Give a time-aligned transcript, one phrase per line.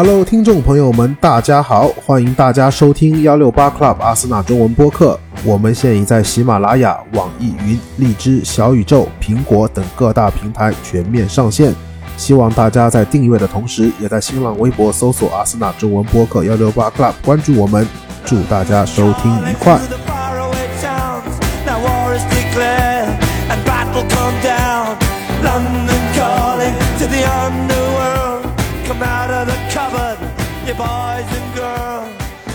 [0.00, 5.18] Hello，听众朋友们，大家好，欢迎大家收听幺六八 Club 阿森纳中文播客。
[5.44, 11.74] 我们现已在喜马拉雅、网易云、荔枝、小宇宙、苹果等各大平台全面上线。
[12.16, 17.84] 希望大家在订阅的同时，也在新浪微博搜索“阿森纳中文播客幺六八 Club” 关注我们。
[18.24, 19.80] 祝大家收听愉快。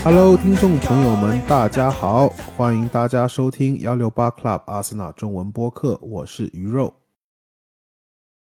[0.04, 6.94] Hello，听众朋友们，大家好，欢迎大家收听幺六八 Club 阿森纳中文播客，我是鱼肉。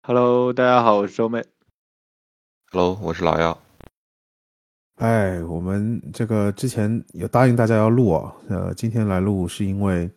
[0.04, 1.44] Hello，大家好，我是周妹。
[2.72, 3.60] Hello，我是老幺。
[4.98, 10.08] 哎，我们这个之前有答应大家要录啊，呃，今天来录是因为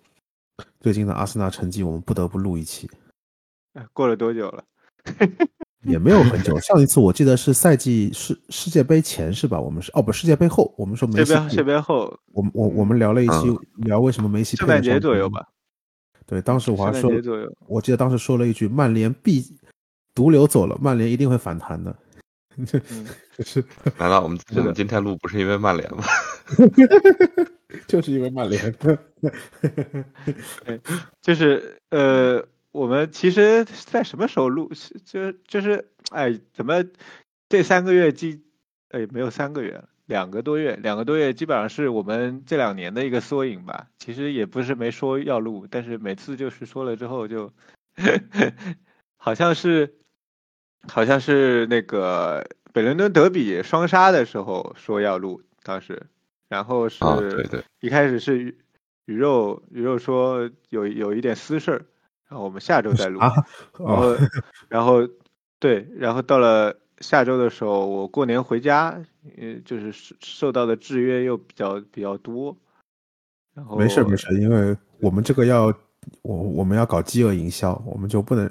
[0.81, 2.87] 最近的阿森纳成绩，我们不得不录一期，
[3.73, 4.63] 哎过了多久了？
[5.85, 6.59] 也没有很久。
[6.61, 9.61] 上一次我记得是赛季世世界杯前是吧？
[9.61, 15.47] 我们是哦不，世界杯后，我们说梅西世界杯后我们我我们聊了一期、聊为什么梅西圣诞节左右吧，
[16.27, 17.11] 对，当时我还说。
[17.67, 19.43] 我记得当时说了一句：“曼联必
[20.15, 21.95] 毒瘤走了，曼联一定会反弹的。”
[22.57, 22.67] 嗯，
[23.41, 23.65] 是
[23.97, 26.03] 难道我们是的我们今天录不是因为曼联吗？
[27.87, 28.75] 就是因为曼联。
[31.23, 34.73] 就是呃，我们其实在什么时候录？
[34.75, 36.85] 是就就是哎，怎么
[37.49, 38.43] 这三个月基
[38.91, 43.89] 哎没有三个月，两个多月，两个多月基本上是我们这两年的一个缩影吧。
[43.99, 47.53] 其实也不是没说要录，但是每次就是说了之后就
[49.17, 49.95] 好像是
[50.89, 56.07] 好像是那个北伦敦德比双杀的时候说要录，当时，
[56.49, 58.57] 然后是、啊，对对，一开始是鱼
[59.07, 61.85] 鱼肉鱼肉说有有一点私事儿，
[62.31, 63.33] 然后我们下周再录，啊
[63.77, 64.17] 然后
[64.69, 65.01] 然后
[65.59, 69.03] 对，然后到了下周的时候，我过年回家，
[69.37, 72.57] 呃，就是受受到的制约又比较比较多，
[73.53, 75.67] 然后没事没事，因为我们这个要
[76.23, 78.49] 我我们要搞饥饿营销，我们就不能，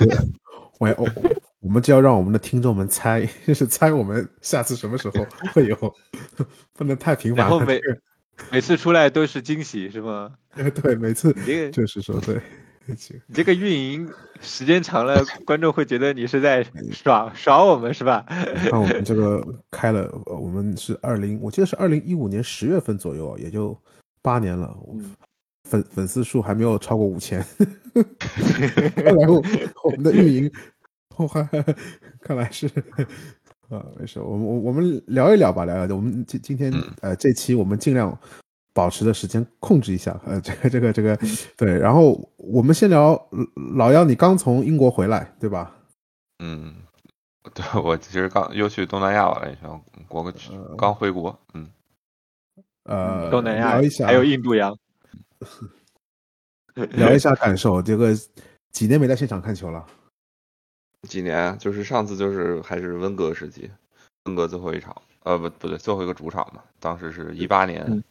[0.78, 1.08] 我要我
[1.60, 5.76] 我们就要让我们的听众们猜，就是猜我们下次什么时候会有，
[6.76, 7.50] 不能太频繁了。
[7.50, 7.80] 然后每
[8.52, 10.32] 每次出来都是惊喜是吗？
[10.54, 11.32] 对每次
[11.70, 12.40] 就是说对，
[12.96, 14.08] 行你这个运营
[14.40, 18.24] 时间长了，观众会觉得你是在耍耍我们是吧？
[18.68, 23.76] 看我们这个开了，呃我们是二零，我记得是二零一五年十月份左右，也就
[24.22, 25.14] 八年了，嗯
[25.68, 27.44] 粉粉丝数还没有超过五千。
[28.96, 29.42] 看来我
[29.84, 30.50] 我们的运营，
[31.16, 31.42] 我还
[32.20, 32.66] 看来是
[33.68, 35.94] 啊，没事，我们我我们聊一聊吧，聊一聊。
[35.94, 36.72] 我们今今天
[37.02, 38.18] 呃这期我们尽量
[38.80, 41.18] 保持的时间控制一下，呃，这个这个这个
[41.54, 41.78] 对。
[41.78, 43.28] 然后我们先聊
[43.76, 45.70] 老幺，你刚从英国回来对吧？
[46.38, 46.76] 嗯，
[47.52, 49.68] 对我其实刚又去东南亚玩了一圈，
[50.08, 50.32] 国个
[50.78, 51.68] 刚回国，嗯，
[52.84, 54.74] 呃，东南亚聊一下，还有印度洋，
[56.92, 57.82] 聊一下感受。
[57.82, 58.14] 这个
[58.72, 59.84] 几年没在现场看球了，
[61.06, 63.70] 几年就是上次就是还是温格时期，
[64.24, 68.02] 温格最后一场，呃不不对，最后一个主场嘛，当时是一八年，嗯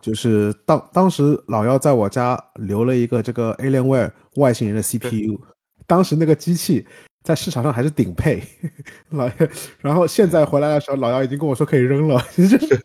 [0.00, 5.40] 就是当当时老幺在我家留了一个这个 Alienware 外星人的 CPU，
[5.86, 6.86] 当时那个机器
[7.22, 8.42] 在市场上还是顶配，
[9.10, 9.34] 老幺，
[9.80, 12.80] 然后现在回来的时候，老幺已经跟我说可以扔了， 就是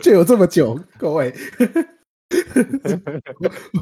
[0.00, 1.34] 这有这么久，各位。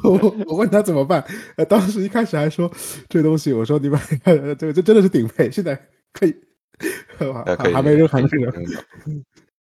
[0.02, 1.24] 我我我问他怎么办，
[1.56, 2.70] 呃，当时一开始还说
[3.08, 5.80] 这东西，我说你们看这个这真的是顶配，现在
[6.12, 6.34] 可以，
[7.46, 8.84] 还还没扔，还没扔，扔 的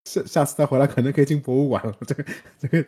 [0.06, 1.96] 下下次再回来可能可以进博物馆了。
[2.06, 2.24] 这个
[2.60, 2.86] 这个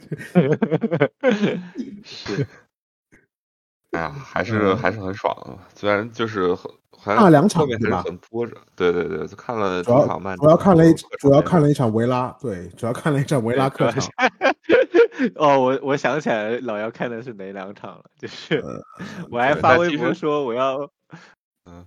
[2.04, 2.48] 是
[3.92, 14.04] 哎呀，还嗯是还是很爽啊，虽然就是很还看了两场后面还是对吧很波折，对对对，就看了主要场曼主要看了一场主要看了一场维拉，对，主要看了一场维拉客场。
[15.36, 18.84] 哦，我我想起来老姚看的是哪两场了，就是呃
[19.30, 20.90] 我还发微博说我要，
[21.70, 21.86] 嗯，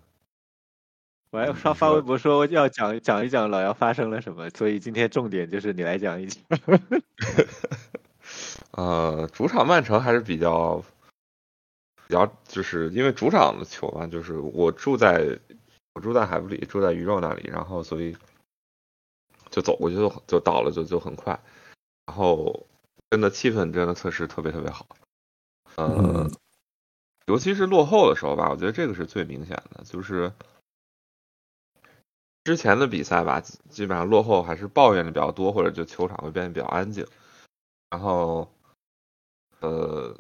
[1.37, 6.43] 我还发发微博说要讲讲一讲老姚发生了什么，所以今天重点就是你来讲一讲。
[8.73, 10.83] 呃，主场曼城还是比较
[12.07, 15.39] 比较，就是因为主场的球嘛，就是我住在
[15.93, 18.17] 我住在海布里，住在鱼肉那里，然后所以
[19.51, 21.39] 就走过去就就到了，就就很快，
[22.07, 22.67] 然后
[23.11, 24.87] 真的气氛真的测试特别特别好，
[25.77, 26.31] 呃，嗯
[27.27, 30.33] 尤其是落后的时候吧，我觉得这个是最明显的，就是
[32.47, 37.05] 之前的比赛吧，基基本上落后还是抱怨的比较多，或者就球场会变得比较安静。
[37.91, 38.49] 然后，
[39.59, 40.17] 呃，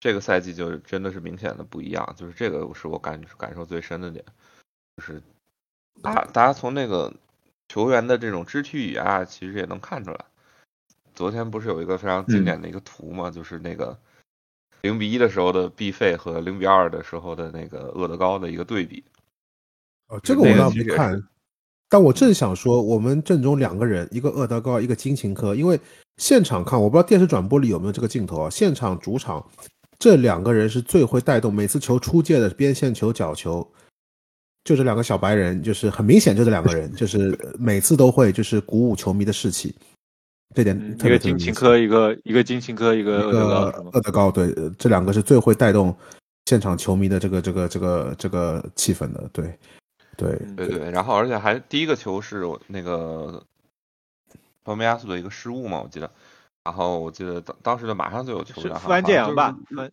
[0.00, 4.24] 这个赛季就真的是明显的不一样，就是这个是我感感受最深的点，
[4.96, 5.22] 就是
[6.02, 7.14] 大大家从那个
[7.68, 10.24] 球员的这种肢体语言啊，其实也能看出来。
[11.14, 13.96] 昨天不是有一个非常经典的一个图嘛，就是那个
[14.80, 19.04] 零比一的时候的毕费和零比二的时候的那个厄德高的一个对比。
[20.08, 21.24] 哦，这个我倒没看是，
[21.88, 25.80] 但我正想说，我们阵中两个人，一个厄德高，一个金琴科，因为
[26.18, 28.50] 现场看，我不知道电视转播里有没有这个镜头啊。
[28.50, 29.44] 现场主场
[29.98, 33.66] 这两个人是最会带动每次球出界的边线球、角球，
[34.64, 39.74] 就这两个小白人，就是很明显就这两个人，就是呃 每次都会就是鼓舞球迷的士气，
[40.54, 43.90] 这点嗯，特别一个金琴科，一个一个金琴科，一个一厄德高个？
[43.92, 45.96] 厄德高，对，呃这两个是最会带动
[46.44, 49.58] 现场球迷的这个这个这个这个气氛的，对
[50.18, 53.42] 对嗯对对，然后而且还第一个球是我那个
[54.64, 56.10] 托梅亚素的一个失误嘛，我记得。
[56.64, 59.88] 然后我记得当当时就马上就有球员，是富安健洋吧对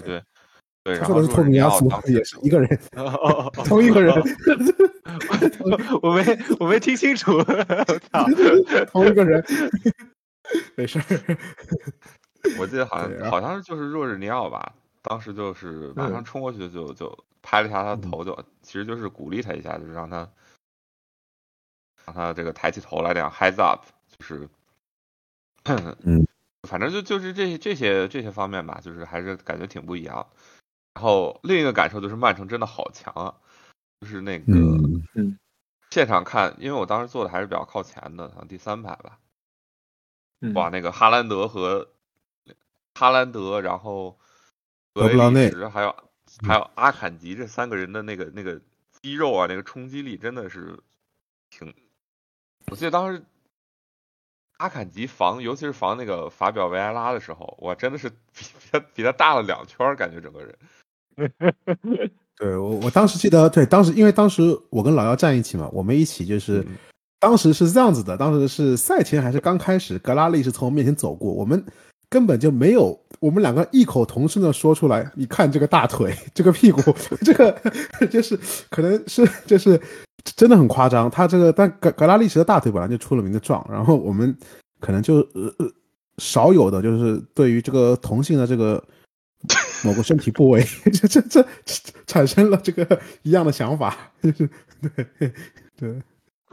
[0.00, 2.80] 对，他然后是托米亚斯当，时也是一个人，
[3.66, 4.14] 同一个人，
[6.00, 6.24] 我没
[6.60, 8.26] 我没听清楚，我操！
[8.90, 9.44] 同一个人，
[10.76, 11.04] 没事儿。
[12.58, 14.72] 我记得好像好像就是若日尼奥吧，
[15.02, 20.28] 当时就是马上冲过去就就拍了一下他的头，就其实就是鼓励他一下，就是让他
[22.06, 23.84] 让他这个抬起头来，这样 heads up，
[24.18, 24.48] 就是
[25.64, 26.26] 嗯，
[26.66, 30.26] 反正就就是这这些这些方面吧，就是还是感觉挺不一样。
[30.94, 33.34] 然后另一个感受就是曼城真的好强啊，
[34.00, 34.44] 就是那个
[35.14, 35.38] 嗯
[35.90, 39.18] 现场看，因为我当时坐的还是比较靠前的，好像第三排吧。
[40.40, 41.90] 嗯哇，那个哈兰德和
[42.94, 44.18] 哈兰德，然后
[44.92, 45.94] 格雷德布劳内什还有
[46.46, 48.60] 还有阿坎吉这三个人的那个那个
[49.00, 50.78] 肌肉啊，那个冲击力真的是
[51.50, 51.72] 挺。
[52.70, 53.22] 我记得当时
[54.56, 62.10] 阿坎吉防，尤其是防那个法表维埃拉的时候，我，真的是比比他比他大了两圈，感觉整个人。
[62.36, 66.60] 对我我当时记得，对，当时因为当时我跟老姚站一起嘛，我们一起就是。
[66.60, 66.76] 嗯
[67.20, 71.64] 当时是这样子的，当时是赛前还是刚开始，格拉利是从我面前走过，我们
[72.10, 76.80] 根本就没有，我们两个异口同声的说出来，你看这个大腿， 这个屁股，
[77.24, 77.58] 这个
[78.10, 78.38] 就是
[78.68, 79.80] 可能是就是
[80.36, 81.10] 真的很夸张。
[81.10, 84.36] 他这个但格格拉利什的大腿本来就出了名的壮，然后我们
[84.78, 85.66] 可能就呃呃
[86.18, 88.82] 少有的就是对于这个同性的这个
[89.82, 90.62] 某个身体部位，
[90.92, 91.46] 这这这
[92.06, 94.50] 产生了这个一样的想法，就是
[94.80, 95.32] 对对。
[95.78, 95.94] 对。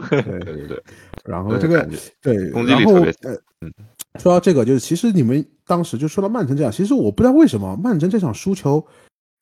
[0.09, 0.83] 对对对，
[1.25, 1.87] 然后这个
[2.23, 3.71] 对，攻击然后力特别呃嗯，
[4.19, 8.85] 说到这个，就是其实你们当时就说到曼城这样，其实我不知道为什么曼城这场输球，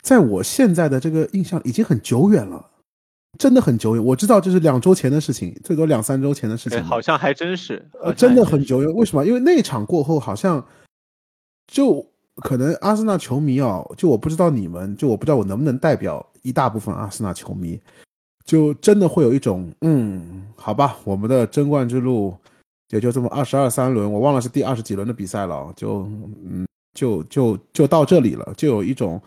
[0.01, 2.63] 在我现在的这个印象已经很久远了，
[3.37, 4.05] 真的很久远。
[4.05, 6.83] 我知道这是两周前的事情，最多两三周前的事情。
[6.83, 8.93] 好像还真是，好呃，真的很久远。
[8.93, 9.25] 为什么？
[9.25, 10.63] 因为那场过后，好像
[11.67, 12.05] 就
[12.35, 17.79] 可能阿森纳球迷啊，就我不知道你们，就我不知道我能不能代表一大部分阿森纳球迷，
[18.45, 22.35] 就真的会有一种，嗯，好吧，我们的争冠之路
[22.89, 26.09] 也就这么二十二三轮，我忘了是第二十几轮的比赛了，就
[26.43, 29.21] 嗯，就就就到这里了，就有一种，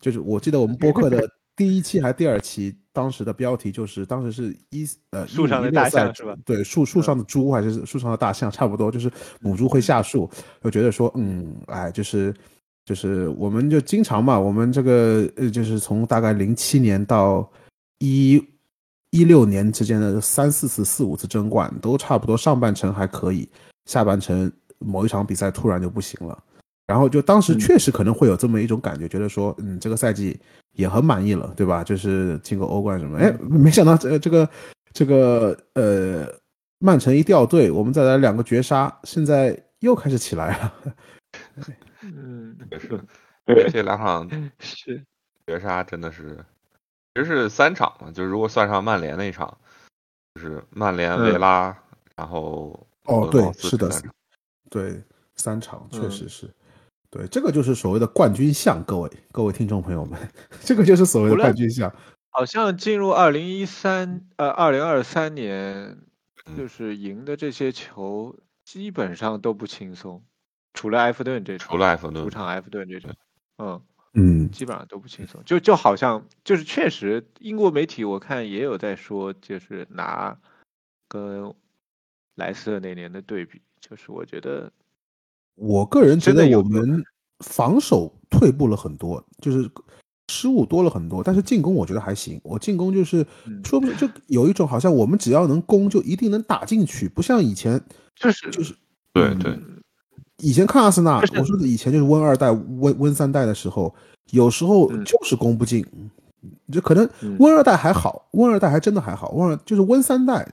[0.00, 6.36] 就是我记得我们播客的第一期还是第二期，当时的标题就是当时是一呃树上的大象是吧？
[6.44, 9.10] 对，树树上的猪还是树上的大象，差不多就是
[9.40, 10.28] 母猪会下树，
[10.62, 12.34] 就觉得说，嗯，哎，就是
[12.84, 17.48] 就是我们就经常嘛，我们这个呃，就是从大概零七年到
[18.00, 18.44] 一
[19.10, 23.48] 一六年之间的三四次、四五次争冠，都差不多上半程还可以，
[23.86, 26.42] 下半程某一场比赛突然就不行了。
[26.86, 30.38] 然后就当时确实可能会有这么一种感觉，觉得说，嗯，这个赛季
[30.72, 31.82] 也很满意了，对吧？
[31.82, 34.48] 就是进个欧冠什么，哎，没想到这这个
[34.92, 36.32] 这个呃，
[36.78, 40.74] 曼城一掉队，我们再来两个绝杀，现在又开始起来了。
[42.02, 43.00] 嗯，也是，
[43.46, 45.02] 这这两场 是
[45.44, 46.38] 绝杀真的是，
[47.16, 49.56] 其实是三场嘛，就是如果算上曼联那一场，
[50.34, 51.74] 就是曼联、嗯维拉，
[52.14, 53.90] 然后哦，对是的
[54.68, 55.02] 对，
[55.34, 56.50] 三场确嗯实是。
[57.08, 60.20] 对，这个就是所谓的冠军相，各位各位听众朋友们，
[60.60, 61.90] 这个就是所谓的冠军相。
[62.28, 65.96] 好像进入二零一三呃二零二三年，
[66.44, 70.22] 嗯就是赢的这些球基本上都不轻松，
[70.74, 73.10] 除了埃弗顿这场，除了埃弗顿主，场埃弗顿这场，
[73.56, 73.80] 嗯，
[74.16, 80.36] 嗯，基本上都不轻松，就就好像就是确实英国媒体我看也有在说，就是拿
[81.06, 81.54] 跟
[82.36, 84.72] 莱斯特那年的对比，就是我觉得
[85.54, 87.04] 我个人觉得我们
[87.44, 89.70] 防守退步了很多，就是
[90.32, 92.40] 失误多了很多，但是进攻我觉得还行。
[92.42, 93.62] 我进攻就是嗯。
[93.64, 97.78] 说不就有一种好像我们只要能攻就一定能打进去，不像以前
[98.14, 98.72] 就是就是。
[98.72, 99.38] 嗯。
[99.38, 99.58] 对对，
[100.42, 103.94] 以前看阿森纳，我说的以前就是温二代、温温三代的时候，
[104.30, 105.84] 有时候嗯就是攻不进，
[106.72, 110.46] 就可能嗯温二代还好，温二代还真的还好，温二就是温三代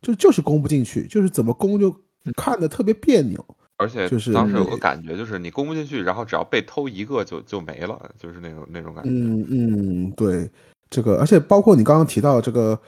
[0.00, 1.94] 就就是攻不进去，就是怎么攻就
[2.36, 3.44] 看的特别别扭。
[3.78, 9.10] 而且就是当时有个感觉，就是你攻不进去，然后只要被偷一个就就没了，就是那种那种感觉。
[9.10, 10.50] 嗯嗯，对，
[10.88, 12.78] 这个，而且包括你刚刚提到这个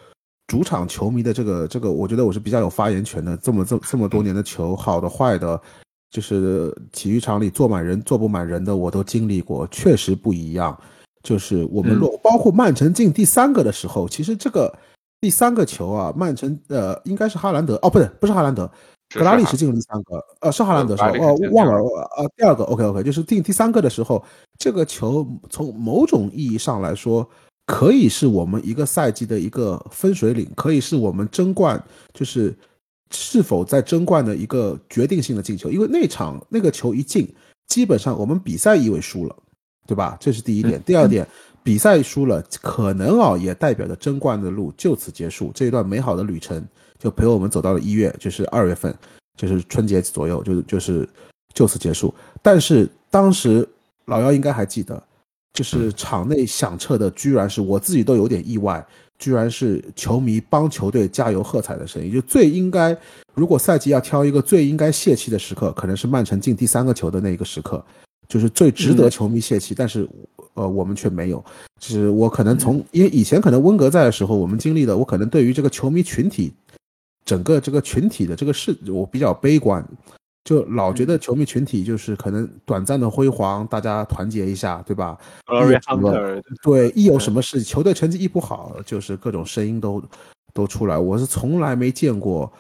[0.47, 3.37] 主场球迷的这个这个，我觉得我是比较有发言权的。
[3.37, 5.61] 这么这这么多年的球，好的坏的，
[6.11, 10.79] 就是体育场里坐满人坐不满人的，我都经历过，确实不一样。
[11.23, 14.73] 就是我们落，包括曼城进第三个的时候，其实这个
[15.21, 18.71] 第三个球啊，曼城呃应该是哈兰德哦，不对，不是哈兰德。
[19.15, 21.11] 格拉利什进了第三个，呃，是哈兰德是吧？
[21.19, 21.79] 哦，忘了，
[22.19, 24.23] 呃，第二个，OK OK，就是进第三个的时候，
[24.59, 27.27] 这个球从某种意义上来说，
[27.65, 32.55] 可以是我们一个赛季的一个分水岭，可以是我们争冠，就是
[33.11, 35.71] 是否在争冠的一个决定性的进球。
[35.71, 37.29] 因为那场那个球一进，
[37.67, 39.37] 基本上我们比赛意味输了，
[39.87, 40.17] 对吧？
[40.21, 40.83] 这是第一点。
[40.83, 41.27] 第二点，
[41.63, 46.65] 比赛输了，可能啊也代表着争冠的路就此结束，这一段美好的旅程。
[46.99, 48.93] 就陪我们走到了一月，就是二月份，
[49.37, 51.09] 就是春节左右，就就是
[51.55, 52.13] 就此结束。
[52.43, 53.65] 但是当时
[54.07, 55.01] 老姚应该还记得，
[55.53, 58.85] 就是场内响彻的居然是我自己都有点意外，
[59.19, 62.13] 居然是球迷帮球队加油喝彩的声音。
[62.13, 62.97] 就最应该，
[63.35, 67.85] 如果赛季要挑一个最应该泄气的时刻，可能是曼城进第三个球的那一个时刻，
[68.29, 69.75] 就是最值得球迷泄气。
[69.75, 70.09] 但是
[70.55, 71.45] 呃，我们却没有。
[71.81, 76.53] 就是我可能从因为以前可能温格在的时候，我们经历的，我可能对于这个球迷群体。
[77.25, 79.87] 整个这个群体的这个事，我比较悲观，
[80.49, 85.19] 就老觉得球迷群体就是可能短暂的辉煌，大家团结一下，对吧？
[86.63, 90.03] 对，一有什么事，球队成绩一不好，就是各种声音都
[90.55, 90.97] 都出来。
[90.97, 92.51] 我是从来没见过，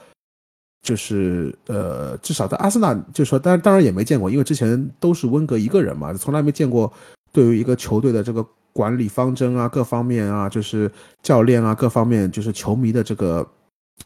[0.83, 6.93] 就是呃，至少在阿森纳，就说，当然当然也没见过，因为之前都是温格一个人嘛，从来没见过
[7.33, 10.93] 对于一个球队的这个管理方针啊，各方面啊，就是
[11.23, 13.49] 教练啊，各方面就是球迷的这个。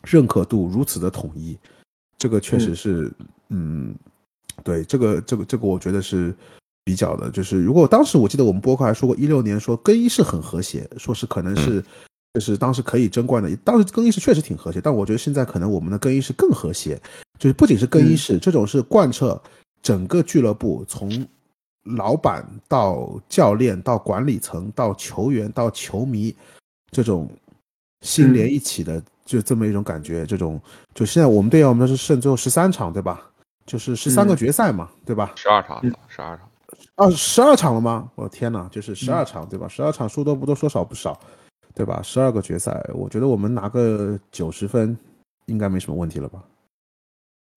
[0.04, 1.56] 认可度如此的统一，
[2.22, 3.12] 这个确实是，
[3.48, 3.92] 嗯，
[4.62, 6.32] 对，这个这个这个，我觉得是
[6.84, 7.28] 比较的。
[7.28, 11.84] 就是如果当时我记得我们播客还说过，一六年说更衣室很和谐，说是可能是，
[12.34, 13.56] 就是当时可以争冠的。
[13.64, 16.96] 当时更衣室确实挺和谐，但我觉得现在可能我们的更衣室更和谐，
[17.40, 19.42] 就是不仅是更衣室，这种是贯彻
[19.82, 21.26] 整个俱乐部，从
[21.96, 26.32] 老板到教练到管理层到球员到球迷，
[26.92, 27.28] 这种
[28.02, 29.02] 心连一起的。
[29.24, 30.60] 就这么一种感觉，这种
[30.94, 33.28] 就现在我们队我们是剩最后十三场，对吧？
[33.64, 35.32] 就是十三个决赛嘛，对吧？
[35.36, 36.50] 十二场，十二场，
[36.96, 38.10] 啊，十二场了吗？
[38.16, 39.68] 我的天哪，就是十二场，对吧？
[39.68, 41.18] 十二场说多不多，说少不少，
[41.72, 42.02] 对吧？
[42.02, 44.98] 十二个决赛，我觉得我们拿个九十分
[45.46, 46.42] 应该没什么问题了吧？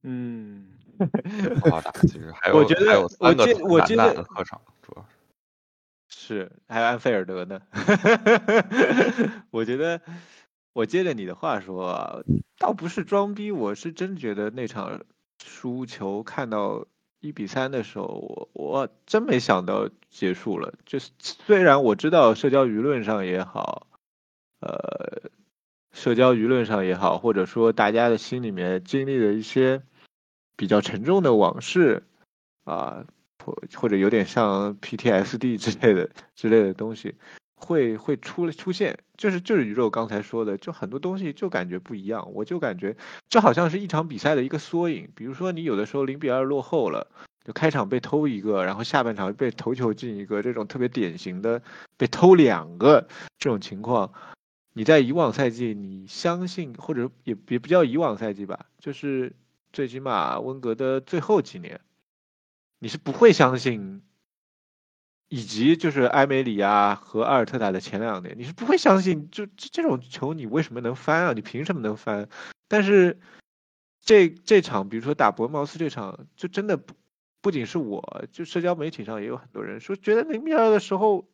[0.03, 0.67] 嗯，
[1.71, 5.03] 好打，其实还有， 我觉得，我记，我记得客场主要
[6.07, 7.59] 是是还有安菲尔德呢，
[9.49, 9.99] 我觉得。
[10.75, 12.25] 我接着你的话说，
[12.57, 15.05] 倒不是装逼，我是真觉得那场
[15.41, 16.85] 输球看到
[17.21, 20.73] 一比三的时候，我我真没想到结束了。
[20.85, 23.87] 就是虽然我知道社交舆论上也好，
[24.59, 25.31] 呃，
[25.93, 29.81] 社交舆论上也好，或者说大家的心里面经历了一些
[30.57, 32.03] 比较沉重的往事
[32.65, 33.05] 啊，
[33.41, 37.15] 或或者有点像 PTSD 之类的之类的东西。
[37.55, 42.95] 会会出出现，就是就是宇宙刚才说的，就很多东西就感觉不一样，我就感觉
[43.29, 45.09] 这好像是一场比赛的一个缩影。
[45.15, 47.07] 比如说你有的时候零比二落后了，
[47.43, 51.61] 就开场被偷一个，然后下半场被头球进一个，这种特别典型的
[51.97, 53.07] 被偷两个
[53.39, 54.11] 这种情况，
[54.73, 59.33] 你在以往赛季你相信或者也也不叫以往赛季吧，就是
[59.71, 61.79] 最起码温格的最后几年，
[62.79, 64.01] 你是不会相信。
[65.27, 71.33] 以及就是埃梅里啊和阿尔特塔的前两年，你是不会相信，就这这种球你为什么能翻啊？
[71.33, 72.29] 你凭什么能翻？
[72.67, 73.19] 但是
[74.01, 76.93] 这这场，比如说打博茅斯这场，就真的不
[77.41, 81.27] 不仅是我，就社交媒体上也有很多人说，觉得零比二的时候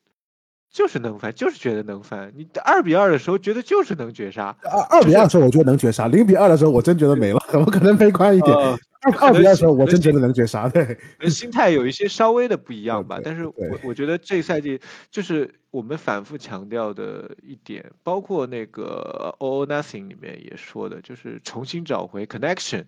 [0.72, 2.32] 就是能翻，就是觉得能翻。
[2.36, 4.56] 你二比二的时候觉得就是能绝杀。
[4.63, 8.56] 二二比二的时候我觉得能绝杀，零比二的时候我真觉得没了，我可能悲观一点。
[9.04, 10.70] 二二比二的时候，我真觉得能绝杀。
[10.70, 10.96] 对，
[11.28, 13.20] 心态有一些稍微的不一样吧。
[13.24, 22.84] 但是我我觉得这赛季就是我们反复强调的一点，包括那个 All Nothing 里面也说的，就是重新找回 connection。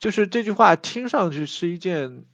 [0.00, 2.24] 就是这句话听上去是一件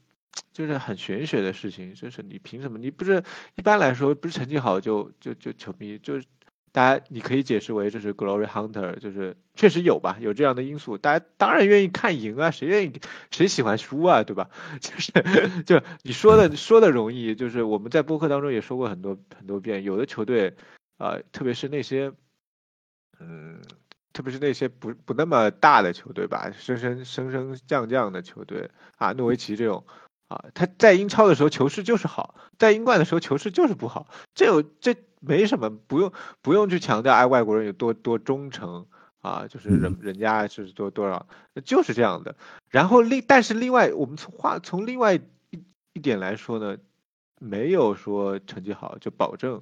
[0.53, 2.79] 就是很玄学的事情，就是你凭什么？
[2.79, 3.23] 你不是
[3.57, 6.27] 一般来说不是成绩好就就就球迷就是。
[6.73, 10.99] 大家，你可以解释为这是 Glory Hunter，就是确实有吧，有这样的因素。
[10.99, 13.01] 大家当然愿意看赢啊，谁愿意
[13.33, 14.51] 谁喜欢输啊，对吧？
[14.79, 20.55] 就是就你说的说的容易，就是我们在播客当中也说过很多很多遍，有的球队
[20.97, 22.13] 啊，特别是那些
[23.19, 23.61] 嗯
[24.13, 29.85] 特别是那些不不那么大的球队吧，升升升升降降的球队啊，诺维奇这种
[30.31, 38.87] 啊，他在英超的时候球势就是好，在英冠的时候球势就是不好，这有这没什么，不用不用去强调哎外国人有多多忠诚
[39.21, 41.27] 啊，就是人人家是多多少，
[41.65, 42.37] 就是这样的。
[42.69, 45.23] 然后另但是另外我们从话从另外一
[45.93, 46.79] 一点来说呢，
[47.41, 49.61] 没有说成绩好就保证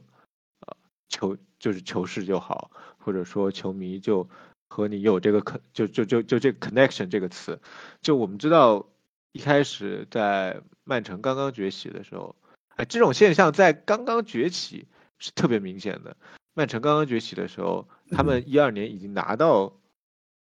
[0.61, 0.77] 啊
[1.09, 2.71] 球就是球势就好。
[3.01, 4.29] 或者说球迷就
[4.69, 7.59] 和你有这个 con 就就就就这 connection 这个词，
[8.03, 8.85] 就我们知道
[9.33, 12.35] 一开始在曼城刚刚崛起的时候，
[12.77, 14.87] 哎，这种现象在刚刚崛起
[15.19, 16.17] 是特别明显的。
[16.55, 19.77] 曼城刚刚崛起的时候，他们一二年已经拿到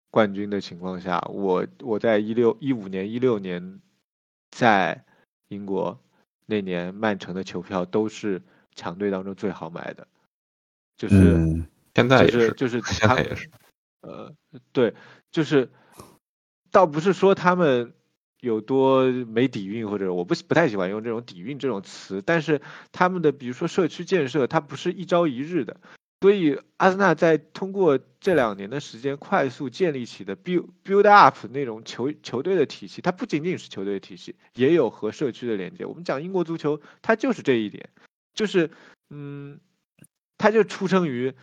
[0.10, 3.81] 冠军的情况下，我我在一六一五年一六年
[4.51, 5.05] 在
[5.48, 6.00] 英国
[6.46, 8.41] 那年，曼城的球票都是
[8.75, 10.07] 强队当中最好买的，
[10.98, 11.65] 就是。
[11.96, 13.50] 现在就是就是现在也是，
[14.01, 14.31] 呃，
[14.72, 14.93] 对，
[15.31, 15.72] 就是，
[16.69, 17.96] 倒不是说他们
[18.39, 25.79] 有多没底蕴，或者我不不太喜欢用这种底蕴这种词，但是他们的比如说社区建设，它不是一朝一日的，
[26.22, 35.86] 所以阿森纳在通过这两年的时间快速建立起的 build build up 那种球球队的体系，它不仅仅是球队的体系，也有和社区的连接。
[35.86, 37.89] 我们讲英国足球，它就是这一点，
[38.34, 38.70] 就是
[39.10, 39.60] 嗯，
[40.38, 41.34] 它就出生于。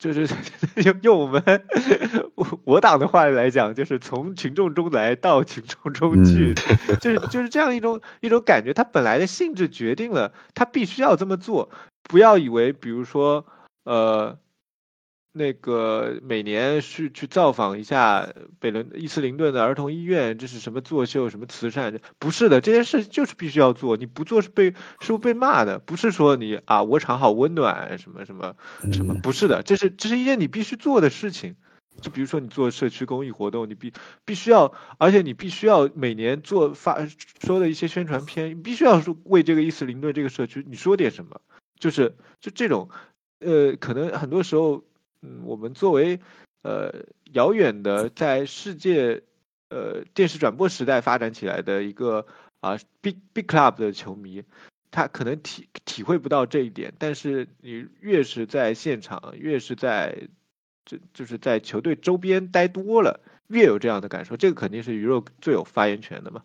[0.00, 0.26] 就是
[0.82, 1.42] 用用我们
[2.34, 6.54] 我我党的话来讲，就是从群众中来到群众中去，
[7.00, 8.74] 就是就是这样一种一种感觉。
[8.74, 11.70] 它本来的性质决定了它必须要这么做。
[12.02, 13.46] 不要以为，比如说，
[13.84, 14.36] 呃。
[15.32, 21.30] 那个每年去去造访一下北伦伊斯林顿的儿童医院，这是什么作秀？
[21.30, 22.00] 什么慈善？
[22.18, 23.96] 不是的，这件事就是必须要做。
[23.96, 25.78] 你不做是被是会被骂的。
[25.78, 28.56] 不是说你啊，我厂好温暖什么什么
[28.92, 29.14] 什么？
[29.22, 31.54] 不是的，这是这是一件你必须做的事情。
[32.00, 33.92] 就比如说你做社区公益活动，你必
[34.24, 37.06] 必须要，而且你必须要每年做发
[37.40, 41.40] 说的一些宣传片，你必须要说为这个伊斯林顿这个社区你说点什么。
[41.78, 42.90] 就是就这种，
[43.38, 44.82] 呃，可能很多时候。
[45.22, 46.20] 嗯，我们作为
[46.62, 49.22] 呃遥远的在世界
[49.68, 52.26] 呃电视转播时代发展起来的一个
[52.60, 54.42] 啊 big big club 的球迷，
[54.90, 56.92] 他可能体体会不到这一点。
[56.98, 60.28] 但是你越是在现场，越是在
[60.84, 64.36] 这就是在球队周边待多了，越有这样的感受。
[64.36, 66.42] 这个肯定是鱼肉最有发言权的嘛。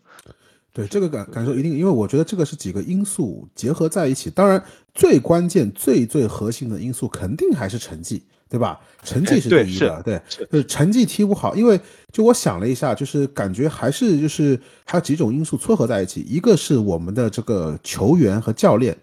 [0.72, 4.28] 对这个感感受一定，因为我觉得这个是几个因素结合在一起。
[4.28, 4.62] 当然，
[4.92, 8.22] 最关键、最最核心的因素肯定还是成绩。
[8.48, 8.80] 对吧？
[9.02, 11.54] 成绩是第一的，对，就是成绩踢不好。
[11.54, 11.80] 因为
[12.12, 16.20] 就我想了一下，就是感觉还是就是还有几种因素撮合在一起。
[16.28, 18.96] 一个是我们的这个球员和教练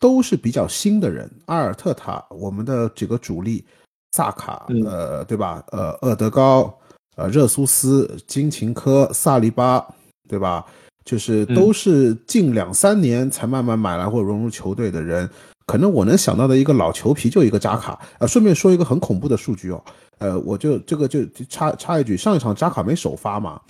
[0.00, 3.64] 都是比较新的人，阿尔特塔，我们的几个主力，
[4.12, 5.62] 萨卡，呃，对吧？
[5.72, 6.72] 呃，厄德高，
[7.16, 9.84] 呃，热苏斯，金琴科，萨利巴，
[10.28, 10.64] 对吧？
[11.04, 15.28] 就是都是近两三年才慢慢买来或融入球队的人。
[15.68, 19.84] 可能我能想到的一个老球皮就一个扎卡，呃，顺便说一个很恐怖的数据哦，
[20.16, 23.60] 呃，我就这个就插插一句，上一场扎卡没首发嘛，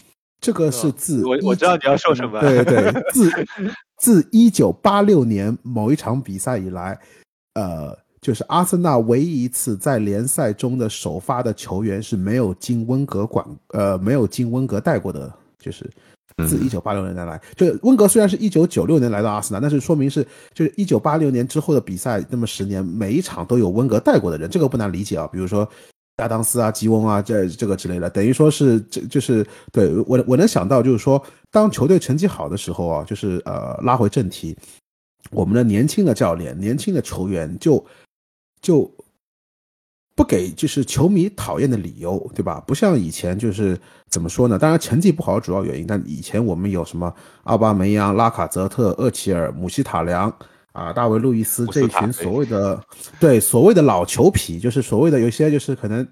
[0.40, 3.32] 这个是自我我知道你要说什么，对对， 自
[3.98, 6.96] 自一九八六年某一场比赛以来，
[7.54, 15.90] 呃，就是阿森纳唯一一次在联赛中的首发的球员是没有经温格管，呃，没有经温格带过的，就是。
[16.46, 20.22] 自一九八六年来，就温格虽然是一九九六年来到阿森纳，但是说明是
[20.54, 25.28] 就是一九八六年之后的比赛，那么十年每一场都有温格带过的人，这个不难理解啊。
[25.32, 25.68] 比如说
[26.18, 34.56] 亚当斯啊、吉翁啊，这这个之类的，等于说是这就是对我我能想到就是说，当球队成绩好的时候啊，就是呃拉回正题，
[35.30, 37.84] 我们的年轻的教练、年轻的球员就
[38.60, 38.90] 就。
[40.18, 42.60] 不给就是球迷讨厌的理由，对吧？
[42.66, 43.78] 不像以前就是
[44.10, 44.58] 怎么说呢？
[44.58, 50.28] 当然成绩不好主要原因，但以前我们有什么奥巴梅扬、拉卡泽特、厄齐尔、姆希塔良
[50.72, 52.82] 啊、大卫路易斯这一群所谓的
[53.20, 56.04] 对所谓的老球皮，就是所谓的有些就是可能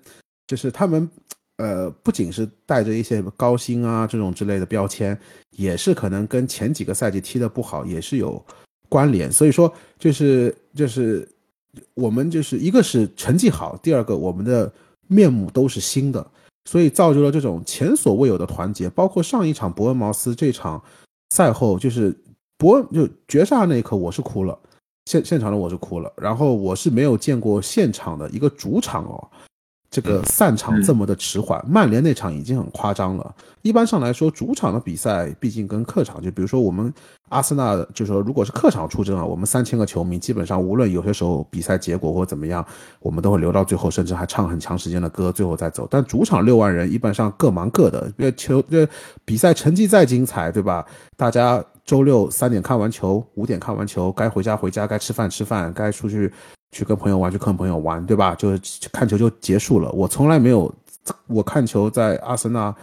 [0.47, 1.11] 就是他们
[1.57, 5.19] 呃不仅是带着一些高薪啊这种之类的标签，
[5.57, 8.41] 也是可能跟前几个赛季踢得不好也是有
[8.89, 9.33] 关联。
[9.33, 11.29] 所以说就是就是。
[11.95, 14.73] 我们就是一个是成绩好，第二个我们的
[15.07, 16.27] 面目都是新的，
[16.65, 18.89] 所以造就了这种前所未有的团结。
[18.91, 20.83] 包括上一场伯恩茅斯这场
[21.31, 22.17] 赛后，就是
[22.59, 24.59] 伯恩就绝杀那一刻，我是哭了，
[25.07, 26.13] 现现场的我是哭了。
[26.17, 29.31] 然后我是没有见过现场的一个主场哦，
[29.91, 31.65] 这个散场这么的迟缓。
[31.69, 33.35] 曼联那场已经很夸张了。
[33.63, 36.93] 一般上来说，主场的比赛毕竟跟客场，就比如说我们
[37.31, 42.65] 阿森纳，就说如果是客场出征啊，我们三千个球迷，基本上无论有些时候比赛结果或怎么样，
[43.01, 45.89] 我们都会留到最后，甚至还唱很长时间的歌，最后再走。
[45.91, 48.89] 但主场六万人，一般上各忙各的，因为球这
[49.25, 50.87] 比赛成绩再精彩，对吧？
[51.17, 56.33] 大家周六三点看完球，五点看完球，该回家回家，该吃饭吃饭，该出去
[56.77, 58.35] 去跟朋友玩去跟朋友玩，对吧？
[58.35, 59.91] 就是看球就结束了。
[59.93, 60.73] 我从来没有，
[61.27, 62.75] 我看球在阿森纳。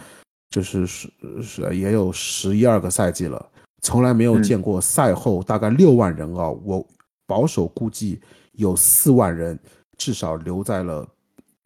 [0.50, 1.10] 就是是
[1.42, 3.44] 是也有十一二个赛季了，
[3.82, 6.86] 从来没有见过赛后大概六万人啊，我
[7.26, 8.20] 保守估计
[8.52, 9.58] 有四万人
[9.98, 11.04] 至少留在了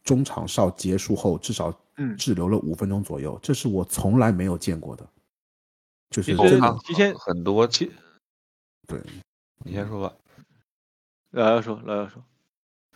[0.03, 1.71] 中场哨结束后，至少
[2.17, 5.05] 滞留了五分钟左右，这是我从来没有见过的。
[6.09, 7.91] 就是真的提前很多，其
[8.87, 8.99] 对，
[9.63, 10.15] 你先说吧。
[11.31, 12.23] 老姚说，老姚说，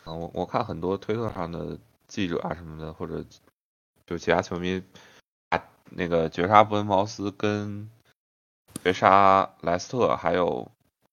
[0.04, 3.24] 啊，我我看很多推特上的记者啊什么的，或者
[4.06, 4.82] 就其他球迷
[5.50, 5.63] 啊。
[5.91, 7.88] 那个绝杀伯恩茅斯跟
[8.84, 10.72] 绝杀莱斯特，还有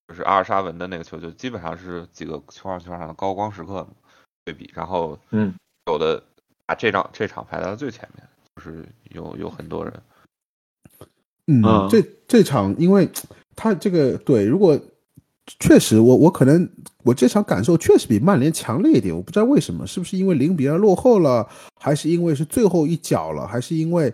[0.09, 3.87] 就是阿尔沙文的那个球，就基本上是几个球场球场上的高光时刻
[4.45, 4.71] 对比。
[4.75, 5.55] 然后，嗯，
[5.87, 6.23] 有的
[6.65, 10.03] 把这张这场排在了最前面，就是有有很多人。
[11.47, 13.11] 嗯，这这场，因为
[13.55, 14.81] 他这个对，如果
[15.59, 16.69] 确实我我可能
[17.03, 21.49] 我这场感受确实比曼联强烈一点，我不知道为什么，是不是因为零比二落后了，
[21.81, 24.13] 还是因为是最后一脚了，还是因为？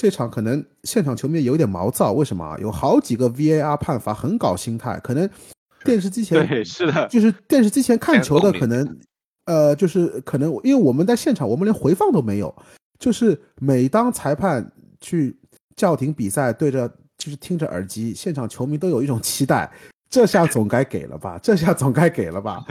[0.00, 2.56] 这场可能现场球迷有点毛躁，为什么啊？
[2.60, 5.28] 有好几个 VAR 判罚很搞心态，可能
[5.82, 8.96] 电视机前对是的，就是电视机前看球的可能，
[9.46, 12.54] 呃，就是可能因为我们在现场，我们连回放都没有，
[13.00, 14.70] 就是每当裁判
[15.00, 15.36] 去
[15.74, 19.68] 叫停比赛，对着就是听着耳机，现场球迷都有一种期待。
[20.10, 21.38] 这下总该给了吧？
[21.42, 22.64] 这下总该给了吧？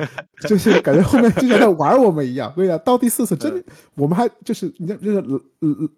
[0.48, 2.52] 就是感觉后面就像在玩我们一样。
[2.56, 3.64] 对呀，到第四次真的，
[3.96, 5.24] 我们还就是你看，就是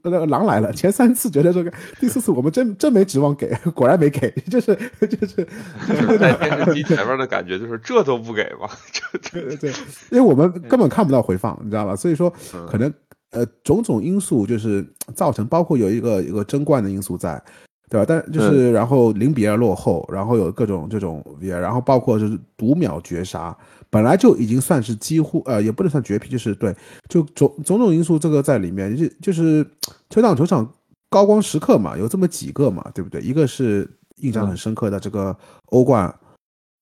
[0.04, 0.71] 那个狼来了。
[0.73, 4.30] 前三次觉得这个，第四次我们真真没指望给， 果然没给。
[4.49, 8.67] 就是就是在电视机前面的感觉，就是这都不给吗？
[9.32, 9.71] 对对对，
[10.12, 11.95] 因为我们根本看不到回放，你知道吧？
[11.95, 12.30] 所以说
[12.67, 12.93] 可能
[13.32, 17.41] 呃种种因素就是造成，包括有一个一个争冠的因素在。
[17.89, 18.06] 对吧？
[18.08, 23.56] 但就是然后零比二落后，然后有各种这种 V，然后包括就是读秒绝杀，
[23.89, 26.71] 本来就已经算是几乎呃，也不能算绝皮，就是对，
[27.08, 29.65] 就种种种因素这个在里面，就就是
[30.12, 30.71] 球场球场
[31.10, 33.19] 高光时刻嘛，有这么几个嘛，对不对？
[33.21, 35.36] 一个是印象很深刻的这个
[35.71, 36.13] 欧冠，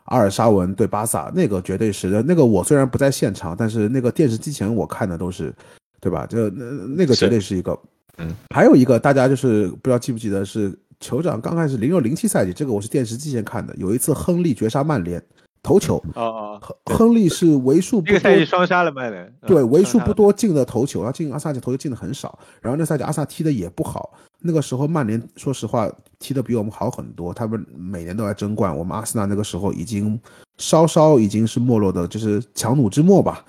[0.08, 5.56] 阿尔沙文对巴萨，那个绝对是的，那个我虽然不在现场，但是那个电视机前我看的都是，
[6.02, 6.26] 对吧？
[6.26, 6.66] 就那
[6.98, 7.80] 那个绝对是一个，
[8.18, 10.78] 嗯，还有一个大家就是不知道记不记得是。
[11.00, 13.76] 酋长刚开始零六零七赛季，这个我是电视机前看的。
[13.78, 15.22] 有一次亨利绝杀曼联
[15.62, 22.38] 头球，哦哦，亨亨利是为数不多，这个赛季双杀了曼联，对，为数不多进的头球，他进阿萨奇头球进的很少。
[22.62, 28.76] 然后那赛季阿萨踢的也不好，那个时候曼联说实话踢的比我们好很多，他们每年都在争冠。
[28.76, 30.20] 我们阿森纳那个时候已经
[30.58, 33.46] 稍稍已经是没落的，就是强弩之末吧。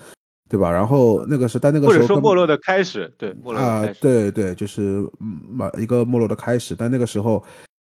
[0.49, 0.71] 对吧？
[0.71, 6.75] 然后那个是，但那个时候或者说没落的开始，对，没落啊，对对，就是嗯，一个没落的开始。
[6.75, 7.43] 但那个时候，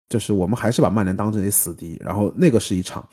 [0.08, 1.98] 就是我们还是把曼联当成一死敌。
[2.00, 3.06] 然后那个是一场，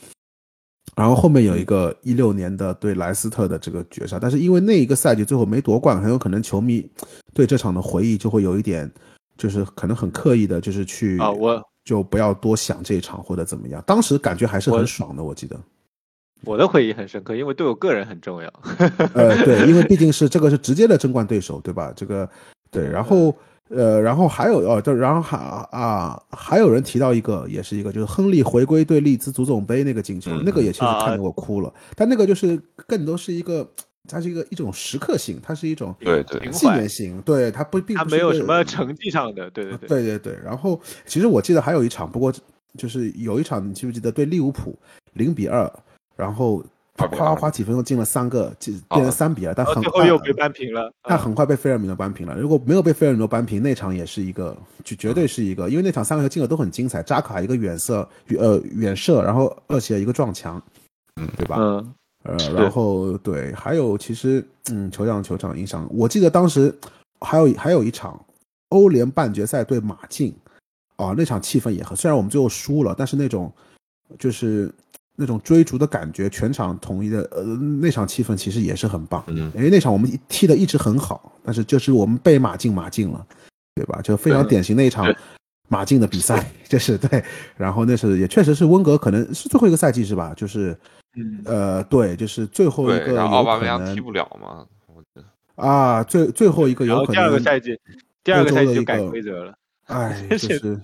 [0.94, 6.88] 然后后面有一个一六年的对莱斯特的这个绝杀，但是因为那一个赛季最后没夺冠，很有可能球迷
[7.34, 8.88] 对这场的回忆就会有一点，
[9.36, 13.82] 就是可能很刻意的，就是去啊，我就不要多想这一场或者怎么样。
[13.84, 15.58] 当时感觉还是很爽的，我记得。
[16.44, 18.52] 我的回忆很深刻，因为对我个人很重要。
[19.14, 21.92] 呃，对，因为毕竟是这个是直接的争冠对手，对吧？
[21.94, 22.28] 这个
[22.70, 23.34] 对，然后
[23.68, 25.36] 呃，然后还有哦，就然后还
[25.70, 31.72] 啊，还有人提到一个，也是一个，就是亨利回归对利兹足总杯那个进球，那个也其实看得我哭了。
[31.94, 33.68] 但那个就是更多是一个，
[34.08, 40.38] 它是一个一种时刻性，它是一种对对纪念性，对它不并它没有什么成绩上的，对对对对对对。
[40.44, 42.32] 然后其实我记得还有一场，不过
[42.78, 44.76] 就是有一场，你记不记得对利物浦
[45.12, 45.70] 零比二？
[46.16, 46.62] 然后
[46.96, 50.92] 夸夸夸几分钟进了三个，就变成三比二，但很快又被扳平了。
[51.02, 52.36] 但很快被费尔米诺扳平了。
[52.36, 57.02] 如果没有被费尔米诺扳平，那场也是一个，就绝对是一个，因为那场三个球进的都很精彩。
[57.02, 58.06] 扎卡一个远射，
[58.38, 60.62] 呃远射，然后厄齐尔一个撞墙，
[61.16, 61.56] 嗯，对吧？
[61.58, 61.94] 嗯，
[62.24, 66.74] 呃，然后对，还有其实，嗯，球场球场影响，我记得当时
[67.20, 68.22] 还有还有一场
[68.68, 70.34] 欧联半决赛对马竞，
[70.96, 73.50] 啊，那场气氛也很，虽然我们最后输了，但是那种
[74.18, 74.70] 就是。
[75.20, 77.44] 那种追逐的感觉，全场统一的，呃，
[77.82, 79.22] 那场气氛其实也是很棒。
[79.26, 83.26] 嗯，因为那场我们踢的一直很好，但是就是我们被马竞马竞了，
[83.74, 84.00] 对吧？
[84.02, 85.14] 就非常典型的一场
[85.68, 87.22] 马竞的比赛， 就是对。
[87.56, 90.32] 然后那是也确实是温格可能是最后一个赛季是吧？
[90.34, 90.74] 就是，
[91.44, 93.20] 呃，对，就是最后一个。
[93.22, 94.66] 奥巴梅扬踢不了嘛？
[95.56, 97.78] 啊，最最后一个有可能第二个能，赛季，
[98.24, 99.54] 第二个赛季就改欧洲的一个规则了。
[99.86, 100.80] 哎， 真就是是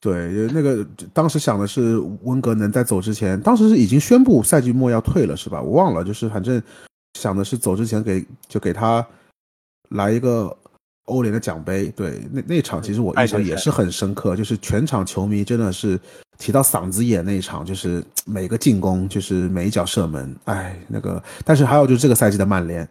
[0.00, 5.60] 对那个当时想的是温格能在走之前，当时是已经宣布赛季末要退了是吧？
[5.60, 6.62] 我忘了，就是反正
[7.18, 9.06] 想的是走之前给就给他
[9.90, 10.56] 来一个
[11.04, 11.92] 欧联的奖杯。
[11.94, 16.00] 对，那那场其实我印象也是很深刻，就是全场球迷真的是
[16.38, 22.88] 提到嗓子眼那一场，就是每个进攻就是每一脚射门，哎，那个，但是还有就是这个赛季的曼联。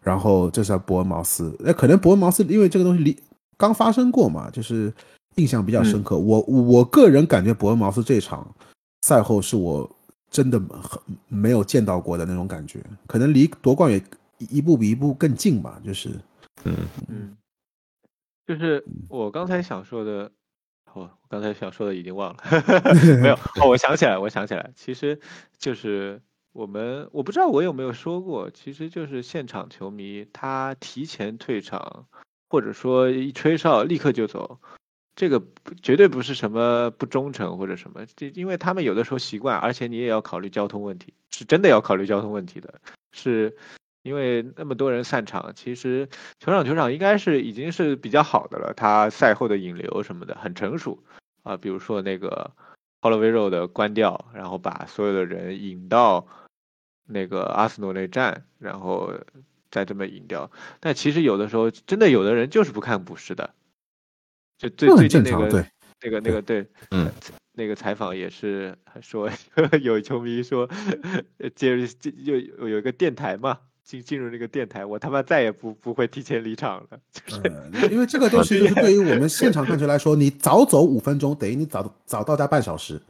[0.00, 3.14] 然后这是伯恩茅斯，那可能伯恩茅斯因为这个东西离
[3.58, 4.90] 刚发生过嘛，就是
[5.38, 6.18] 印象比较深刻。
[6.18, 8.54] 我我个人感觉伯恩茅斯这场
[9.02, 9.88] 赛后是我
[10.30, 14.02] 真的很没有见到过的那种感觉，可能离夺冠也
[14.50, 15.80] 一步比一步更近吧。
[15.84, 16.10] 就是
[16.64, 16.74] 嗯，
[17.08, 17.36] 嗯，
[18.46, 20.30] 就是我刚才想说的，
[20.92, 22.42] 哦，我刚才想说的已经忘了，
[23.22, 23.34] 没有。
[23.62, 25.18] 哦，我想起来，我想起来，其实
[25.56, 26.20] 就是
[26.52, 32.06] 我们，我不知道我有没有说过，其实就是现场球迷他提前退场，
[32.50, 34.58] 或者说一吹哨立刻就走，
[35.18, 35.42] 这个
[35.82, 42.80] 绝对不是什么不忠诚或者什么，这因为他们有的时候习惯，而且你也要考虑交通问题，是真的要考虑交通问题的，
[43.12, 43.56] 是。
[44.04, 48.72] 因为那么多人散场，其实球场球场应该是已经是比较好的了。
[48.74, 51.02] 他赛后的引流什么的很成熟
[51.42, 52.52] 啊，比如说那个
[53.02, 56.26] Holloway Road 的关掉，然后把所有的人引到
[57.04, 59.12] 那个阿斯诺那站，然后
[59.70, 60.50] 再这么引掉。
[60.80, 63.50] 但其实有的时候真的有的人就是不看补时的，
[64.58, 65.64] 就最最近那个正常对
[66.02, 67.10] 那个那个对，嗯，
[67.52, 69.30] 那个采访也是说
[69.80, 70.68] 有球迷说，
[71.38, 72.12] 呃接着这
[72.68, 73.58] 有一个电台嘛。
[73.88, 76.98] 进进入那个电台，我他妈再也不不会提前离场了。
[77.10, 83.00] 就是、呃，因为这个东西 就是对于我们现场看球来说，你早走五分钟，等于你早早到家半小时。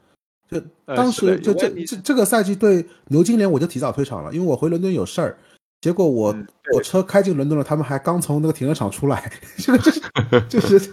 [0.48, 5.36] 就当时就这这这个赛季对牛津联我就提早退场了，因为我回伦敦有事儿，
[5.80, 10.00] 结果我嗯我车开进伦敦了，他们还刚从那个停车场出来， 这个就是
[10.48, 10.92] 就是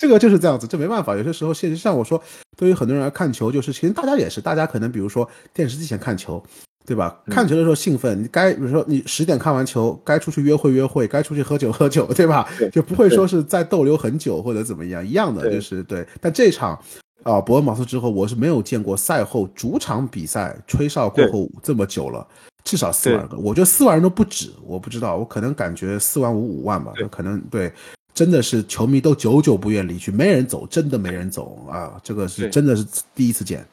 [0.00, 1.14] 这个就是这样子，这没办法。
[1.14, 2.20] 有些时候，现实像我说，
[2.56, 6.42] 对于很多人来看球，就是其实大家也是，大家可能比如说电视机前看球，
[6.86, 7.20] 对吧？
[7.26, 12.48] 嗯看球的时候兴奋，你该比如说你十点看完球，该出去约会约会，该出去喝酒喝酒，对吧？
[12.72, 16.06] 就不会说是在逗留很久或者怎么样，一样的就是对。
[16.18, 16.80] 但这场
[17.22, 22.26] 啊，伯恩茅斯之后，我是没有见过赛后主场比赛吹哨过后这么久了，
[22.64, 27.70] 至少四万个，我觉得四万人都不止，我不知道，我可能感觉四万五五万吧，对可能对。
[28.14, 32.00] 真的是球迷都久久不愿离去，没人走，真的没人走啊！
[32.04, 33.66] 这个是真的是第一次见。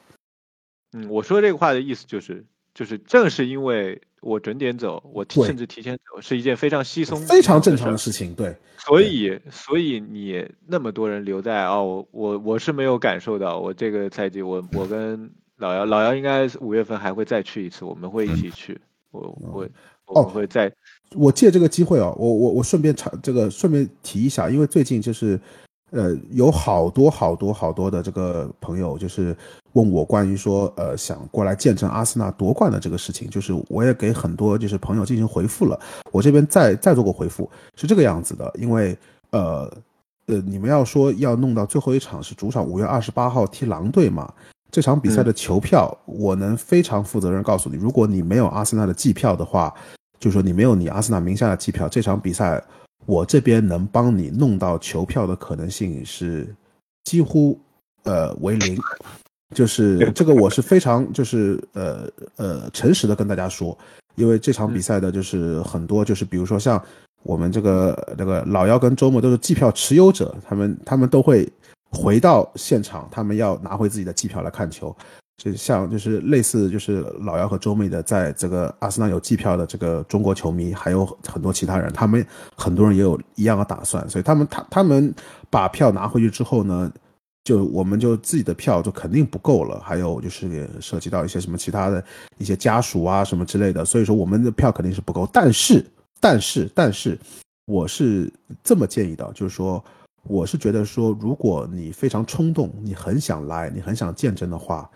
[0.93, 18.79] 嗯，我说这个话的意思就是，就是正是因为我准点走，我提甚至提前走，是一件非常稀松非常正常的事情，对，所以，所以你那么多人留在哦，我我我是没有感受到，我这个赛季我我跟老姚，老姚应该五月份还会再去一次，我们会一起去，
[19.11, 19.67] 我我
[20.05, 20.71] 我们会再
[21.15, 25.39] 我借这个机会哦，我我我顺便查这个顺便提一下，因为最近就是，
[25.91, 29.35] 呃，有好多好多好多的这个朋友就是
[29.73, 35.79] 问我关于说，呃，想过来见证阿森纳夺冠的这个事情，就是我也给很多就是朋友进行回复了，
[36.11, 38.97] 我这边再再做过回复，是这个样子的，因为
[39.31, 39.71] 呃
[40.25, 44.31] 呃，你们要说要弄到最后一场是主场五月二十八号踢狼队嘛？
[44.69, 49.73] 这场比赛的球票，我能非常负责任告诉你，如果你没有阿森纳的季票的话，
[50.19, 52.63] 就是说你没有你阿森纳名下的机票，这场比赛
[53.05, 56.53] 我这边能帮你弄到球票的可能性是
[57.03, 57.59] 几乎
[58.03, 58.77] 呃为零，
[59.55, 63.77] 就是这个我是非常就是呃呃诚实的跟大家说，
[64.15, 66.81] 因为这场比赛的就是很多就是比如说像
[67.23, 71.47] 我们这个那个老幺跟周末都是季票持有者，他们他们都会
[71.91, 74.95] 回到现场，他们要拿回自己的机票来看球。
[75.37, 85.13] 就像就是类似就是老姚和周妹的，在这个阿森纳有季票的这个中国球迷，还有很多其他人，他们很多人也有一样的打算，所以他们他他们
[85.49, 86.91] 把票拿回去之后呢，
[87.43, 92.03] 就我们就自己的票就肯定不够了，还有就是也涉及到一些什么其他的
[92.39, 95.85] 一些家属啊什么之类的，所以说我们的票肯定是不够，但是
[96.19, 97.15] 但是但是
[97.65, 98.31] 我是
[98.63, 99.83] 这么建议的，就是说。
[100.29, 104.89] 我是觉得说，如果你非常冲动，你很想来，你很想见证的话，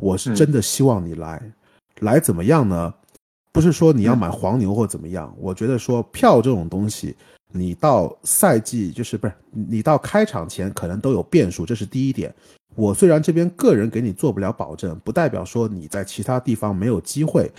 [0.00, 1.40] 我是真的希望你来。
[2.00, 2.92] 来怎么样呢？
[3.52, 5.34] 不是说你要买黄牛或怎么样。
[5.38, 7.14] 我觉得说票这种东西，
[7.52, 12.34] 你到赛季就是不是你到开场前可能都有变数，这是第一点。
[12.76, 17.50] 我虽然这边个人给你做不了保证，不代表说你在其他地方没有机会，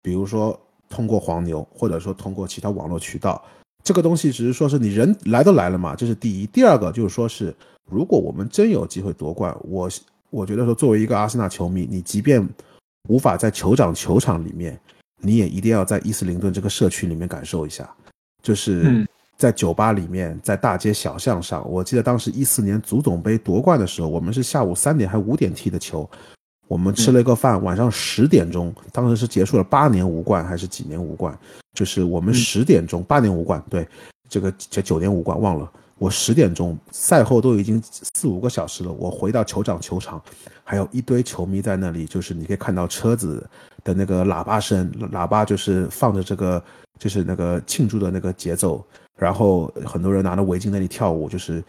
[0.00, 0.58] 比如说
[0.88, 3.42] 通过黄牛，或者说通过其他网络渠道。
[3.82, 6.46] 这个东西只是说是你人来都来了嘛，这是第一。
[6.46, 7.54] 第二个就是说是，
[7.90, 9.90] 如果我们真有机会夺冠，我
[10.30, 12.48] 我觉得说作为一个阿森纳球迷，你即便
[13.08, 14.78] 无法在酋长球场里面，
[15.20, 17.88] 你也一定要在伊斯林顿这个社区里面感受一下，
[18.42, 21.68] 就是嗯在酒吧里面，在大街小巷上。
[21.68, 26.08] 我记得当时一四年足总杯夺冠的时候，我们是下午三点还五点踢的球，
[26.68, 31.36] 我们吃了一个饭，晚上十点钟，当时是结束了八年无冠还是几年无冠？
[31.74, 33.88] 就是我们嗯十点钟八年无冠，对，
[34.28, 35.72] 这个这九年无冠忘了。
[36.00, 37.78] 我十点钟赛后都已经
[38.14, 40.20] 四五个小时了，我回到酋长球场，
[40.64, 43.46] 还有一堆球迷在那里，就是你可以看到车子
[43.84, 46.64] 的那个喇叭声，喇叭就是放着这个
[46.98, 48.82] 就是那个庆祝的那个节奏，
[49.18, 51.62] 然后很多人拿着围巾在那里跳舞，就是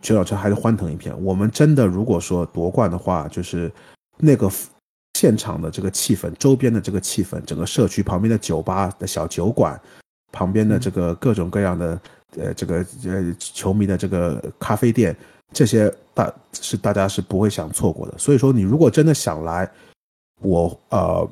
[0.00, 1.14] 这个球还是欢腾一片。
[1.22, 3.70] 我们真的如果说夺冠的话，就是
[4.16, 4.50] 那个
[5.12, 9.78] 现场的这个气氛，周边的这个气氛，整个社区旁边的酒吧的小酒馆，
[10.32, 12.00] 旁边的这个各种各样的
[12.36, 15.16] 呃这个呃球迷的这个咖啡店，
[15.52, 18.18] 这些大是大家是不会想错过的。
[18.18, 19.70] 所以说，你如果真的想来，
[20.40, 21.28] 我呃。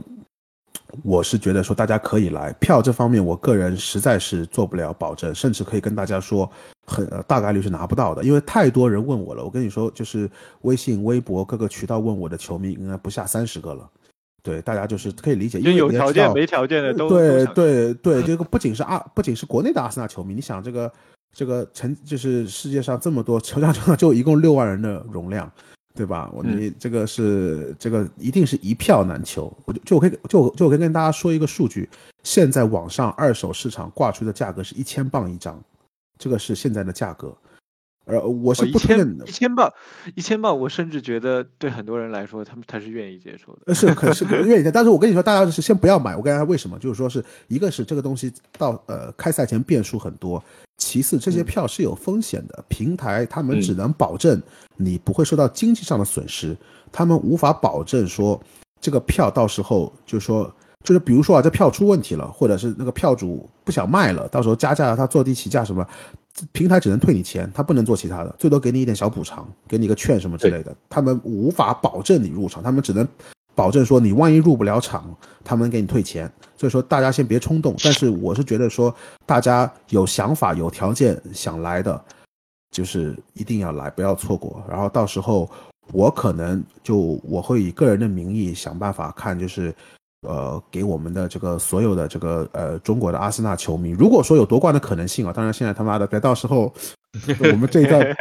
[1.04, 6.50] 我是觉得说大家可以来，票这方面我个人实在是做不了保证，甚至可以跟大家说
[6.84, 9.44] 很、大概率是拿不到的，因为太多人问我了。
[9.44, 10.28] 我跟你说，就是
[10.62, 13.88] 微信、微博各个渠道问我的球迷应该不下三十个了。
[14.42, 20.92] 对，大家就是可以理解，因为有条件没条件的都对对对，这个不仅是阿，不仅是国内的阿森纳球迷，你想这个
[21.32, 25.50] 这个成就是世界上这么多球场球场就一共六万人的容量，
[25.94, 26.30] 对吧？
[26.32, 29.52] 我嗯你这个是这个一定是一票难求。
[29.64, 31.88] 我就就我可以就就我可以跟大家说一个数据，
[32.22, 35.62] 现在网上二手市场挂出的价格是一千磅一张，
[36.18, 37.36] 这个是现在的价格。
[38.06, 39.72] 呃，我是不推荐的千一，千磅，
[40.16, 43.60] 一千磅，我甚至觉得对很多人来说，他们他是愿意接受的。
[43.66, 46.16] 呃，是可是愿意的，但是我跟你说，大家是先不要买。
[46.16, 46.78] 我跟大家为什么？
[46.78, 50.42] 就是说是一个是这个东西到呃开赛前变数很多，
[50.78, 54.42] 其次这些嗯票是有风险的，平台他们嗯只能保证
[54.76, 56.56] 你不会受到经济上的损失，
[56.90, 58.40] 他们无法保证说
[58.80, 60.52] 这个票到时候就是说。
[60.82, 65.86] 就是比如说啊，这票出问题了，或者是那个票主不想卖了，到时候加价他坐地起价什么，
[66.52, 70.74] 平台只能退你钱，他不能做其他的，最多给你一点小补偿，给你个券什么之类的。
[70.88, 73.06] 他们无法保证你入场，他们只能
[73.54, 75.14] 保证说你万一入不了场，
[75.44, 76.30] 他们给你退钱。
[76.56, 78.94] 所以说大家先别冲动，但是我是觉得说
[79.26, 82.02] 大家有想法、有条件想来的，
[82.70, 84.62] 就是一定要来，不要错过。
[84.68, 85.50] 然后到时候
[85.92, 89.74] 我可能就我会以个人的名义想办法看，就是。
[90.26, 96.72] 呃，给我们的这个所有的这个呃中国的阿森纳球迷，如果说有夺冠的可能性啊，当然现在他妈的别到时候
[97.40, 98.14] 我们这一代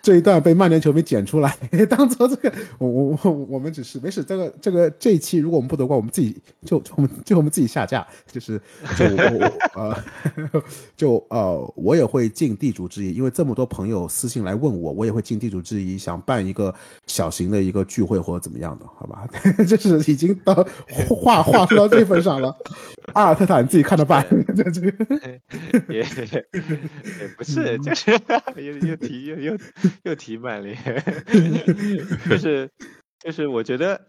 [0.00, 1.56] 这一段被曼联球迷剪出来，
[1.88, 8.60] 当做这个我我我我们只是没事，这个这个这一期如果我们不夺冠，我们自己就就我们就我们自己下架，就是
[8.96, 10.04] 就我我呃
[10.96, 16.74] 就呃我也会尽地主之谊，因为这么多朋友私信来问我，我也会尽地主之谊，想办一个
[17.06, 19.28] 小型的一个聚会或者怎么样的，好吧？
[19.68, 20.54] 这是已经到
[21.08, 22.56] 话话说到这份上了，
[23.14, 24.24] 阿尔特塔你自己看着办，
[24.56, 24.92] 这这个。
[25.88, 26.04] 也也
[27.36, 28.10] 不是，就是
[28.56, 29.58] 又又提又又
[30.04, 30.76] 又提曼联，
[32.28, 32.70] 就是
[33.18, 34.08] 就是我觉得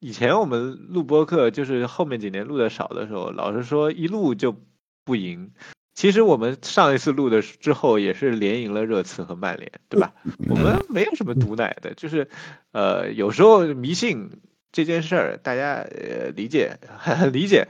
[0.00, 4.56] 以前我们录播客，就是后面几年录的少的时候，老是说一录就
[5.04, 5.52] 不赢。
[5.94, 10.14] 其实我们上一次录的之后，也是连赢了热刺和曼联，对吧？
[10.48, 12.28] 我们没有什么毒奶的，就是
[12.70, 14.30] 呃，有时候迷信
[14.70, 17.66] 这件事儿，大家呃理解 很理解，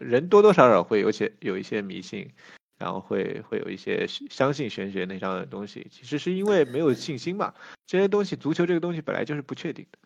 [0.00, 2.30] 人多多少少会有些有一些迷信，
[2.78, 7.52] 然后会会有一些相信玄学那上的东西，其实是因为没有信心嘛。
[7.86, 9.98] 这些东西，足球这个东西本来就是不确定的。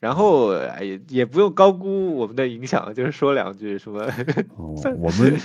[0.00, 4.02] 然后哎也也不用高估我们的影响，就是说两句什么
[4.56, 5.36] 哦，我们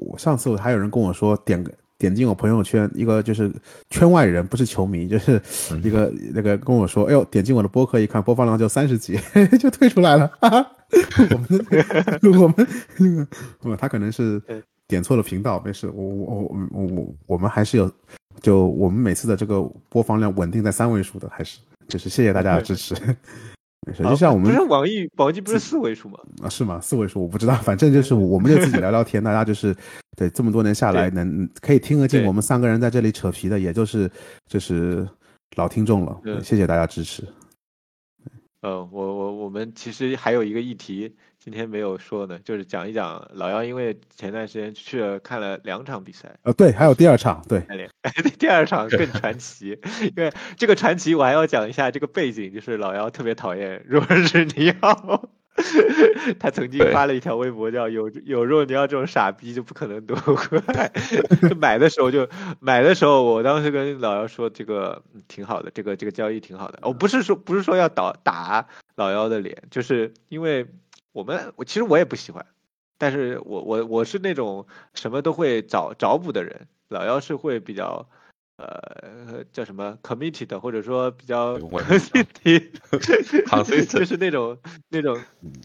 [0.00, 3.52] 我我上次还有人跟我说点个点进我朋友圈，一个就是
[3.90, 5.38] 圈外人，不是球迷，就是
[5.84, 9.18] 一个那个跟我说，哎呦，点进我的播客一看，播放量就三十几，
[9.60, 10.26] 就退出来了。
[10.40, 10.76] 哈 哈
[11.30, 11.66] 我们
[12.40, 12.66] 我们
[12.98, 13.28] 那个
[13.58, 14.42] 不，他可能是
[14.90, 17.90] 点错了频道，没事，我我我我我我们还是有，
[18.42, 22.94] 就我们每次的这个播放量稳定在三位数的，还是就是谢谢大家的支持。
[23.86, 26.18] 没事，就像我们不是网易网易不是四位数吗？
[26.44, 26.78] 啊，是吗？
[26.82, 29.74] 四位数我不知道，反正就是我们就自己聊聊天，大家就是
[30.18, 34.10] 对这么多年下来能可以听得进我们三个人在这里扯皮的，也就是
[34.46, 35.08] 就是
[35.56, 37.24] 老听众了，嗯谢谢大家支持。
[38.60, 47.66] 呃，我我我们其实还有一个议题，今天没有说呢，就是讲一讲老姚，因为前段时间去了看了两场比赛，呃，对，还有第二场，对，
[48.38, 49.78] 第二场更传奇，
[50.14, 55.30] 因为这个传奇我还要讲一下这个背景，就是老姚特别讨厌若日尼奥，
[56.38, 60.92] 他曾经发了一条微博叫有有若尼奥这种傻逼就不可能夺冠，
[61.48, 62.28] 就买的时候就
[62.60, 68.66] 买的时候，我当时跟老姚说这个嗯挺好的，这个这个交易挺好的，我不是说不是说要倒打
[68.96, 70.66] 老姚的脸，就是因为
[71.12, 72.46] 我们我其实我也不喜欢，
[72.98, 78.08] 但是我我我是那种什么都会找找补的人，老幺是会比较
[78.56, 84.58] 呃叫什么 committed 或者说比较对我 committed，Consistent 就是那种
[84.88, 85.20] 那种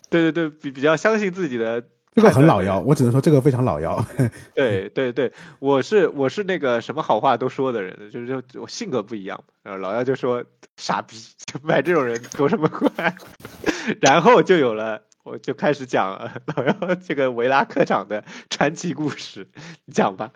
[0.09, 1.83] 对对对比比较相信自己的
[2.13, 4.05] 这个很老妖，我只能说这个非常老妖。
[4.53, 9.43] 对对对，我是我是那个什么好话都说的人，就是就我性格不一样。
[9.63, 10.41] 然后老妖就说
[10.77, 13.17] 傻逼，就买这种人有什么关？
[13.99, 19.47] 然后就有了，我就开始讲了 老幺这个维拉科长的传奇故事，
[19.85, 20.31] 你讲吧。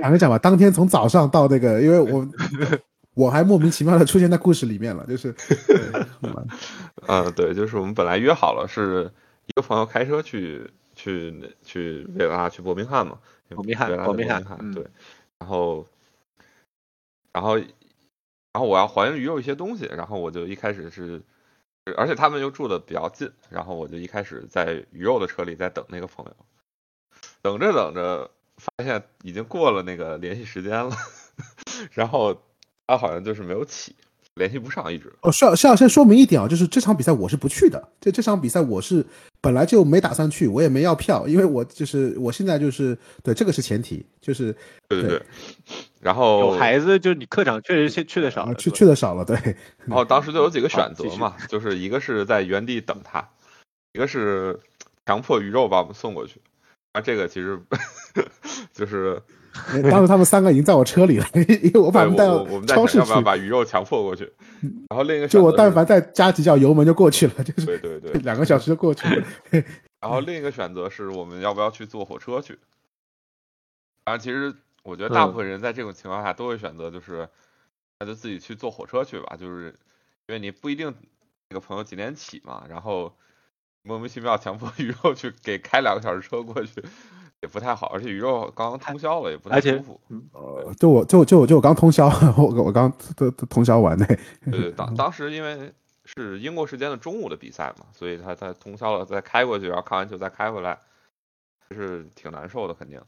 [0.00, 2.26] 讲一讲吧，当天从早上到那个，因为我
[3.14, 5.30] 我还莫名其妙的出现在故事里面了，就是
[5.68, 6.32] 对
[7.06, 9.12] 嗯，对，就是我们本来约好了是
[9.46, 13.18] 一个朋友开车去去那去维拉去伯明翰嘛，
[13.50, 14.86] 伯明翰伯伯明翰对，
[15.38, 15.86] 然后
[17.34, 17.66] 然后然
[18.54, 21.20] 后我要还原鱼肉一些东西，然后我就一开始是，
[21.96, 26.36] 而且他们又住的比较近，然后我就一开始在鱼肉的车里在等那个朋友，
[27.42, 30.94] 等着等着发现已经过了那个联系时间了，
[31.92, 32.36] 然后
[32.86, 33.96] 他好像就是没有起，
[34.34, 35.12] 联系不上一直。
[35.22, 39.04] 哦，需要先说明一点啊，就是这场比赛我是不去的，这这场比赛我是
[39.40, 44.52] 本来就没打算去，我也没要票，因为我就是我现在就是对这个是前提，就是
[44.88, 45.18] 对对对。
[45.18, 45.26] 对，
[46.00, 49.36] 然后有孩子，就是你客长确实去去的少啊去去的少了，对，
[49.86, 53.26] 然后当时就有几个选择嘛， 就是一个是在原地等他，
[53.92, 54.58] 一个是
[55.06, 56.40] 强迫鱼肉把我们送过去。
[56.92, 57.58] 啊，这个其实
[58.74, 59.22] 就是
[59.90, 61.26] 当时他们三个已经在我车里了，
[61.62, 62.98] 因为我把他们带到超市去。
[62.98, 64.32] 要不要，把鱼肉强迫过去，
[64.88, 69.26] 然后另一个就我但凡再加几脚油门就过去了， 就是对对对，两个小时就过去了。
[70.00, 72.58] 然后另一个选择是我们要不要去坐火车去。
[74.04, 77.28] 当然，其实我觉得大部分人在这种情况下都会选择就是
[77.98, 79.74] 那就自己去坐火车去吧，就是
[80.26, 80.94] 因为你不一定
[81.50, 83.14] 那个朋友几点起嘛，然后
[83.82, 86.82] 莫名其妙强迫鱼肉去给开两个小时车过去，
[87.42, 89.98] 也不太好，而且宇宙刚刚通宵了，也不太舒服。
[90.32, 94.04] 呃，就我就就就我刚通宵，我我刚都都通宵完的。
[94.50, 95.72] 对对，当 当时因为
[96.04, 100.78] 是英国时间的中午的比赛嘛，所以他他通宵了，再开过去，然后看完球再开回来，
[101.70, 103.00] 是挺难受的，肯定。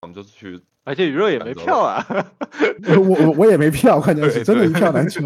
[0.00, 2.04] 我们就去而且宇宙也没票啊。
[2.96, 5.22] 我我我也没票，关键是对真的，一票难求。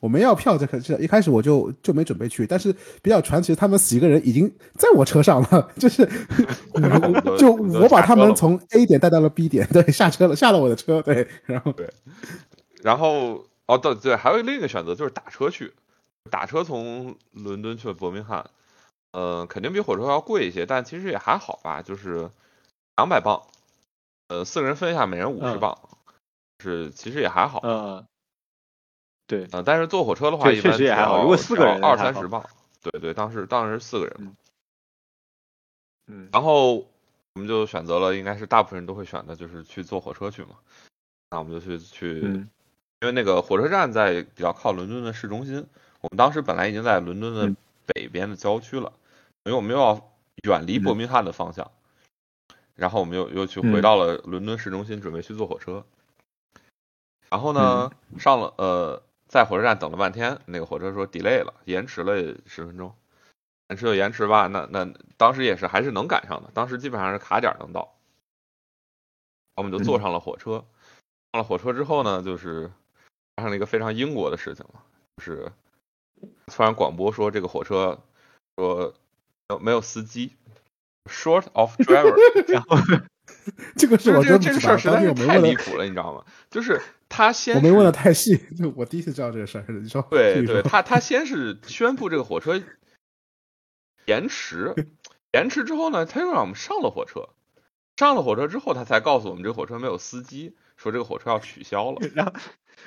[0.00, 6.06] 我没要票，这可是一开始我就就没准备去，但是比较传奇，他们几个人已经在我车上了， 就是
[7.36, 11.88] 就就我把他们从 A 点带到了 B 点，对，下车了，下了我的车，对，然后对。
[12.82, 15.72] 然后哦对对，还有另一个选择就是打车去，
[16.30, 18.48] 打车从伦敦去伯明翰，
[19.12, 22.30] 呃，肯定比火车要贵一些，但其实也还好吧，就是
[22.96, 23.42] 两百磅，
[24.28, 25.60] 呃，四个人分一下，每人五十嗯。
[25.60, 25.76] 磅，
[26.62, 28.06] 是其实也还好，嗯，
[29.26, 32.44] 对，呃，但是坐火车的话，确一般确实也还好如果四个人二三十磅，
[32.82, 34.32] 对对，当时当时四个人嘛，
[36.06, 36.28] 嗯。
[36.32, 40.50] 然后我们就选择了，应该是大部分人都会选的，就是去坐火车去嘛。
[41.30, 42.48] 那我们就去去，嗯。
[43.00, 45.66] 因为那个火车站在比较靠伦敦的市中心。
[46.00, 47.56] 我们当时本来已经在伦敦的嗯。
[47.86, 48.92] 北边的郊区了，
[49.44, 50.10] 因为我们又要
[50.42, 51.70] 远离伯明翰的方向，
[52.74, 55.84] 然后我们又又去回嗯到了伦敦市中心，准备去坐火车。
[57.30, 62.94] 然后呢，上了呃，在火车站等了半天，那个火车说 delay 了，延迟了十分钟。
[63.68, 67.96] 延迟就延迟吧，那那当时也是还是能赶上的，当时基本上是卡点能到。
[69.56, 70.64] 我们就坐上了火车，
[71.32, 72.70] 上了火车之后呢，就是
[73.34, 74.82] 发生了一个非常英国的事情嘛，
[75.16, 75.50] 就是
[76.46, 77.98] 突然广播说这个火车
[78.56, 78.94] 说
[79.48, 80.36] 没有没有司机
[81.10, 82.14] ，short of driver，
[82.52, 82.76] 然后
[83.76, 86.24] 这个是我真不知道，这个这个事儿实在是太离谱了，你知道吗？
[86.50, 89.64] 就是他先我没问的太细，就我第一次知道这个事儿。
[89.68, 92.60] 你说，对对，他他先是宣布这个火车
[94.06, 94.74] 延迟，
[95.32, 97.28] 延迟之后呢，他又让我们上了火车，
[97.96, 102.00] 上了火车之后，他才告诉我们这个火车没有司机，说这个火车要取消了。
[102.14, 102.32] 然后，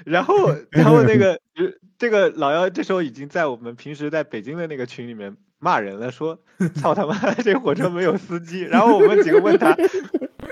[0.05, 1.65] 然后，然后那个， 呃
[1.97, 6.39] 这个老幺这时候已经在我们平时在北京的那个群里面骂人了，说：
[6.79, 9.75] “操他妈，这火车没有司机。”然后我们几个问他：“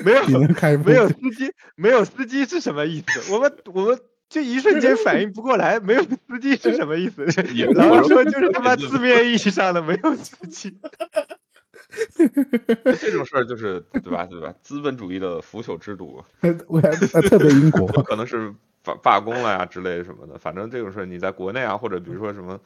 [0.08, 4.00] 没有，开没有司机，没有司机是什么意思？”我们我们
[4.30, 7.26] 就一瞬间反应不过来，没有司机是什么意思？
[7.54, 10.78] 也然后说就是他妈字面意义上的没有司机。
[13.00, 14.54] 这种事儿就是对吧对吧？
[14.62, 16.24] 资本主义的腐朽制度，
[16.68, 18.54] 我还呃特别英国，可能是
[18.84, 20.38] 罢罢工了呀之类什么的。
[20.38, 22.60] 反正这种事儿你在国内啊，或者比如说什么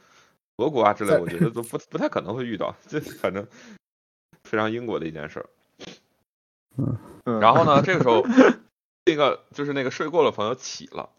[0.56, 2.74] 俄国啊之类，在我觉得都不不太可能会遇到。
[2.88, 3.46] 这反正
[4.42, 5.46] 非常英国的一件事儿。
[6.76, 7.40] 嗯。
[7.40, 8.24] 然后呢， 这个时候
[9.04, 11.10] 那个就是那个睡过的朋友起了，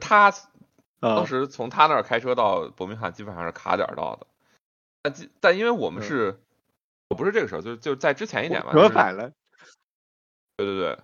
[0.00, 0.32] 他
[1.00, 4.26] 当啊，时从他那儿开车到伯明翰基本上是卡点到的，
[5.02, 6.06] 但但因为我们嗯。
[6.06, 6.40] 是，
[7.08, 9.30] 我不是这个时候，就就在之前一点吧，折就是返了，
[10.56, 10.98] 对对对，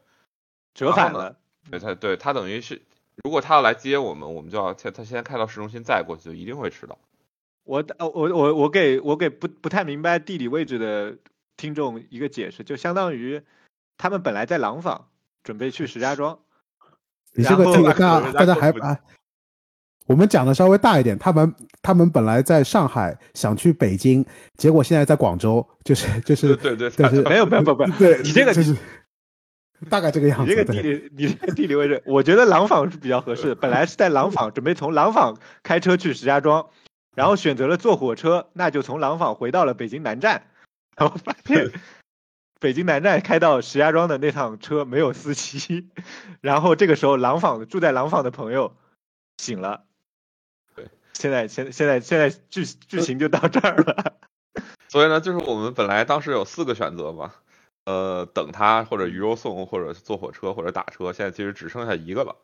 [0.74, 1.36] 折返了。
[1.70, 2.82] 对他对他等于是，
[3.22, 6.98] 如果他要来接我们，我们就要他他先开到市中心再过去，就一定会迟到。
[7.64, 11.16] 我呃我我我给我给不不太明白地理位置的
[11.60, 13.42] 听众一个解释，就相当于
[13.98, 15.08] 他们本来在廊坊，
[15.44, 16.38] 准备去石家庄，
[17.34, 18.98] 你这个这个大人家还啊，
[20.06, 24.24] 我们讲的稍微大一点，他们他们本来在上海想去北京，
[24.56, 28.74] 结果现在在广州，就是就是对对对，但是没有没有不不，对，你这个就是
[29.90, 30.44] 大概这个样子。
[30.44, 33.54] 你这个地理，你这个地理位置，我觉得廊坊是比较合适的。
[33.54, 36.70] 本来是在廊坊，准备从廊坊开车去石家庄，
[37.14, 40.46] 然后选择了坐火车，那就从廊坊回到了北京南站，
[40.96, 41.70] 然后发现
[42.58, 45.88] 北京南站开到石家庄的那趟车没有司机，
[46.42, 48.76] 然后这个时候廊坊住在廊坊的朋友
[49.38, 49.84] 醒了。
[50.74, 54.16] 对，现在现现在现在剧剧情就到这儿了。
[54.88, 57.32] 所以呢，就是我们本来当时有四个选择嘛，
[57.84, 62.36] 呃，等他或者鱼肉送，或者坐火车或者打车，现在其实只剩下一个了，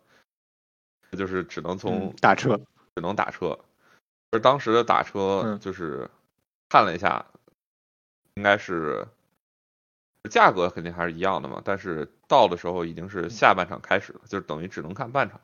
[1.19, 2.57] 就是只能从、嗯打车，
[2.95, 3.59] 只能打车。
[4.31, 6.09] 而当时的打车嗯就是
[6.69, 7.27] 看了一下，
[8.37, 9.07] 应该是
[10.31, 15.41] 价格肯定还是一样的嘛，但是到的时候已经是下半场开始了，就是等于只能看半场。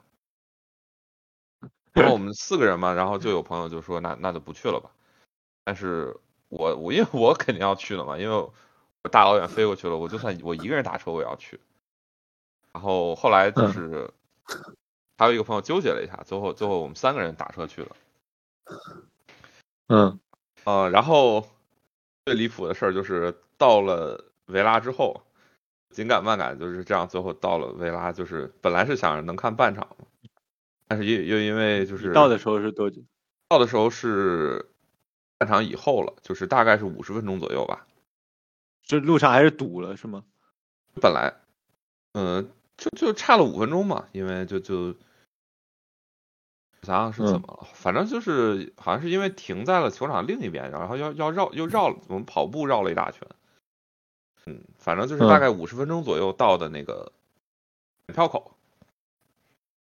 [1.93, 4.91] 然后我们四个人嘛，然后就有朋友就说那那就不去了吧。
[5.65, 6.17] 但是
[6.49, 11.61] 我我因为我肯定要去的嘛，因为我大老远飞过去了，我就算我一个人打车我也要去。
[12.73, 14.11] 然后后来就是
[15.19, 17.97] 还有一个朋友纠结了一下，最后最后我们三个人打车去了。
[19.89, 20.19] 嗯
[20.65, 21.47] 呃，然后
[22.25, 25.23] 最离谱的事儿就是到了维拉之后，
[25.91, 29.97] 紧赶慢赶就是这样，最后到了维拉，就是本来是想着能看半场，
[30.87, 33.03] 但是又又因为就是到的时候是多久？
[33.49, 34.71] 到的时候是
[35.39, 37.87] 半场以后了，就是大概是五十分钟左右吧。
[38.85, 40.25] 这路上还是堵了是吗？
[41.01, 41.35] 本来，
[42.13, 44.95] 嗯、就就差了五分钟嘛，因为就就
[46.83, 53.27] 想想是怎么了，反正就是好像是因为停在了球场另一边，然后要要绕又绕了，我们跑步绕了一大圈。
[54.47, 57.13] 嗯，反正就是大概五十分钟左右到的那个
[58.07, 58.57] 检票口，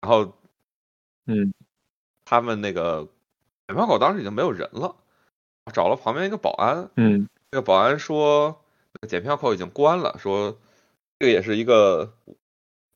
[0.01, 0.32] 然后
[1.26, 1.53] 嗯。
[2.28, 3.07] 他们那个
[3.68, 4.97] 检票口当时已经没有人了，
[5.72, 7.28] 找了旁边一个保安，嗯。
[7.53, 8.64] 那个保安说，
[9.09, 10.59] 检票口已经关了，说
[11.20, 12.12] 这个也是一个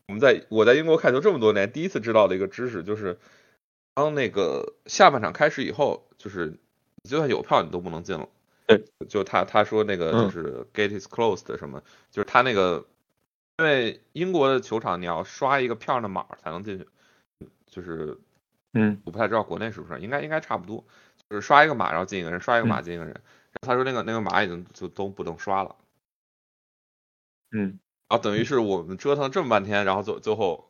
[0.08, 3.20] 我们在我在英国看球这么多年第一次知道的一个知识，就是
[3.94, 6.46] 当那个下半场开始以后，就是
[7.02, 8.28] 你就算有票你都不能进了。
[8.66, 12.86] 对，就他他说那个嗯就是 gate is closed 什么，就是他那个
[13.58, 16.86] 因为英国的球场你要刷一个票上的码才能进去，
[17.66, 18.16] 就是
[18.74, 20.84] 嗯我不太知道国内是不是，应该应该差不多，
[21.28, 23.12] 就是刷一个码然后进一个人，刷一个码进一个人。
[23.12, 25.74] 然后他说那个那个码已经就都不能刷了，
[27.50, 30.69] 嗯然后等于是我们折腾这么半天，然后最最后，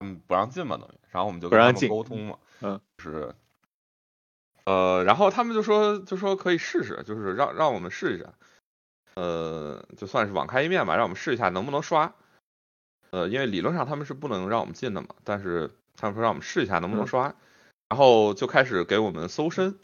[0.00, 3.34] 嗯不让进嘛等于，然后我们就跟他们沟通嘛，嗯，就是，
[4.64, 8.32] 呃，然后他们就说就说可以试试，就是让让我们试一下，
[9.14, 12.14] 呃，就算是网开一面吧，让我们试一下能不能刷，
[13.10, 17.34] 呃，因为理论上他们是不能让我们进的嘛，但是他们说让我们试一下能不能嗯刷，
[17.88, 19.78] 然后就开始给我们搜身。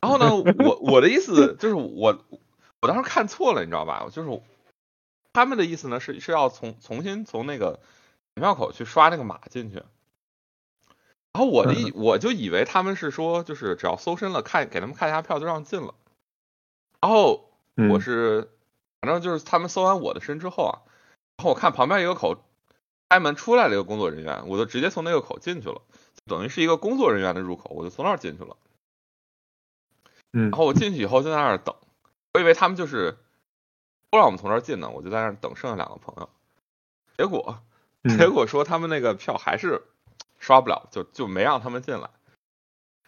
[0.00, 2.24] 然后呢，我我的意思 就是我
[2.80, 4.08] 我当时看错了，你知道吧？
[4.10, 4.42] 就是
[5.32, 7.78] 他们的意思呢是是要从重新从那个
[8.34, 9.82] 检票口去刷那个码进去。
[11.32, 15.94] 然后我的我就以为他们是说就是只要搜身了，看给他们看一下票就让进了。
[17.00, 18.50] 然后嗯我是
[19.00, 20.82] 反正就是他们搜完我的身之后啊，
[21.38, 22.44] 然后我看旁边一个口
[23.08, 25.80] 开门出来了一个工作人员，我就直接从那个口进去了，
[26.26, 28.56] 等于是一个工作人员的入口，我就从那儿进去了。
[30.34, 31.74] 嗯然后我进去以后就在那儿等，
[32.34, 33.16] 我以为他们就是
[34.10, 36.28] 不让我们从这儿进呢，我就在那儿等剩下两个朋友。
[37.16, 37.71] 结果嗯
[38.18, 39.82] 结果说他们那个票还是
[40.38, 42.10] 刷不了，就就没让他们进来，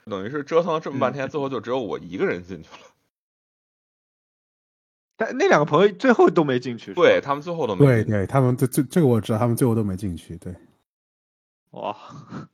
[0.05, 2.79] 等于是折腾了这么半天，最后就只有我一个人进去了。
[5.17, 8.05] 但那两个朋友最后都没进去，对，他们最后都没进去。
[8.05, 10.37] 对对，他们这这这个我知道，他们最后都没进去。
[10.37, 10.55] 对，
[11.71, 11.97] 哇，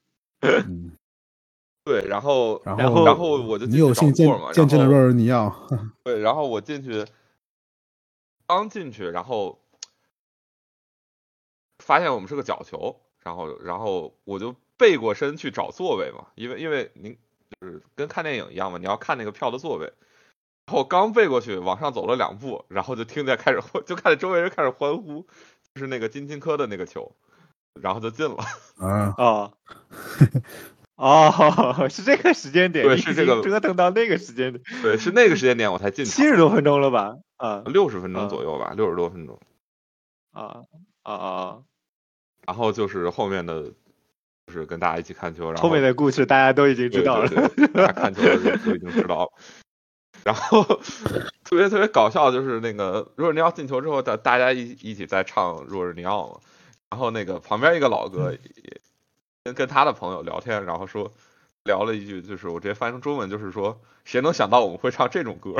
[0.40, 0.92] 嗯，
[1.84, 5.54] 对，然后然然后然后我就你有幸见见证了若尔尼奥。
[6.04, 7.04] 对，然后我进去，
[8.46, 9.58] 刚进去，然后
[11.80, 17.18] 发现我们是个角球，然后然后我就背过身去找座位嘛，因为因为您
[17.60, 19.92] 就是跟看电影一样嘛，你要看那个票的座位。
[20.66, 25.26] 然后刚背过去，往上走了两步，然后就听见开始，就看见周围人开始欢呼，
[25.74, 27.16] 就是那个金琴科的那个球，
[27.74, 28.36] 然后就进了。
[28.76, 29.52] 啊，啊
[30.94, 37.16] 哦， 是这个时间点，对是这个折腾到那个时间点，对，是那个时间点我才进七十多分钟了吧？
[37.36, 39.40] 啊六十分钟啊左右吧，六十多分钟。
[40.30, 40.62] 啊
[41.02, 41.58] 啊啊！
[42.46, 43.62] 然后就是后面的，
[44.46, 47.28] 就是跟大家一起看球，然后后面的故事大家都已经知道了。
[47.28, 48.36] 对对对大家看球的
[48.74, 49.32] 已经知道了。
[50.22, 50.62] 然后
[51.44, 56.40] 特别特别搞笑，就是那个若尔尼奥进球之后，大大家一一起在唱若尔尼奥嘛。
[56.90, 58.38] 然后那个旁边一个老哥也
[59.44, 61.10] 跟跟他的朋友聊天，然后说
[61.64, 65.54] 聊了一句，就是我直接翻成中文，就是说谁能想到我们会唱这种歌？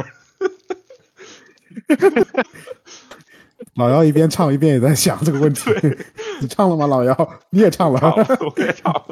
[3.76, 5.70] 老姚一边唱一边也在想这个问题。
[6.40, 7.30] 你唱了吗，老姚？
[7.50, 8.00] 你也唱了。
[8.00, 9.06] 唱了，我也唱了。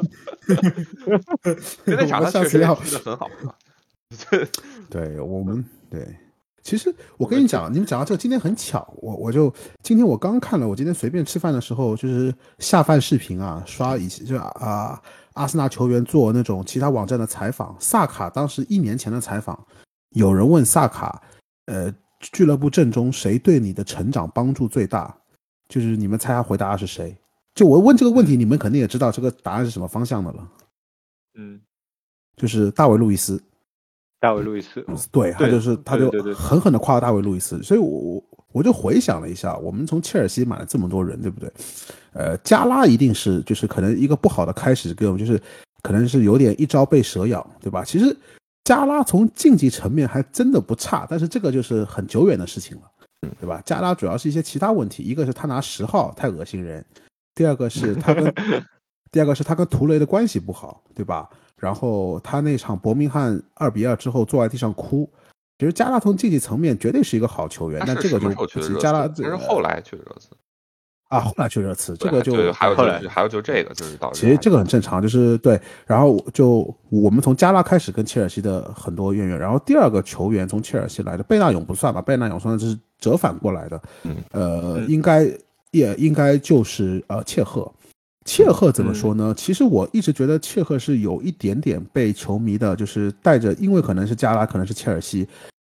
[1.85, 3.53] 因为那场他确实下次很好嘛。
[4.89, 6.03] 对我们对，
[6.63, 14.99] 其实我跟你讲，你们讲到这个，今天很巧，我我就今天我刚看了，我今天随便吃饭的时候，就是下饭视频啊，刷以前就啊、
[15.33, 19.63] 阿森纳球员做那种其他网站的采访，萨卡当时一年前的采访，
[20.15, 21.21] 有人问萨卡，
[21.67, 25.15] 呃，俱乐部阵中谁对你的成长帮助最大？
[25.67, 27.15] 就是你们猜他回答的是谁？
[27.55, 30.47] 就我问这个问题，你们肯定也知道这个答案是什么方向的了，
[31.35, 31.59] 嗯，
[32.37, 33.41] 就是大卫路易斯。
[34.21, 41.49] 大卫路易斯，对，他就是他就狠狠的夸大卫路易斯，所以我我我就回想了一下，我们从切尔西买了这么多人，对不对？
[42.11, 45.41] 呃，加拉一定是就是可能一个不好的开始给我们，就是
[45.81, 47.81] 可能是有点一朝被蛇咬，对吧？
[47.83, 48.13] 其实
[48.69, 52.83] 加拉从竞技层面还真的不差，但是这个就是很久远的事情了，
[53.41, 53.59] 对吧？
[53.65, 56.85] 加拉主要是一些其他问题，一个是他拿十号太恶心人，
[57.33, 58.31] 第二个是他跟
[59.11, 61.27] 第二个是他跟图雷的关系不好，对吧？
[61.57, 65.11] 然后他那场伯明翰二比二之后坐在地上哭。
[65.57, 69.23] 其实加拉从竞技层面绝对是一个好球员，他但这个就是加拉刺？
[69.23, 70.29] 但是后来去的热刺。
[71.09, 75.59] 啊，后来去热刺，这个就对还有后来就还有就这个就是导致其实这个很正常，就是对。
[75.85, 85.27] 然后就我们从加拉开始跟切尔西的很多渊源，然后第二个球员从切尔西来的贝纳永不算吧，贝纳永算是折返过来的，嗯呃，应该
[85.71, 87.69] 也应该就是呃切赫。
[88.25, 89.33] 切赫怎么说呢？
[89.35, 95.27] 其实我一直觉得切赫是有一点点被球迷的，就是带着，因为可能是加拉，可能是切尔西，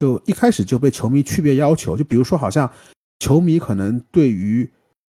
[0.00, 1.96] 就一开始就被球迷区别要求。
[1.96, 2.70] 就比如说，好像
[3.20, 4.68] 球迷可能对于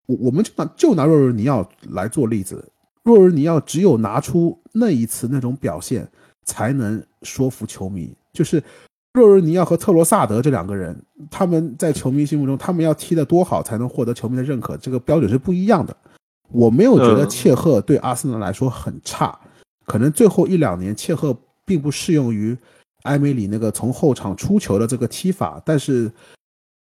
[0.07, 2.64] 我，我们就拿就拿若尔尼奥来做例子，
[3.02, 6.09] 若尔尼奥只有拿出那一次那种表现，
[6.44, 8.12] 才能说服球迷。
[8.32, 8.62] 就是
[9.12, 11.00] 若尔尼奥和特罗萨德这两个人，
[11.30, 15.96] 他们在球迷心目中，他们要踢得多好才能获得球迷的认可，这个标准是不一样的。
[16.50, 19.36] 我没有觉得嗯切赫对阿森纳来说很差，
[19.84, 22.57] 可能最后一两年切赫并不适用于
[23.02, 26.11] 埃梅里那个从后场出球的这个踢法，但是，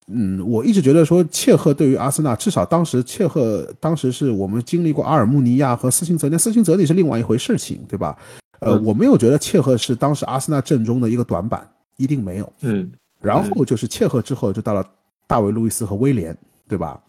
[0.08, 8.18] 嗯，我一直觉得说切赫对于阿森纳，至少当时切赫当时是我们经历过阿尔穆尼亚和斯琴泽那斯琴泽里是另外一回事情，对吧？
[8.60, 12.54] 呃，嗯我没有觉得切赫是当时阿森纳阵中的一个短板，一定没有。
[12.62, 12.92] 嗯
[13.22, 14.86] 然后就是切赫之后就到了
[15.26, 16.38] 大卫路易斯和威廉，
[16.68, 17.00] 对吧？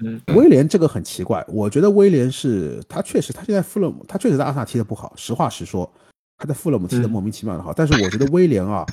[0.00, 5.88] 嗯威廉这个很奇怪，我觉得威廉是他确实他现在富勒姆，他确实在阿森纳踢的不好，实话实说，
[6.36, 7.72] 他在富勒姆踢得嗯莫名其妙的好。
[7.72, 8.84] 但是我觉得威廉啊，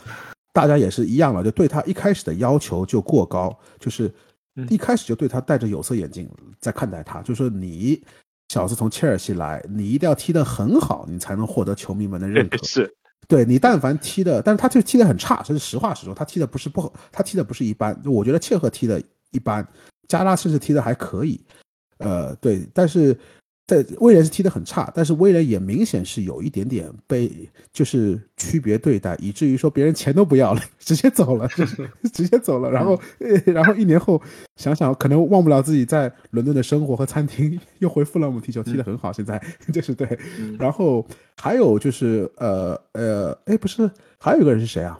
[0.56, 4.10] 大家也是一样了，就对他一开始的要求就过高，就是
[4.56, 4.66] 嗯。
[4.70, 6.30] 一开始就对他戴着有色眼镜
[6.62, 8.02] 在看待他，就说你
[8.48, 12.56] 小子从切尔西来，你一定要踢得很好，你才能获得球迷们的认可。
[12.64, 12.90] 是，
[13.28, 19.02] 对你但凡踢的，但是他就踢得很差，这是实话实说，他踢的不是不好，他踢的不是一般，我觉得切赫踢的
[19.32, 19.68] 一般，
[20.08, 21.38] 加拉甚至踢的还可以，
[21.98, 23.18] 呃，对，但是
[23.68, 34.22] 在威廉是踢得很差，但是威廉也明显是有一点点被就是区别对待，以至于说别人钱都不要了， 直接走了，就 是直接走了， 然后、呃然后一年后
[34.58, 39.42] 想想可能忘不了自己在伦敦的生活和餐厅，又回富勒姆踢球，踢得很好，现在
[39.74, 40.08] 就是对，
[40.38, 40.56] 嗯。
[40.60, 41.06] 然后
[41.38, 43.90] 还有就是呃呃，哎，不是，
[44.20, 45.00] 还有一个人是谁啊？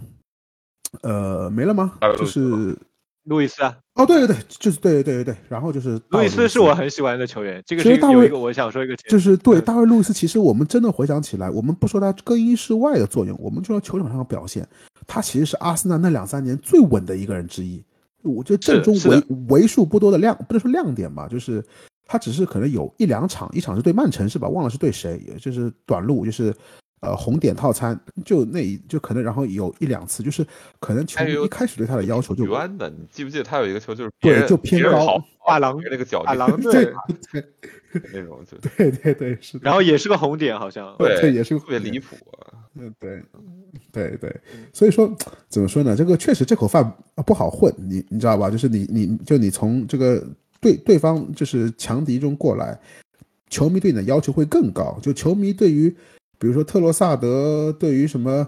[1.02, 2.00] 呃，没了吗？
[2.18, 2.76] 就是
[3.26, 14.68] 路易斯啊，哦，对对对，就是对对对对对，然后就是路易斯是我很喜欢的球员，这个其实大卫是有一个我想说一个，就是对嗯大卫路易斯，其实我们真的回想起来，我们不说他更衣室外的作用，我们就说球场上的表现，
[15.08, 17.82] 他其实是阿森纳那两三年最稳的一个人之一。
[18.22, 21.64] 我觉得阵中为为数不多的亮，不能说亮点吧，就是
[22.06, 24.50] 他只是可能有一两场，一场是对曼城是吧？
[24.50, 26.54] 忘了是对谁，也就是短路，就是
[27.06, 30.46] 呃红点套餐，就那一就可能然后有一两次，就是
[30.80, 36.86] 可能球迷一开始对他的要求就冤的，你记不记得他有一个球就是对就偏高别人跑大狼那个脚大劲狼对，
[37.32, 37.44] 对
[38.14, 42.60] 那种，就对对对是的，然后也是个红点，好像对对，也是个特别离谱啊。
[42.78, 43.24] 嗯，对，
[43.92, 44.36] 对对，
[44.74, 45.10] 所以说
[45.48, 45.96] 怎么说呢？
[45.96, 46.84] 这个确实这口饭
[47.16, 48.50] 啊不好混，你你知道吧？
[48.50, 50.22] 就是你你就你从这个
[50.60, 52.78] 对对方就是强敌中过来，
[53.50, 55.00] 球迷对你的要求会更高。
[55.02, 55.96] 就球迷对于
[56.38, 58.48] 比如说特罗萨德对于什么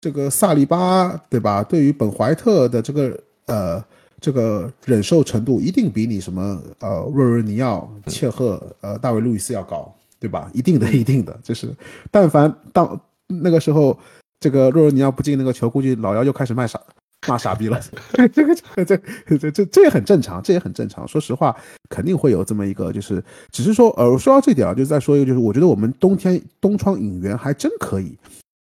[0.00, 1.62] 这个萨利巴，对吧？
[1.62, 3.84] 对于本怀特的这个呃
[4.20, 10.50] 这个忍受程度，一定比你什么呃若尔尼奥、切赫、呃大卫路易斯要高，对吧？
[10.54, 11.74] 一定的，一定的，就是
[12.10, 13.98] 但凡当那个时候，
[14.40, 16.80] 这个若尔尼奥不进那个球，估计老姚又开始卖傻
[17.26, 17.80] 骂傻逼了。
[18.32, 21.06] 这个这这这这这也很正常，这也很正常。
[21.06, 21.56] 说实话，
[21.88, 28.16] 肯定会有这么一个，就是只是说，呃，说到这点啊，就是再说一个，就是我觉得我们冬天东窗引援还真可以，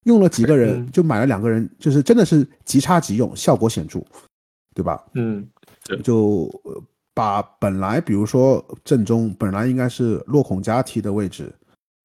[0.05, 4.01] 用了几个人，就买了两个人，就是真的是即插即用，效果显著，
[4.75, 5.03] 对吧？
[5.15, 5.47] 嗯，
[6.03, 6.83] 就呃
[7.15, 11.53] 把本来比如说正中本来应该是落孔加踢的位置，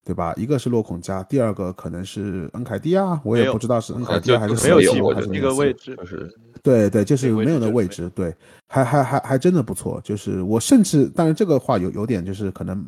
[0.06, 0.32] 对吧？
[0.38, 6.32] 一个是洛孔加，第二个可能是恩凯蒂亚，我也不知道是恩凯啊蒂亚还是就没有谁替补的那还是那个个位置，就是
[6.62, 8.36] 对对，就是没有的置就是没位置，对，
[8.68, 10.00] 还还还还真的不错。
[10.04, 12.86] 就是我甚至，当然这个话有有点就是可能，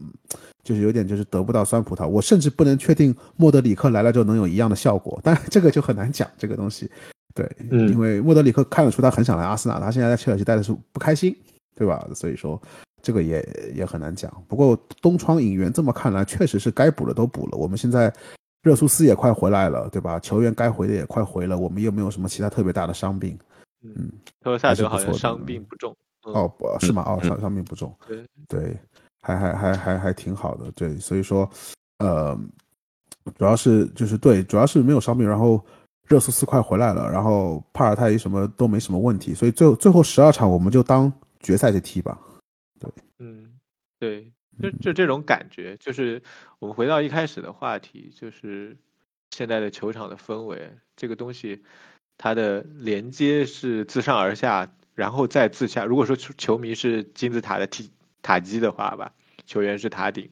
[0.63, 2.07] 就是有点就是得不到酸葡萄。
[2.07, 6.87] 我甚至不能确定莫德里克来了之后能有一样的效果，但这个就很难讲这个东西。
[7.33, 11.35] 对，嗯因为莫德里克看得出他很想来阿森纳，他现在在切尔西待的是不开心，
[11.75, 12.07] 对吧？
[12.13, 12.61] 所以说
[13.01, 13.41] 这个也
[13.75, 14.31] 也很难讲。
[14.47, 17.57] 不过东窗引援这么看来，确实是该补的都补了。
[17.57, 18.13] 我们现在
[18.63, 20.19] 热苏斯也快回来了，对吧？
[20.19, 23.37] 球员该回的也快回了，我们又没有什么其他特别大的伤病。
[23.83, 25.95] 嗯，特罗萨还是不错的德好像伤病不重。
[26.25, 27.03] 嗯哦，不是吗？
[27.07, 28.77] 哦，嗯伤伤病不重，对，对，
[29.21, 31.49] 还还还还还挺好的，对，所以说，
[31.99, 32.37] 呃，
[33.37, 35.63] 主要是就是对，主要是没有伤病，然后
[36.05, 42.19] 热苏斯快回来了，然后帕尔泰什么都没什么问题，所以最后最后十二场我们就当决赛去踢吧。
[43.99, 46.21] 嗯，对，就就这种感觉，就是
[46.59, 48.77] 我们回到一开始的话题，就是
[49.31, 51.63] 现在的球场的氛围，这个东西
[52.17, 55.85] 它的连接是自上而下，然后再自下。
[55.85, 57.91] 如果说球球迷是金字塔的梯
[58.21, 59.13] 塔基的话吧，
[59.45, 60.29] 球员是塔顶，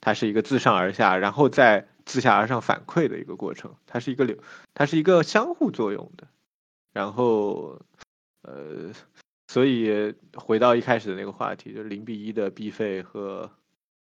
[0.00, 4.36] 它是一个自上而下，然后再自下而上反馈的一个过程，它是一个流，
[4.74, 6.28] 它是一个相互作用的。
[6.92, 7.80] 然后，
[8.42, 8.92] 呃，
[9.54, 13.48] 所以回到一开始的那个话题，就是零比一的毕费和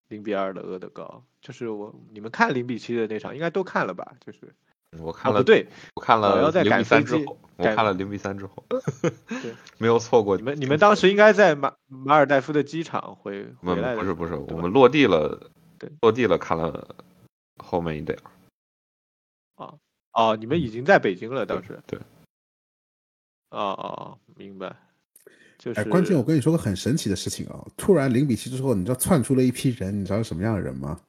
[0.08, 4.16] 零比二的阿德高，就是我你们看零比七的那场应该都看了吧？
[4.26, 4.46] 就是
[4.92, 10.38] 啊我看了，不对，我看了零比三之后，我看了零比三之后对，没有错过。
[10.38, 16.96] 你们你们当时应该在马马尔代夫的机场回不回来的，不是不是，我们落地了对，落地了看了
[17.58, 18.32] 后面一点儿。
[20.14, 22.00] 哦，你们已经在北京了，当时对，
[23.50, 24.76] 哦哦，明白，
[25.64, 27.56] 就是哎，关键我跟你说个很神奇的事情啊！
[27.78, 31.00] 突然零比七之后，你知道窜出了一批人，你知道是什么样的人吗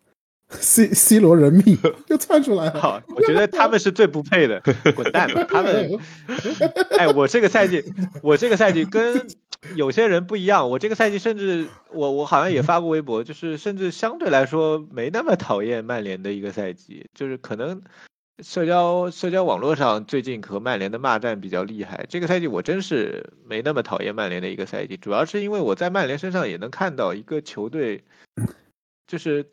[0.50, 1.76] ？C C 罗人命
[2.07, 2.80] 又窜出来了。
[2.80, 4.62] 好，我觉得他们是最不配的，
[4.94, 5.44] 滚蛋吧！
[5.50, 5.98] 他们，
[6.96, 7.82] 哎，我这个赛季，
[8.22, 9.26] 我这个赛季跟
[9.74, 17.82] 有些人不一样，我这个赛季甚至我我好像也发过微博，就是甚至相对来说没那么讨厌曼联的一个赛季，就是可能
[18.43, 28.03] 社交社交网络上最近和曼联的骂战比较厉害，这个赛季我真是没那么讨厌曼联的一个赛季，主要是因为我在曼联身上也能看到一个球队，
[29.07, 29.53] 就是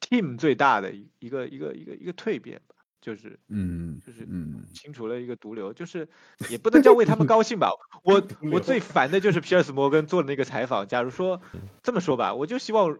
[0.00, 6.08] team 最大的一一个一个一个一个蜕变吧，就是嗯就是嗯，清除了一个毒瘤，就是
[6.48, 7.70] 也不能叫为他们高兴吧。
[8.04, 10.86] 我我最烦的就是皮尔斯摩根做的那个采访。
[10.86, 11.40] 假如说
[11.82, 12.98] 这么说吧，我就希望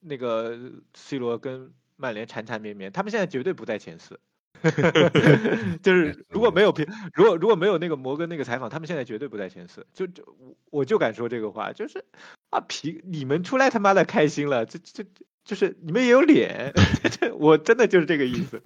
[0.00, 0.58] 那个
[0.94, 1.72] C 罗跟
[2.02, 4.18] 曼联缠缠绵绵，他们现在绝对不在前四。
[5.82, 9.86] 就是如果没有平，如果如果没有那个摩根那个采访，他们现在绝对不在前四。
[9.92, 12.04] 就就我我就敢说这个话，就是
[12.50, 15.10] 啊皮你们出来他妈的开心了，这这这
[15.44, 16.72] 就是你们也有脸，
[17.20, 18.62] 这我真的就是这个意思。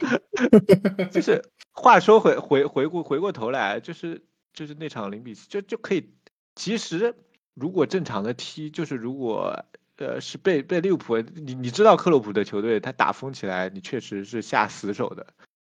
[1.12, 1.42] 就是
[1.72, 4.22] 话说回回回过回过头来，就是
[4.54, 6.14] 就是那场零比七，就就可以。
[6.54, 7.14] 其实
[7.54, 9.66] 如果正常的踢，就是如果
[9.96, 15.26] 呃是被被利物浦，你你知道克洛普的球队他打疯起来，你确实是下死手的。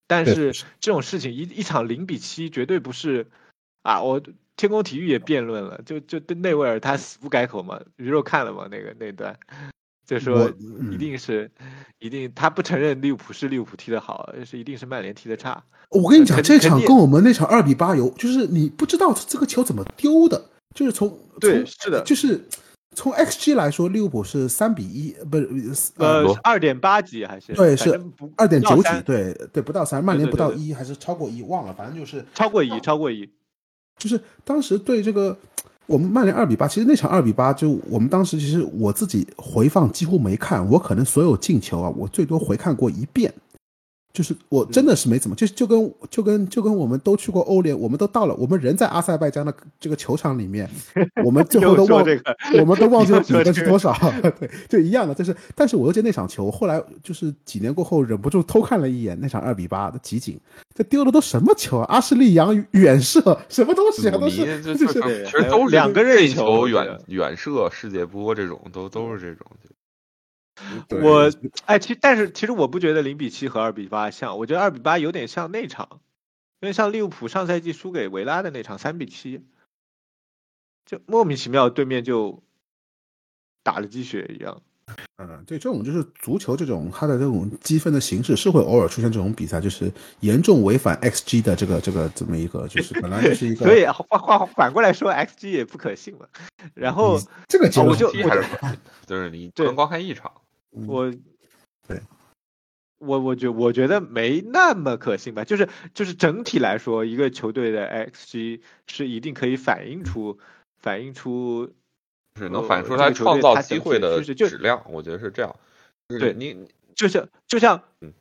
[0.06, 3.26] 但是这种事情一一场零比七绝对不是
[3.82, 4.02] 啊！
[4.02, 4.20] 我
[4.56, 8.68] 天空体育也辩论了，就就对内维尔他死不改口嘛，鱼肉看了嘛？
[8.70, 9.38] 那个那段。
[10.04, 11.50] 就说一嗯定是，
[12.00, 15.62] 一定他不承认利物浦是利物浦踢得好，是一定是曼联踢得差。
[15.90, 22.44] 我跟你讲，这场跟我们那场二比八有，就是你不知道这个球怎么丢的，就是从从对是的就是
[22.94, 27.52] 从 XG 来说，利物浦是三比一，不是呃罗，二点八几还是？
[27.54, 27.98] 对是
[28.36, 33.28] 二点九几对对，不到三，曼联不到一还是超过一，忘了，反正就是超过一，超过一。
[33.96, 35.36] 就是当时对这个
[35.86, 43.32] 我们曼联二比八，其实那场二比八，就我们当时其实我自己回放几乎没看，我可能所有进球啊，我最多回看过一遍，
[44.12, 50.68] 就是我真的是没怎么，就就跟就跟就跟我们都去过欧联，我们都到了，我们人在阿塞拜疆的这个球场里面，
[51.24, 53.96] 我们最后都忘，这个我们都忘记了比分是多少，
[54.38, 55.14] 对，就一样的。
[55.14, 60.38] 就是，但是我又记得那场球，后来就是几年过后忍不住偷看了一眼那场二比八的集锦，
[60.74, 61.86] 这丢的都什么球啊？
[61.88, 64.10] 阿什利杨远射，什么东西啊？
[64.10, 69.46] 都是就就是其实都是两个任意球远远射、世界波这种，都都是这种。
[70.88, 71.30] 对我
[71.66, 76.00] 哎，其但是其实我不觉得零比七和二比八像，我觉得二比八有点像那场，
[76.60, 79.44] 因为像利物浦上赛季输给维拉的那场三比七，
[80.84, 82.42] 就莫名其妙对面就
[83.62, 84.62] 打了鸡血一样。
[85.18, 96.28] 嗯，对，这种就是足球这种它的这种积分的形式是会偶尔出现这种比赛，就是严重违反 xG 的这个这个这么一个，就是本来就是一个， 所以话话反过来说，xG 也不可信了。
[96.74, 98.44] 然后嗯这个结论哦我就踢还是
[99.06, 100.30] 就是你不能光看一场。
[100.70, 101.12] 我
[101.86, 102.00] 对，
[102.98, 110.38] 我我觉我觉得没那么可信吧，就是就是整体来说，一个球队的 xG 是一定可以反映出
[110.78, 111.72] 反映出
[112.36, 115.54] 是能呃反映出他创造机会的质量，我觉得是这样。
[116.08, 118.12] 对你就像就像嗯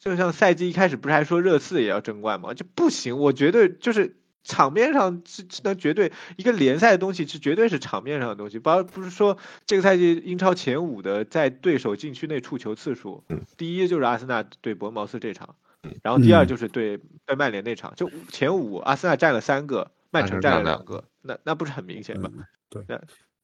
[0.00, 2.52] 就像赛季一开始不是还说热刺也要争冠吗？
[2.52, 15.56] 就不行，我绝对就是场面上是是能绝对一个联赛的东西是绝对是场面上的东西，不不是说这个赛季英超前五的在对手禁区内触球次数，嗯第一就是阿森纳对博恩茅斯这场，
[16.02, 22.30] 然后第二嗯就是对对曼联那场，就前五阿森纳占了三个，曼城占了两个，那那不是很明显吗？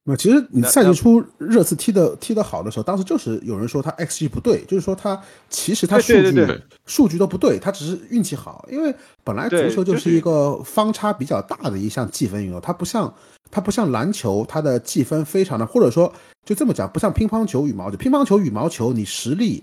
[0.02, 5.20] 那其实你赛季初热刺踢的踢的好的时候，当时就是有人说他 xG 不对，就是说他
[5.50, 8.66] 其实他数据对对对数据都不对，他只是运气好。
[8.72, 13.12] 因为本来足球就就是是一个方差比较大的一项计分运动，它不像
[13.50, 16.10] 它不像篮球，它的计分非常的，或者说
[16.46, 17.96] 就这么讲，不像乒乓球、羽毛球。
[17.98, 19.62] 乒乓球、羽毛球你实力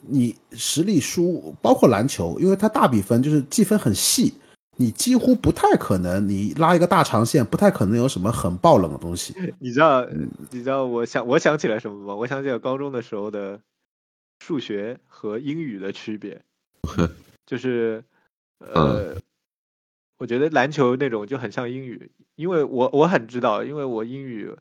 [0.00, 4.32] 你实力输，包括篮球，因为它大比分就是计分很细。
[4.76, 9.34] 你几乎不太可能，你拉一个大长线，不太可能有什么很爆冷的东西。
[9.58, 10.04] 你知道，
[10.50, 12.14] 你知道我想我想起来什么吗？
[12.14, 13.60] 我想起来高中的时候的
[14.40, 16.42] 数学和英语的区别，
[17.46, 18.02] 就是
[18.58, 19.16] 呃，
[20.18, 24.54] 我觉得篮球那种就很像英语，因为我我很知道，因为我英语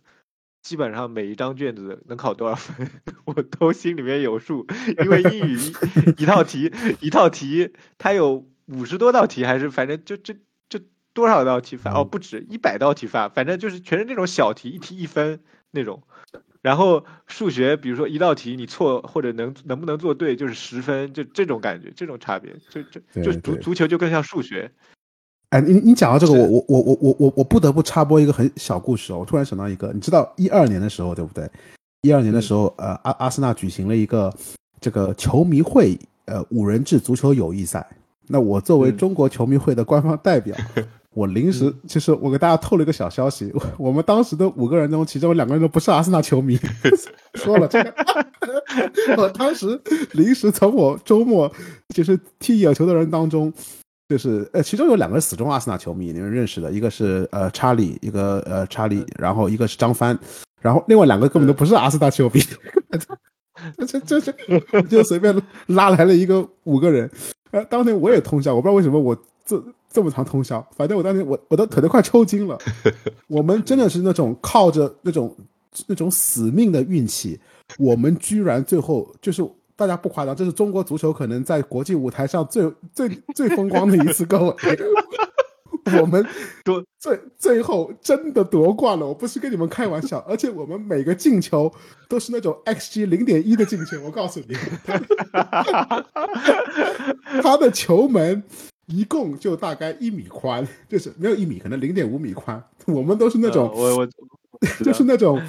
[0.62, 2.90] 基本上每一张卷子能考多少分，
[3.26, 4.66] 我都心里面有数，
[5.04, 10.36] 因为英语一一套题一套题它有五十多道题，还是反正就这
[10.70, 10.80] 这
[11.14, 15.40] 多少道题法哦，不止一百道题法，反正就是全是那种小题，一题一分
[15.72, 16.02] 那种。
[16.62, 24.72] 然后数学，比如说一道题你错或者能能不能做对，就是十分，就这种感觉，这种差别，就就就足足球就更像数学。
[25.50, 29.20] 哎，你你讲到这个，我我我我我我我不得不插播一个很小故事哦。
[29.20, 31.48] 我突然想到一个，你知道一二年的时候，对不对？
[32.04, 34.34] 一二年的时候，呃，阿阿森纳举行了一个
[34.80, 37.86] 这个球迷会呃五人制足球友谊赛。
[38.28, 38.98] 那我作为嗯。
[38.98, 40.56] 中国球迷会的官方代表，
[41.14, 46.58] 我临时其实我给大家透了一个小消息，我 我们当时的五个人中，其中有两个人都不是阿森纳球迷，
[47.36, 47.94] 说了这个，
[49.18, 49.80] 我当时
[50.14, 51.52] 临时从我周末
[51.94, 53.52] 就是踢野球的人当中。
[54.10, 60.16] 就是呃，其中有两个是死忠阿森纳球迷，你们认识的，一个是呃查理，一个呃查理，然后一个是张帆，
[60.62, 62.42] 然后另外两个根本都不是阿森纳球迷，
[63.88, 65.34] 这这这这就随便
[65.68, 67.10] 拉来了一个五个人，
[67.54, 72.58] 呃，当天我也通宵，我不知道为什么我这这么长通宵，反正我当天我我的腿都快抽筋了，
[73.30, 75.34] 我们真的是那种靠着那种
[75.86, 77.40] 那种死命的运气，
[77.78, 84.56] 我们居然最后就是大家不夸张，这是中国足球可能在国际舞台上最最最风光的一次，各位。
[86.02, 86.26] 我们
[86.64, 91.72] 夺最最后真的夺冠了，我不是跟你们开玩笑，而且我们每个进球
[92.08, 94.56] 都是那种 xG 零点一的进球，我告诉你，
[97.42, 98.42] 他的球门
[98.86, 104.08] 一共就大概一米宽，就是没有一米，可能零点五米宽，我们都是那种呃我我
[104.84, 105.42] 就是那种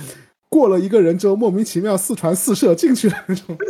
[0.48, 3.56] 过了一个人之后莫名其妙四传四射进去的那种。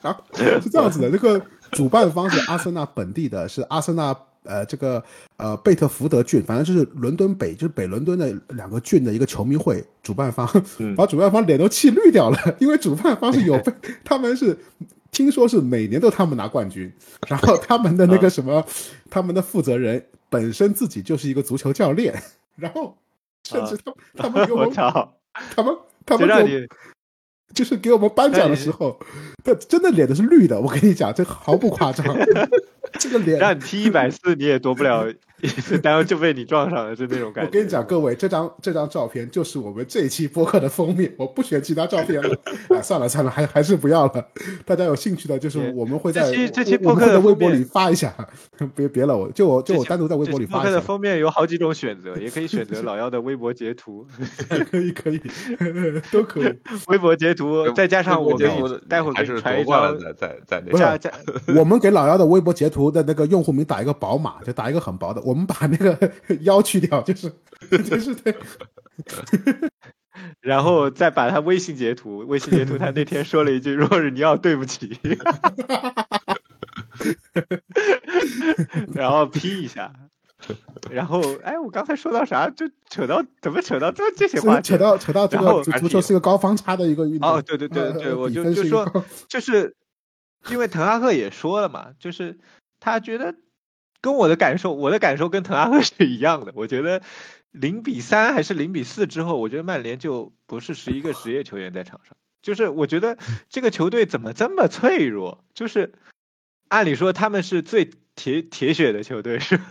[0.00, 0.16] 啊，
[0.62, 4.16] 是这样子的，这个主办方是阿森纳本地的，是阿森纳
[4.48, 5.02] 呃这个
[5.36, 10.94] 呃贝特福德郡，反正就是伦敦北，就是北伦敦的两个郡的一个球迷会主办方，嗯。
[10.96, 13.72] 把主办方脸都气绿掉了， 因为主办方是有被，
[14.02, 14.58] 他们是
[15.12, 16.92] 听说是每年都他们拿冠军，
[17.28, 18.64] 然后他们的那个什么，
[19.10, 22.14] 他们的负责人本身自己就是一个足球教练，
[22.56, 22.96] 然后
[23.44, 26.66] 甚至他们、他们给我我们，他们他们给就
[27.54, 28.98] 就是给我们颁奖的时候，
[29.42, 30.60] 他真的脸都是绿的。
[30.60, 32.06] 我跟你讲，这毫不夸张，
[32.94, 33.38] 这个脸。
[33.38, 35.06] 让你踢一百次你也夺不了
[35.40, 37.48] 一次单就被你撞上了，就那种感觉。
[37.48, 42.36] 我跟你讲，各位，这张这张照片就是我们这一期播客的封面，我不选其他照片了。
[42.68, 44.24] 哎，算了算了，还还是不要了。
[44.64, 48.14] 大家有兴趣的，就是我们会在这期这期播客的微博里发一下，
[48.74, 54.06] 别别了，我就我就我单独在微博里这期播客的发一下，封面有好几种选择，也可以选择老幺的微博截图，
[54.70, 55.20] 可以可以，
[56.10, 56.54] 都可以。
[56.88, 60.64] 微博截图再加上我节目们待会儿还是给你传一张，在在在
[61.46, 67.30] 那我们给老幺的微博截图的那个用户名打一个宝马，就打一个很薄的，我们把那个 腰去掉，就是
[67.84, 68.34] 就是对。
[70.40, 74.98] 然后再把他微信截图，微信截图他那天说了一句“若日你要对不起”，
[78.94, 79.92] 然后 P 一下，
[80.90, 82.48] 然后哎，我刚才说到啥？
[82.50, 84.70] 就扯到怎么扯到这这些话题？
[84.70, 87.30] 扯到扯到这个足足球是个高方差的一个运动。
[87.30, 88.90] 哦，对对对对，我就就说，
[89.28, 89.76] 就是
[90.50, 92.38] 因为滕哈赫也说了嘛，就是
[92.80, 93.34] 他觉得
[94.00, 96.52] 跟我的感受，我的感受跟滕哈赫是一样的。
[96.54, 97.02] 我觉得
[97.50, 103.18] 零比三还是零比四之后，我觉得曼联就不是十一个职业球员在场上，就是我觉得
[103.48, 105.44] 这个球队怎么这么脆弱？
[105.54, 105.92] 就是
[106.68, 109.64] 按理说他们是最铁铁血的球队，是吧？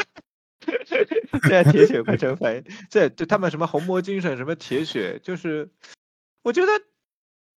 [1.43, 5.69] 现在铁血快成反应，这这他们什么红魔精神，什么铁血，就是
[6.41, 6.71] 我觉得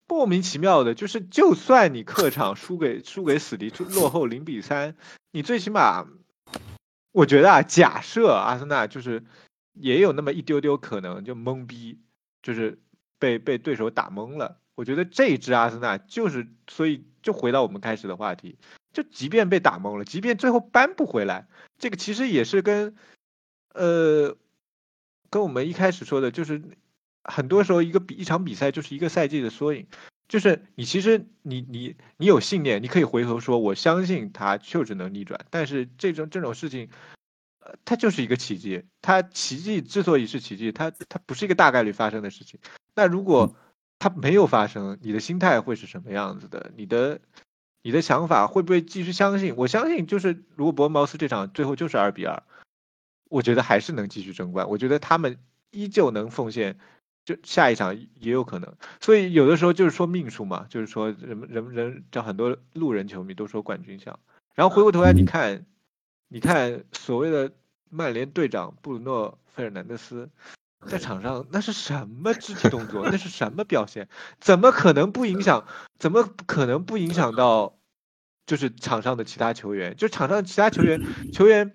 [0.06, 4.94] 莫名其妙的，就是就算你客场输给输给死敌，落后零比三，
[5.32, 6.06] 你最起码，
[7.12, 9.24] 我觉得啊，假设阿森纳就是
[9.72, 12.00] 也有那么一丢丢可能就懵逼，
[12.42, 12.78] 就是
[13.18, 14.60] 被被对手打懵了。
[14.76, 18.58] 我觉得这一支阿森纳就是，所以就回到我们开始的话题，
[18.92, 21.48] 就即便被打懵了，即便最后扳不回来，
[21.78, 22.94] 这个其实也是跟
[23.74, 24.36] 呃
[25.28, 26.62] 跟我们一开始说的，就是
[27.24, 29.86] 很多时候一个比一场比赛就是一个赛季的缩影。
[30.30, 36.88] 就是你其实你你你有信念，你可以回头说我相信他就是能逆转，但是这种这种事情，
[37.58, 38.84] 呃，它就是一个奇迹。
[39.02, 42.60] 它奇迹之所以是奇迹，它它不是一个大概率发生的事情。
[42.94, 43.56] 那如果
[43.98, 46.70] 它没有发生，你的心态会是什么样子的？
[46.76, 47.20] 你的
[47.82, 49.56] 你的想法会不会继续相信？
[49.56, 52.40] 我相信就是如果伯恩茅斯这场最后就是二比二，
[53.28, 54.68] 我觉得还是能继续争冠。
[54.68, 55.38] 我觉得他们
[55.72, 56.78] 依旧能奉献。
[57.24, 64.18] 就下一场也有可能，所以有的时候就是说命数嘛，就是说人们人们人，叫很多路人球迷都说冠军相，
[64.54, 65.66] 然后回过头来你看，
[66.28, 67.52] 你看所谓的
[67.90, 70.30] 曼联队长布鲁诺·费尔南德斯
[70.86, 74.08] 在场上那是什么肢体动作，那是什么表现？
[74.40, 75.66] 怎么可能不影响？
[75.98, 77.78] 怎么可能不影响到
[78.46, 79.94] 就是场上的其他球员？
[79.96, 81.02] 就场上其他球员
[81.32, 81.72] 球员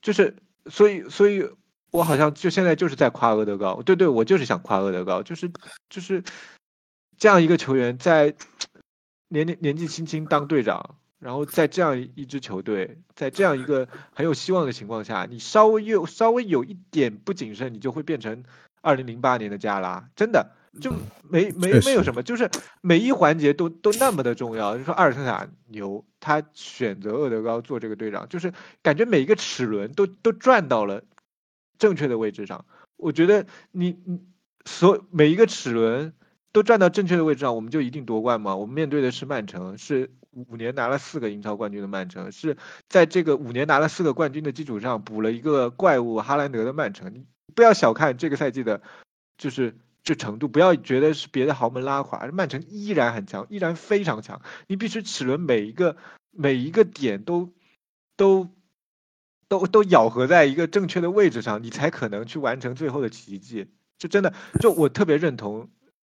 [0.00, 0.36] 就是
[0.66, 1.48] 所以所以。
[1.96, 5.50] 我好像就现在就是在夸厄德高，对对，我就是想夸厄德高，就是
[5.88, 6.22] 就是
[7.16, 8.34] 这样一个球员，在
[9.28, 18.44] 年年年纪轻轻当队长，然后在这样一支球队，在这样一个很有希望的情况下，你稍微有稍微有一点不谨慎，你就会变成
[18.82, 20.50] 二零零八年的加拉，真的
[20.82, 20.92] 就
[21.22, 22.50] 没没没有什么，就是
[22.82, 24.76] 每一环节都都那么的重要。
[24.76, 31.02] 你说阿尔特塔牛，他选择厄德高做这个队长，就是感觉每一个齿轮都都转到了。
[31.78, 32.64] 正确的位置上，
[32.96, 34.20] 我觉得你你
[34.64, 36.14] 所每一个齿轮
[36.52, 38.56] 都站到正确的位置上，我们就一定夺冠吗？
[38.56, 42.56] 我们面对的是曼城，是五年拿了四个英超冠军的曼城，是
[42.88, 47.14] 在这个五年拿了四个冠军的基础上补了一个怪物哈兰德的曼城。
[47.14, 48.82] 你不要小看这个赛季的，
[49.38, 54.42] 就是这程度，不要觉得是别的豪门拉垮，曼城依然很强，依然非常强。
[54.66, 55.96] 你必须齿轮每一个
[56.30, 57.52] 每一个点都
[58.16, 58.50] 都。
[59.48, 63.68] 都都咬合在一个正确的位置上，你才可能去完成最后的奇迹。
[63.98, 65.70] 就真的，就我特别认同，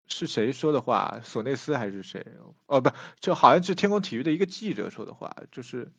[0.07, 1.21] 是谁说的话？
[1.25, 2.25] 索内斯还是谁？
[2.67, 5.91] 哦，不，就好像是天空体育的一个记者说的话，就是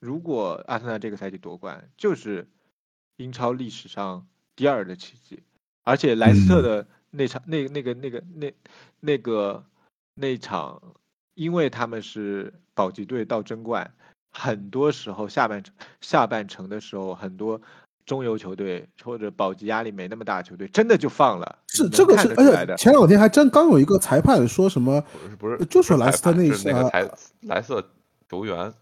[0.00, 2.48] 如果阿森纳这个赛季夺冠，就是
[3.16, 5.42] 英超历史上第二的奇迹。
[5.84, 8.54] 而且莱斯特的那场、那那个、那个、那
[9.00, 9.64] 那个
[10.14, 10.94] 那场，
[11.34, 13.94] 因为他们是保级队到争冠。
[14.32, 17.60] 很多时候下半程下半程的时候，很多
[18.04, 21.58] 中游球队或者保级压力没那么大的球队，真的就放了。
[21.68, 26.90] 是这个是，而且前两天还真刚有一个裁判说什么，不是不是，就说莱斯特那是那
[27.42, 27.88] 莱斯特
[28.28, 28.72] 球员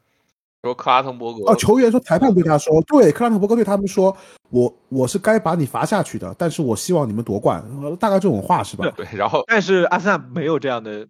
[0.62, 4.16] 说克拉滕伯格哦，球员说裁判对他说，对克拉滕伯格对他们说，
[4.50, 7.62] 我我是该把你罚下去的，但是我希望你们夺冠，
[7.98, 8.90] 大概这种话是吧？
[8.96, 11.06] 对，然后但是阿森纳没有这样的，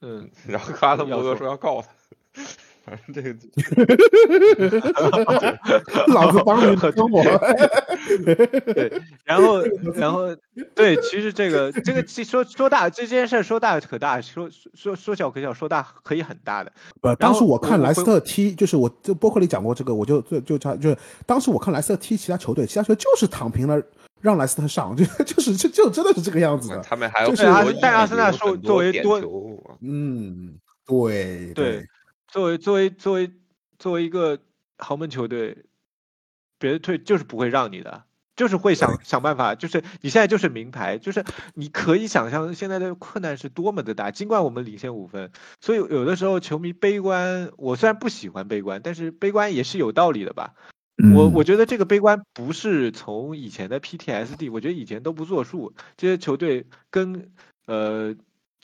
[0.00, 1.88] 嗯，然后克拉滕伯格说要告他。
[2.86, 3.34] 反正这个
[6.14, 7.20] 老子帮你 帮我，
[8.72, 9.60] 对，然后
[9.96, 10.34] 然后
[10.72, 16.70] 对，其实这个这个其说说大这件事说大可大，说说说小可小，说大可以很大的。
[17.00, 23.82] 呃，当时我看莱斯特踢，就是我就博客里讲过这个，我就就就他就是当时我看莱斯特踢其他球队，其他球队就是躺平了，
[24.20, 26.78] 让莱斯特上，就就是就就真的是这个样子的。
[26.82, 30.54] 他们还有就是很多但阿森纳受很多点作为多球嗯，
[30.86, 31.84] 对对，
[32.36, 33.30] 作为作为作为
[33.78, 34.38] 作为一个
[34.76, 35.64] 豪门球队，
[36.58, 38.04] 别的队就是不会让你的，
[38.36, 41.24] 就是会想想办法，就是你现在就是名牌，就是
[41.54, 44.10] 你可以想象现在的困难是多么的大。
[44.10, 45.32] 尽管我们领先五分，
[45.62, 50.52] 所以有的时候球迷悲观，我虽然不喜欢悲观，但是悲观也是有道理的吧。
[51.14, 55.74] 我嗯我觉得这个悲观不是从以前的 PTSD，我觉得以前都不作数。
[55.96, 57.32] 这些球队跟
[57.66, 58.14] 呃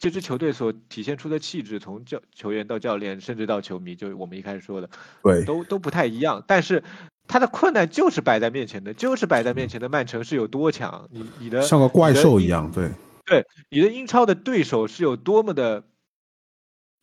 [0.02, 4.90] 这支球队所体现出的气质，从教球员到教练，甚至到球迷，就是我们一开始说的，
[5.22, 6.42] 对都都不太一样。
[6.44, 6.82] 但是
[7.28, 12.90] 他的困难就是摆在面前的，就是摆在面前的曼城是有多强，你你的像个怪兽一样，对
[13.24, 15.84] 对，你的英超的对手是有多么的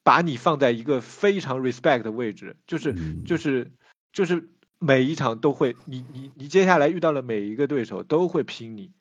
[0.04, 3.72] 把你放在一个非常 respect 的位置，就是嗯就是
[4.12, 8.92] 就是每一场都会，你你你接下来遇到了每一个对手都会拼你，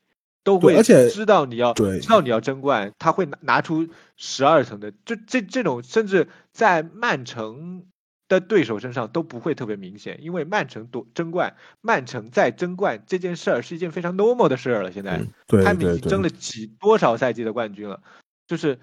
[0.48, 3.86] 都会而且知道你要对知道你要争冠，他会拿拿出
[4.16, 7.84] 十二层的，就这这种甚至在曼城。
[8.28, 14.92] 的对手身上都不会特别明显，因为曼城夺争冠，曼城在争冠这件事儿是一件非常 normal 的事儿了。
[14.92, 18.02] 现在，嗯对他们已经争了几多少赛季的冠军了？
[18.46, 18.78] 就是，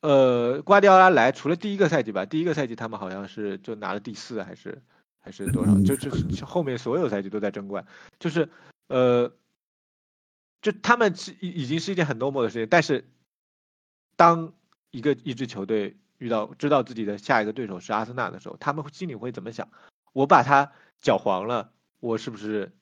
[0.00, 4.80] 呃，瓜迪奥拉来，除了第一个赛季吧，第一个赛季他们好像是就拿了第四还是
[5.18, 5.72] 还是多少？
[5.72, 7.84] 嗯就就是后面所有赛季都在争冠，
[8.20, 8.48] 就是
[8.86, 9.32] 呃，
[10.60, 13.04] 就他们是已已经是一件很 normal 的事情，但是
[14.16, 14.52] 当
[14.90, 19.68] 一个一支球队遇到知道自己的下一个对手是阿森纳的时候，他们心里会怎么想？
[20.12, 22.72] 我把他搅黄了，我是不是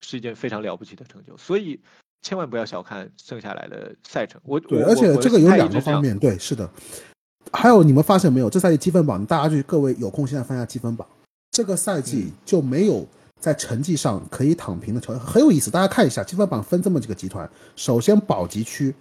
[0.00, 1.36] 是一件非常了不起的成就？
[1.36, 1.80] 所以
[2.22, 4.40] 千万不要小看剩下来的赛程。
[4.44, 6.70] 我对，我而且这个有两个方面，对，是的。
[7.52, 11.06] 还有你们发现没有，这赛季积分榜，大家就各位有空现在翻一下积分榜，
[11.50, 13.06] 这个赛季就没有
[13.40, 15.70] 在成绩上可以躺平的球队，很有意思。
[15.70, 18.94] 大家看一下积分榜分这么几个集团，首先保级区。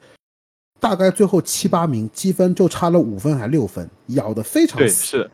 [0.78, 5.06] 大概最后七八名积分就差了五分还六分，咬得非常对死。
[5.06, 5.32] 是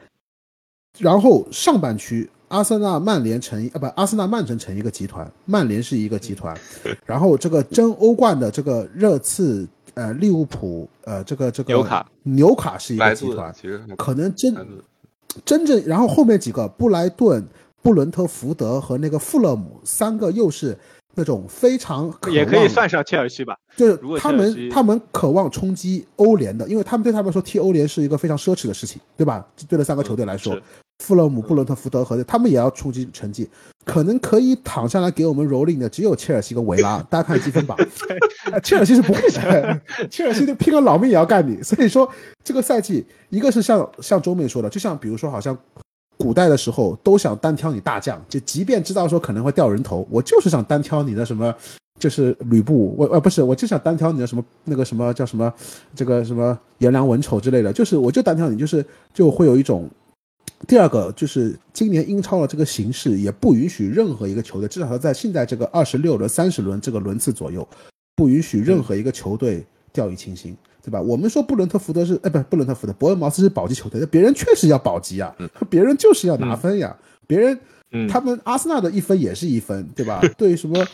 [0.99, 6.55] 然后上半区，阿森纳、曼联成一啊不，阿森纳、曼城成一个集团，曼联是一个集团，
[7.05, 14.55] 然后这个争欧冠的这个热刺、呃利物浦、呃这个这个纽卡纽卡是一个集团，其实还可能真
[15.43, 17.43] 真正，然后后面几个布莱顿、
[17.81, 20.77] 布伦特福德和那个富勒姆三个又是
[21.15, 23.55] 那种非常渴也可以算上切尔西吧。
[23.75, 29.45] 就是他们他们渴望冲击欧联的，因为他们对他们来说踢欧联是一个非常奢侈的事情，对吧？
[29.67, 30.63] 对这三个球队来说，是
[30.99, 33.49] 富勒姆、布伦特福德和他们也要冲击成绩，
[33.83, 36.99] 可能可以躺下来给我们蹂躏的只有切尔西跟维拉。
[37.09, 37.75] 大家看积分榜，
[38.51, 41.61] 呃 切尔西是不会的， 切尔西就拼个老命也要干你。
[41.63, 42.07] 所以说
[42.43, 45.57] 这个赛季，一个是像像周妹说的，就像比如说好像。
[46.21, 51.53] 古代的时候都想单挑你大将，就即便知道说可能会掉人头，我就是想单挑你的什么，
[51.99, 55.53] 就是吕布，我呃不是，我就想单挑你的什么那个什么叫什么，
[55.95, 59.89] 这个什么颜良文丑之类的，就是我就单挑你，就是就会有一种。
[60.67, 67.67] 第二个就是今年英超的这个形势也不允许任何一个球队，至少在现在这个二十六轮、三十轮这个轮次左右，
[68.15, 71.01] 不允许任何一个球队掉以轻心，对吧？
[71.01, 75.35] 我们说布伦特福德是，哎，不，布伦特福德，伯恩茅斯是保级球队，那别人确实要保级啊，
[75.69, 76.95] 别人就是要拿分呀，
[77.27, 77.59] 别人
[77.91, 80.21] 嗯，他们阿森纳的一分也是一分，对吧？
[80.37, 80.85] 对什么？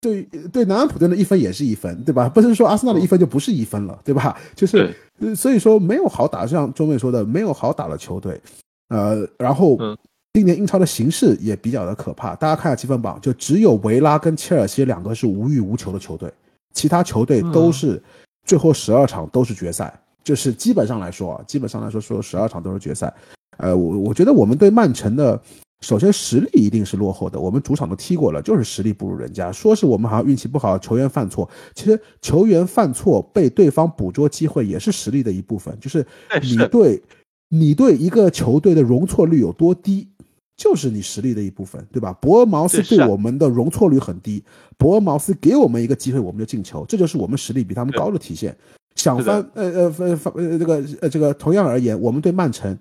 [0.00, 0.22] 对
[0.52, 2.28] 对，南安普顿的一分也是一分，对吧？
[2.28, 4.38] 不是说阿森纳的一分就不是一分了，对吧？
[4.54, 8.40] 就是，呃所以说没有好打，像周妹说的，没有好打的球队。
[8.88, 9.96] 呃，然后嗯
[10.34, 16.30] 今年英超的形势也比较的可怕，大家看下积分榜，就只有维拉跟切尔西两个是无欲无求的球队，
[16.74, 18.00] 其他球队都是
[18.46, 19.92] 最后十二场都是决赛，
[20.24, 23.12] 就是基本上来说啊，基本上来说说十二场都是决赛。
[23.58, 25.38] 呃，我我觉得我们对曼城的。
[25.82, 27.38] 首先，实力一定是落后的。
[27.38, 29.52] 我们主场都踢过了，就是实力不如人家。
[29.52, 35.76] 说是我们好像运气不好，球员犯错，其实球员犯错被对方捕捉机会也是实力的一部分。
[35.78, 36.04] 就是
[36.40, 37.02] 你对，
[37.50, 40.08] 你对一个球队的容错率有多低，
[40.56, 42.12] 就是你实力的一部分，对吧？
[42.14, 44.42] 博尔茅斯对我们的容错率很低，
[44.78, 48.56] 博尔茅斯给我们一个机会，我们就进球，这就是我们实力比他们高的体现。
[48.94, 52.76] 想翻，呃呃翻翻呃这个呃这个，同样而言，我们对曼城。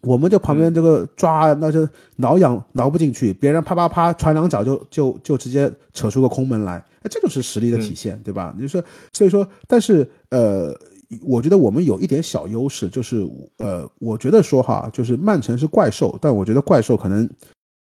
[0.00, 8.54] 我们就旁边这个抓，那就挠痒挠不进去，别人啪啪啪传两脚就就就直接扯出个空门来，哎，这就是实力的体现，对吧？
[8.58, 8.84] 你说，
[9.14, 10.78] 所以说，但是呃，
[11.22, 13.28] 我觉得我们有一点小优势，就是
[13.58, 17.28] 呃，我觉得说哈，就是曼城是怪兽，但我觉得怪兽可能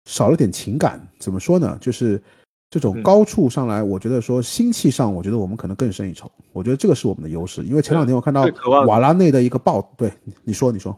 [0.06, 1.06] 少了点情感。
[1.20, 1.78] 怎么说呢？
[1.82, 2.22] 就是
[2.70, 6.32] 这种嗯高处上来，我觉得说心气上，我觉得我们可能更胜一筹。
[6.54, 8.45] 我觉得这个是我们的优势，因为前两天我看到
[8.86, 10.12] 瓦拉内的一个报，对
[10.44, 10.98] 你说，你说。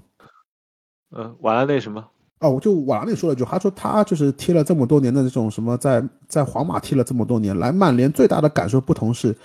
[1.15, 2.06] 嗯，瓦拉内什么，
[2.39, 9.35] 哦，我就瓦拉内说了一句，他说他就是踢了这么多年的这种什么，在在皇马踢了这么多年，来曼联最大的感受不同是，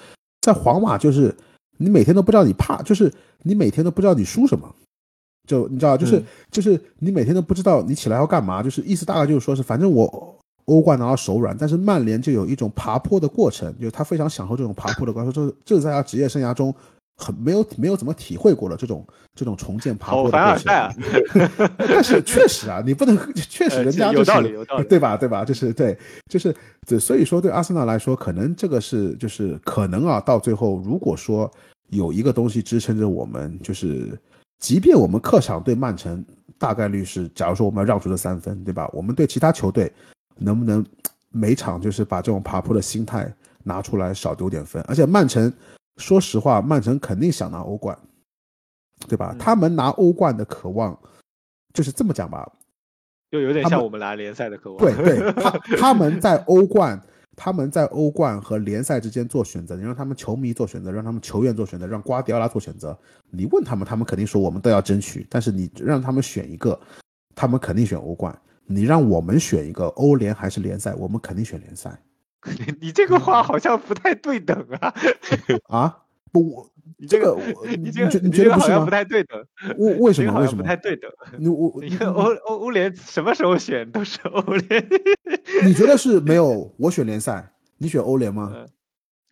[0.42, 1.34] 在皇马就是
[1.76, 4.72] 你每天都不知道你怕，就是你每天都不知道你输什么，
[5.48, 6.24] 就你知道，就是、嗯。
[6.50, 16.74] 就是你每天都不知道你起来要干嘛，就是意思大概就是说是，反正我欧冠拿到手软，但是曼联就有一种爬坡的过程，就是他非常享受这种爬坡的过程，这这是在他职业生涯中
[17.16, 21.72] 很没有没有怎么体会过了这种这种重建爬坡的过程。
[21.76, 25.16] 但是确实啊，你不能确实呃人家就是、有道理有道理对吧？
[25.16, 25.44] 对吧？
[25.44, 25.96] 就是对，
[26.28, 26.54] 就是
[26.86, 31.50] 对，所以说对阿森纳来说，可能这个是就是可能啊，到最后如果说
[31.90, 34.18] 有一个东西支撑着我们，就是
[34.58, 36.24] 即便我们客场对曼城
[36.58, 38.90] 大概率是，假如说我们要让出这三分，对吧？
[38.92, 39.92] 我们对其他球队
[40.36, 40.84] 能不能
[41.30, 43.32] 每场就是把这种爬坡的心态
[43.62, 44.82] 拿出来，少丢点分？
[44.88, 45.52] 而且曼城，
[45.96, 47.98] 说实话，曼城肯定想拿欧冠，
[49.08, 49.30] 对吧？
[49.32, 50.98] 嗯他们拿欧冠的渴望，
[51.72, 52.50] 就是这么讲吧，
[53.30, 54.78] 就有点像我们拿联赛的渴望。
[54.78, 57.00] 对对， 他他们在欧冠，
[57.36, 62.96] 他们在欧冠和联赛之间做选择，你让他们球迷做选择，让他们球员做选择，让瓜迪奥拉做选择。
[63.30, 66.78] 你问他们，他们肯定说我们都要争取，但是你让他们选一个，
[67.34, 68.36] 他们肯定选欧冠。
[68.66, 71.96] 你让我们选一个欧联还是联赛，我们肯定选联赛
[72.58, 74.94] 你你这个话好像不太对等啊！
[75.68, 75.98] 啊！
[76.32, 78.90] 不，我 你这个个我你这个你觉你这个好像不？
[78.90, 79.42] 太对等，
[79.78, 80.40] 为为什么？
[80.40, 80.62] 为什么？
[80.62, 81.10] 不太对等。
[81.38, 84.86] 你我你看欧欧欧联什么时候选都是欧联，
[85.64, 86.72] 你觉得是没有？
[86.76, 88.52] 我选联赛，你选欧联吗？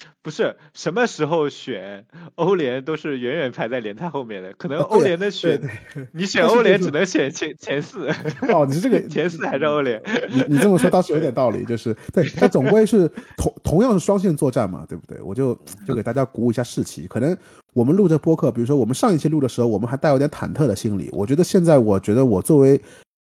[0.05, 2.07] 嗯不是什么时候选
[2.37, 8.09] 欧联都是远远排在联赛后面的，可能欧联的选对你 选欧联只能选前前四，
[8.49, 10.01] 哦，你是这个前四还是欧联？
[10.31, 15.21] 你你这么说倒是有点道理，就是对，但总归是同同样是双线作战嘛，对不对？
[15.23, 15.59] 我就
[15.89, 17.09] 就给大家鼓舞一下士气。
[17.09, 17.37] 可能
[17.73, 21.09] 我们录这播客，比如说我们上一期录的时候，我们还带有点忐忑的心理。
[21.13, 22.81] 我觉得现在，我觉得我作为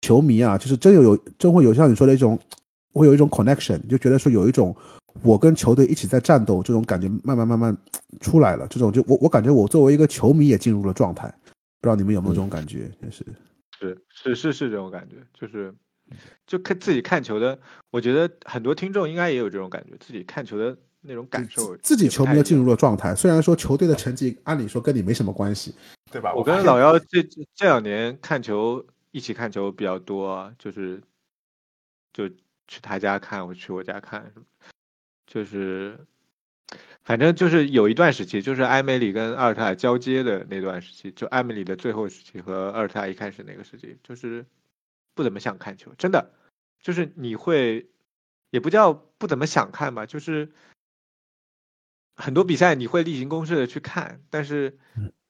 [0.02, 2.38] 球迷啊，就是真有有真会有像你说的一种，
[2.92, 4.74] 会有一种 connection，就觉得说有一种
[5.22, 7.76] 我跟球队一起在战斗这种感觉，慢慢慢慢
[8.20, 8.66] 出来了。
[8.68, 11.28] 这种就我我感觉我作为一个球迷也进入了状态，
[11.80, 12.90] 不知道你们有没有这种感觉？
[13.02, 13.24] 就是
[13.78, 15.74] 是是是是这种感觉，就是
[16.46, 17.58] 就看自己看球的，
[17.90, 22.76] 我觉得很多听众应该也有这种感觉，自己看球的那种感受，自己球迷都进入了。
[22.76, 25.74] 状态，虽然说球队的成绩按理说跟你没什么关系，
[26.10, 26.34] 对吧？
[26.34, 31.00] 我跟老姚这这这两年看球一起看球比较多啊，就是
[32.12, 32.28] 就
[32.66, 34.32] 去他家看，我去我家看，
[35.26, 35.98] 就是
[37.02, 44.46] 反正就是有一段时期，就是埃梅里跟阿尔特塔交接的那段时期，就埃梅里的最后时期和阿尔特塔一开始那个时期，就是
[45.14, 46.30] 不怎么想看球，真的，
[46.80, 47.88] 就是你会
[48.51, 50.51] 也不叫不怎么想看吧，就是
[52.16, 54.78] 很多比赛你会例行公事的去看，但是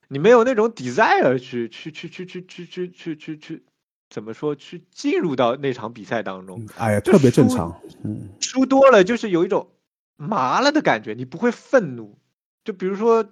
[0.09, 3.63] 你没有那种 desire 去去去去去去去去去去
[4.11, 9.71] 怎么说去进入到那场比赛当中，哎呀，特别正常，嗯，输多了就是有一种
[10.17, 12.19] 麻了的感觉，你不会愤怒。
[12.65, 13.29] 就比如说，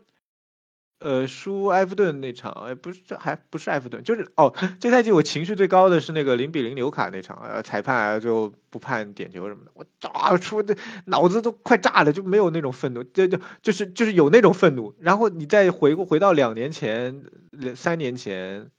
[0.99, 10.77] 呃，输埃弗顿那场，哎，不是，这还不是埃弗顿，就是哦，这赛季我情绪最高的是那个零比零纽卡那场，呃，裁判就不判点球什么的，我炸出的
[11.07, 18.71] 脑子都快炸了，就没有那种愤怒，就就就是就是有那种愤怒，然后你再回过回到两年前、两三年前，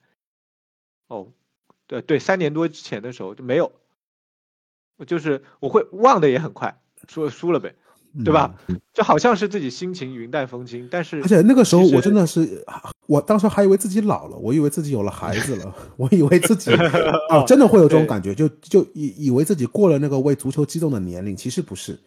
[1.08, 1.34] 哦，
[1.88, 3.74] 对对，三年多之前的时候就没有，
[5.08, 7.76] 就是我会忘的也很快，说输了呗，
[8.24, 8.54] 对吧？
[8.94, 12.64] 就好像是自己心情云淡风轻，但是而且那个时候我真的是，
[13.08, 16.72] 我当时还以为自己老了，我以为自己有了孩子了， 我以为自己
[17.30, 21.98] 啊，真的会有这种感觉，就就以以为自己过了那个为足球激动的年龄，其实不是，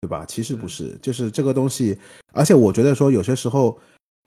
[0.00, 0.24] 对吧？
[0.26, 1.98] 其实不是，就是这个东西，
[2.32, 3.78] 而且我觉得说有些时候。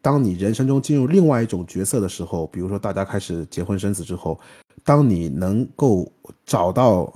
[0.02, 4.40] 当你人生中进入另外一种角色的时候，比如说大家开始结婚生子之后，
[4.82, 6.10] 当你能够
[6.45, 7.14] 找到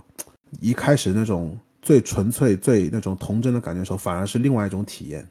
[0.59, 5.27] 一开始那种最纯粹、最那种童真的感觉的时候，反而是另外一种体验。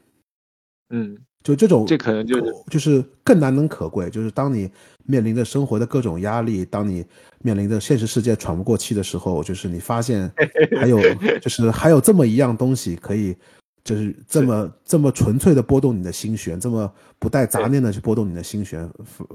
[0.91, 4.09] 嗯，就这种，这可能就是就是更难能可贵。
[4.11, 4.69] 就是当你
[5.03, 7.03] 面临着生活的各种压力，当你
[7.39, 10.31] 面临着现实世界喘不过气的时候，就是你发现
[10.79, 10.99] 还有，
[11.41, 13.35] 就是还有这么一样东西可以，
[13.83, 19.27] 就是这么这么纯粹的拨动你的心弦，这么不带杂念的去拨动你的心弦，反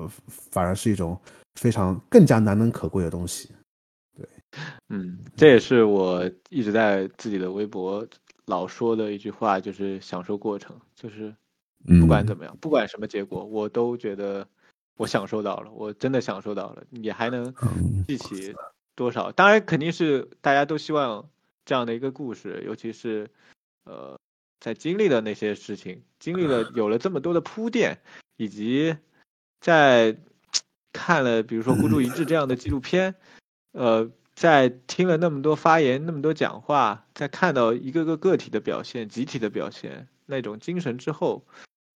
[0.52, 1.18] 反而是一种
[1.56, 3.48] 非常更加难能可贵的东西。
[4.88, 8.06] 嗯，这也是我一直在自己的微博
[8.46, 11.34] 老说的一句话，就是享受过程，就是
[11.86, 14.48] 嗯，不管怎么样，不管什么结果，我都觉得
[14.96, 16.84] 我享受到了，我真的享受到了。
[16.90, 18.54] 你还能嗯记起
[18.94, 19.30] 多少？
[19.32, 21.28] 当然，肯定是大家都希望
[21.64, 23.30] 这样的一个故事，尤其是
[23.84, 24.18] 呃，
[24.60, 28.00] 在经历了那些事情，经历了 有了这么多的铺垫，
[28.36, 28.96] 以及
[29.60, 30.16] 在
[30.92, 33.14] 看了比如说《孤注一掷》这样的纪录片，
[33.72, 41.44] 呃，在听了那么多发言、那么多讲话，在看到一个个个体的表现、集体的表现那种精神之后，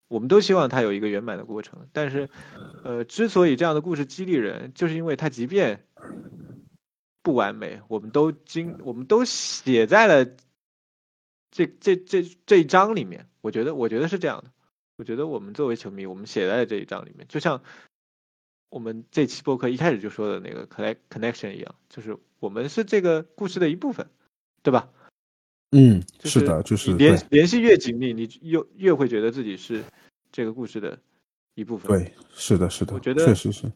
[0.09, 1.87] 我们都希望它有一个圆满的过程。
[1.93, 2.29] 但是，
[2.83, 5.87] 呃，之所以这样的故事激励人，就是因为它即便
[7.23, 10.29] 不完美，我们都经我们都写在了
[11.53, 13.29] 这这这这一章里面。
[13.41, 14.51] 我觉得，我觉得是这样的。
[14.97, 17.63] 我觉得我们作为球迷，我们写在这一章里面，就像
[18.73, 24.09] 我们这期播客一开始就说的那个 connect connection 一样，就是我们是这个故事的一部分，
[24.63, 24.89] 对吧？
[25.73, 29.85] 嗯，是的，就是联联系越紧密，你越越会觉得自己是
[30.31, 30.99] 这个故事的
[31.55, 33.71] 一部分。，对，是的，是的，我觉得确实是，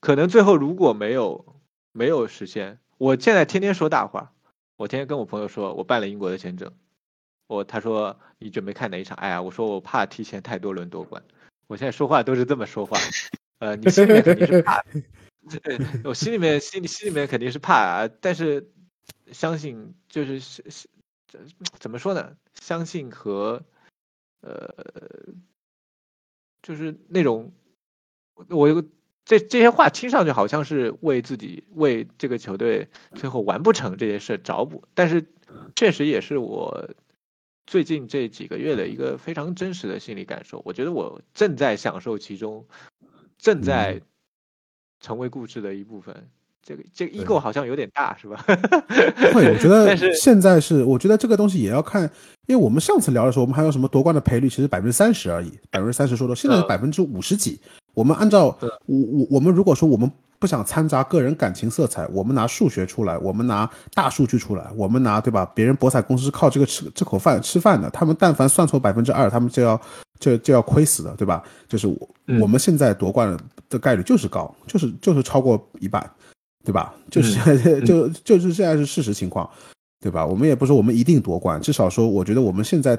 [0.00, 1.60] 可能最后如果没有
[1.92, 4.32] 没有实现，我现在天天说大话，
[4.76, 6.72] 我天天跟我朋友说我办了英国的签证，
[7.46, 9.16] 我他说你准备看哪一场？
[9.18, 11.22] 哎呀，我说我怕提前太多轮夺冠，
[11.68, 12.98] 我现在说话都是这么说话，
[13.60, 14.82] 呃，你心里面肯定是怕，
[16.04, 18.70] 我心里面心里心里面肯定是怕啊，但是
[19.32, 20.88] 相信就是是是
[21.78, 22.36] 怎么说呢？
[22.58, 23.62] 相信和
[24.40, 24.74] 呃，
[26.62, 27.52] 就是那种
[28.48, 28.84] 我有个
[29.26, 35.26] 这这些话听上去好像是为自己为这个球队最后完不成这些事找补，但是
[35.76, 36.88] 确实也是我
[37.66, 40.62] 最近这几个月的一个非常真实的心理感受。
[40.64, 42.66] 我觉得我正在享受其中，
[43.40, 44.00] 正在
[45.00, 46.14] 成为故事的一部分。
[46.62, 48.44] 这个这个对 ego 好像有点大，是吧？
[49.32, 52.02] 会，我觉得现在是，我觉得这个东西也要看，
[52.46, 57.58] 因为我们上次聊的时候，我们还有什么夺冠的赔率，其实百分之三十而已，百分之三十说的，现在是嗯百分之五十几。
[57.94, 60.08] 我们按照我我我们如果说我们
[60.40, 65.48] 不想掺杂个人感情色彩，我们拿数学出来，我们拿大数据出来，我们拿对吧？
[65.54, 69.80] 别人博彩公司是靠这个吃这口饭吃饭的，他们但凡算错百分之二，他们就要
[70.18, 71.44] 就就要亏死的，对吧？
[71.68, 73.36] 就是我、嗯我们现在夺冠
[73.68, 76.10] 的概率就是高，就是就是超过一半。
[76.62, 76.94] 对吧？
[77.10, 79.48] 就是、 就就是现在是事实情况，
[79.98, 80.26] 对吧？
[80.26, 82.94] 我们也不是说我们一定夺冠，至少说，我觉得我们现在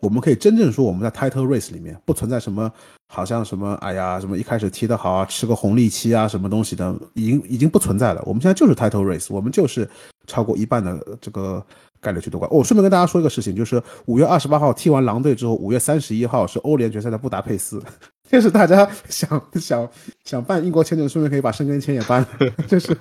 [0.00, 2.70] 我们可以真正说我们在 title race 里面不存在什么
[3.08, 8.22] 好像什么哎呀什么一开始踢得好啊，吃个红利期啊什么东西的，已经已经不存在了。
[8.24, 9.88] 我们现在就是 title race，我们就是
[10.26, 11.64] 超过一半的这个
[12.00, 12.48] 概率去夺冠。
[12.52, 17.82] 哦，顺便跟大家说一个事情，就是五月二十八号踢完狼队之后，五月三十一号是欧联决赛的布达佩斯。
[18.30, 19.88] 就是大家想想
[20.22, 22.94] 想办英国签证，顺便可以把申根签也办了， 就是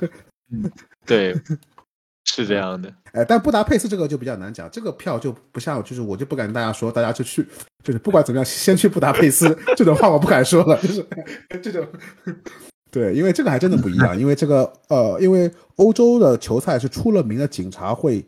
[1.06, 1.36] 对，
[2.28, 2.94] 是这样的。
[3.14, 7.46] 哎，但布达佩斯这个就比较难讲，这个票就不像，就是我就不敢跟大家说，大家就去，
[7.84, 11.06] 就是不管怎么样，先去布达佩斯 这种话我不敢说了，就是
[11.62, 11.88] 这种。
[12.92, 18.24] 对，因为这个还真的不一样，因为这个呃，因为欧洲的球赛是出了名的警察会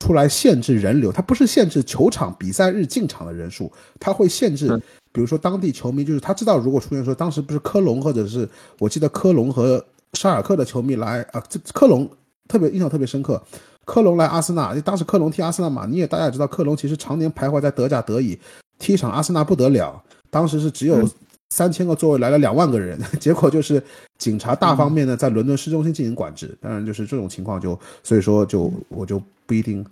[0.00, 4.68] 出来限制人流，它不是限制球场比赛日进场的人数，它会限制，
[5.12, 8.48] 比如说当地球迷，就是他知道如果出现说当时不是科隆或者是
[8.78, 12.08] 我记得科隆和沙尔克的球迷来啊，这科隆
[12.48, 13.42] 特别印象特别深刻，
[13.84, 18.38] 科隆来阿森纳，当时科隆踢阿森纳嘛，你也大家也知道，科隆其实常年徘徊在德甲德乙，
[18.78, 21.08] 踢一场阿森纳不得了，当时是只有
[21.50, 23.82] 三千个座位来了两万个人， 结果就是
[24.18, 29.84] 警察大方面呢在伦敦市中心进行管制，当然就是这种情况就所以说就我就不一定。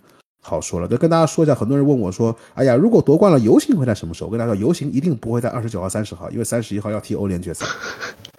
[0.45, 7.65] 好说了，就跟大家说一下，很多人问我说：“哎呀，如果夺冠了，游行会在什么时候？”我跟大家说，游行一定不会在二十九号、三十号，因为三十一号要踢欧联决赛。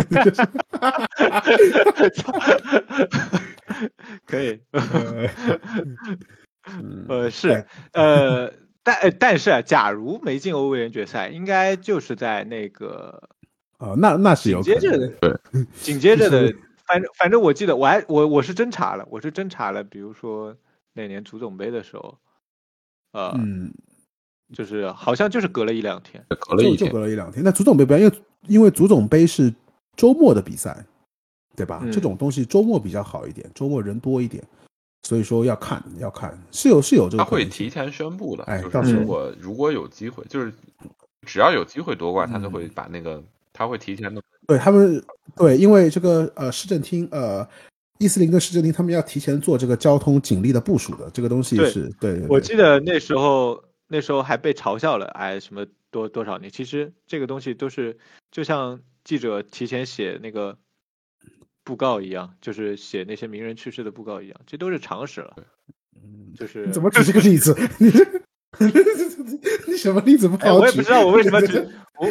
[4.26, 5.28] 可以，嗯
[7.08, 8.52] 呃，是，呃，
[8.82, 13.28] 但呃但是啊，假如没进欧联决赛，应该就是在那个
[13.78, 15.34] 啊，那那是有接着的，对
[15.80, 16.54] 紧接着的，
[16.86, 20.56] 反正反正我记得，我还我我是真查了，我是真查了，比如说
[20.92, 22.18] 那年足总杯的时候，
[23.12, 23.72] 呃，嗯，
[24.52, 27.44] 就是好像就是隔了一两天，隔了一天，隔了一两天。
[27.44, 28.16] 那足总杯不一样，因为
[28.46, 29.52] 因为足总杯是
[29.96, 30.84] 周末的比赛，
[31.56, 31.80] 对吧？
[31.82, 31.92] 嗯。
[31.92, 34.42] 这种东西周末比较好一点，周末人多一点，
[35.02, 39.02] 所以说要看要看，是有是有这个他会提前宣布的，就哎到时候。
[39.02, 40.52] 我如果如果有机会，就是
[41.26, 43.22] 只要有机会夺冠，他就嗯会把那个
[43.52, 45.02] 他会提前的对他们
[45.36, 47.46] 对，因为这个呃市政厅呃。
[47.98, 52.26] 伊斯林跟市政厅他们要提前做这个交通警力的部署的，这个东西对是对对。
[52.28, 57.96] 我记得那时候那时候还被嘲笑了，哎，什么多多少年，其实这个东西都是
[58.32, 60.58] 就像记者提前写那个
[61.62, 65.36] 布告一样，就是写那些名人去世的布告一样，这都是常识了。
[66.36, 67.54] 就是怎么举这个例子？
[67.78, 68.04] 你这
[69.66, 70.60] 你什么例子不哎，好举？
[70.60, 71.58] 我也不知道我为什么举
[71.98, 72.08] 我，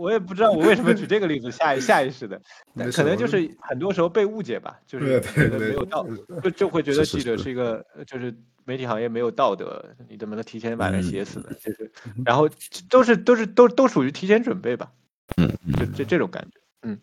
[0.00, 2.40] 我也不知道我为什么举这个例子，下意下意识的，
[2.92, 8.34] 可能就是很多时候被误解吧，就是对觉得没有道，对就就会觉得记者是一个呃就是
[8.64, 11.46] 媒体行业没有道德，你怎么能提前把人写死呢？
[11.50, 11.90] 嗯就是，
[12.24, 12.48] 然后
[12.90, 14.92] 都是都是都都属于提前准备吧，
[15.38, 16.98] 嗯就这这种感觉，嗯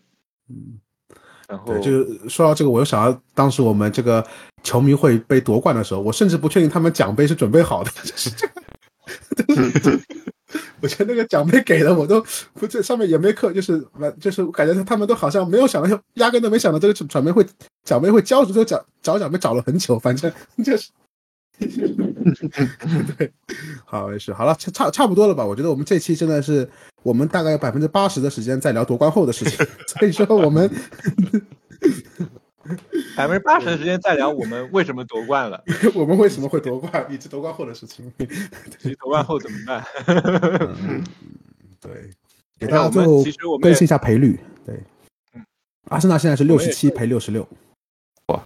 [0.50, 0.80] 嗯，
[1.48, 4.26] 然后对，就是说到这个，我又想到当时我们这个
[4.64, 8.54] 球迷会被夺冠的时候，我甚至不确定他们奖杯是准备好的，就是这个。
[10.82, 17.46] 我觉得那个奖杯给的我都不，这上面也没刻，就是完，就是我感觉他们都好像没有想到，压根都没想到这个奖杯会
[17.84, 20.32] 奖杯会交出，就奖找奖杯找了很久，反正
[20.64, 20.90] 就是。
[23.18, 23.32] 对，
[23.86, 25.46] 好没事，好了，差差差不多了吧？
[25.46, 26.70] 我觉得我们这期真的是，
[27.04, 30.70] 我们大概有百分之八十的时间在聊夺冠后的事情， 所以说我们
[33.16, 35.64] 百分之八十的时间在聊我们为什么夺冠了，
[35.94, 38.12] 我们为什么会夺冠，以及夺冠后的事情。
[38.18, 38.26] 以
[38.80, 39.86] 及夺冠后怎么办？
[40.08, 41.04] 嗯，
[41.80, 42.10] 对，
[42.60, 44.40] 给大家最后其实我们更新一下赔率。
[44.66, 44.82] 对
[45.36, 45.46] 嗯，
[45.90, 47.48] 阿森纳现在是六十七赔六十六，
[48.28, 48.40] 嗯，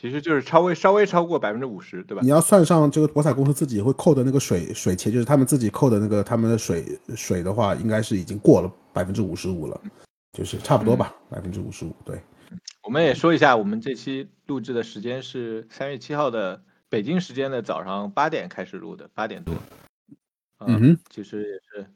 [0.00, 2.28] 其实就是稍微稍微超过百分之五十，对吧你？
[2.28, 9.80] 要算上这个博彩公司自己会扣的那个水水钱，就是他们自己扣的那个他们的水水的话，应该是已经过了百分之五十五了，
[10.32, 11.92] 就是差不多吧，百分之五十五。
[12.04, 12.16] 对，
[12.84, 19.52] 我们也说一下，我们这期录制的时间是三月七号的北京时间的早上八点开始录的，八点多。
[20.60, 21.90] 嗯哼，其实也是，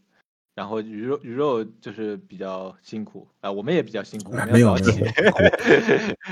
[0.55, 5.01] 然后鱼肉鱼肉就是比较辛苦啊、我们也比较辛苦，没有要早起。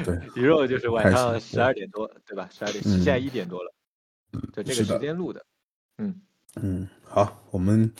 [0.04, 2.48] 对，鱼肉就是晚上心十二点多，对吧？
[2.52, 3.72] 十二点，嗯现在一点多了，
[4.52, 5.44] 就这个时间录的。
[5.98, 6.14] 嗯
[6.60, 7.90] 嗯，好，我们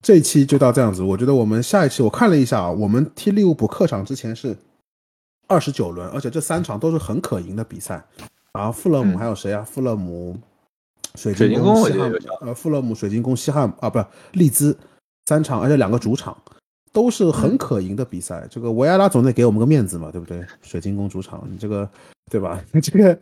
[0.00, 1.02] 这一期就到这样子。
[1.02, 4.56] 我觉得我们下一期我看了一下啊，我们踢利物浦客场之前是
[5.48, 8.04] 二十九轮，而且这三场都是很可赢的比赛。
[8.52, 9.62] 然后富勒姆嗯还有谁啊？
[9.62, 10.38] 富勒姆、
[11.16, 14.78] 水水晶晶宫西汉呃，富勒姆、水晶宫、西汉啊，不是利兹
[15.26, 16.36] 三场，而且两个主场
[16.92, 18.46] 都是很可赢的比赛。
[18.50, 20.44] 这个维埃拉总得给我们个面子嘛，对不对？
[20.62, 21.88] 水晶宫主场，你这个
[22.30, 22.62] 对吧？
[22.82, 23.18] 这个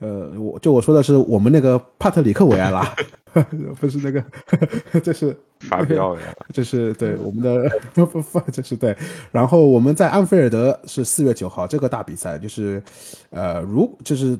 [0.00, 2.84] 呃，我就我说的是我们那个帕特里克维埃拉，
[3.78, 6.22] 不是那个，这是法比奥呀，
[6.52, 8.96] 这是对我们的不不不， 这是对。
[9.30, 12.82] 然后我们在安菲尔德是四月九号这个大比赛，就是
[13.30, 14.38] 呃，如就是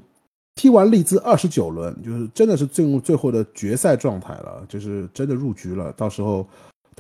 [0.57, 5.93] 踢完利兹二十九轮，就是真的是进入最后的决赛状态了，就是真的入局了。
[5.93, 6.47] 到时候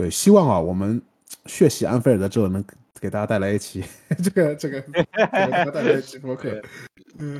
[0.00, 1.02] 对，希望啊，我们
[1.44, 2.64] 血洗安菲尔德之后能
[2.98, 3.84] 给大家带来一期
[4.24, 6.58] 这个这个给大家带来一期播客。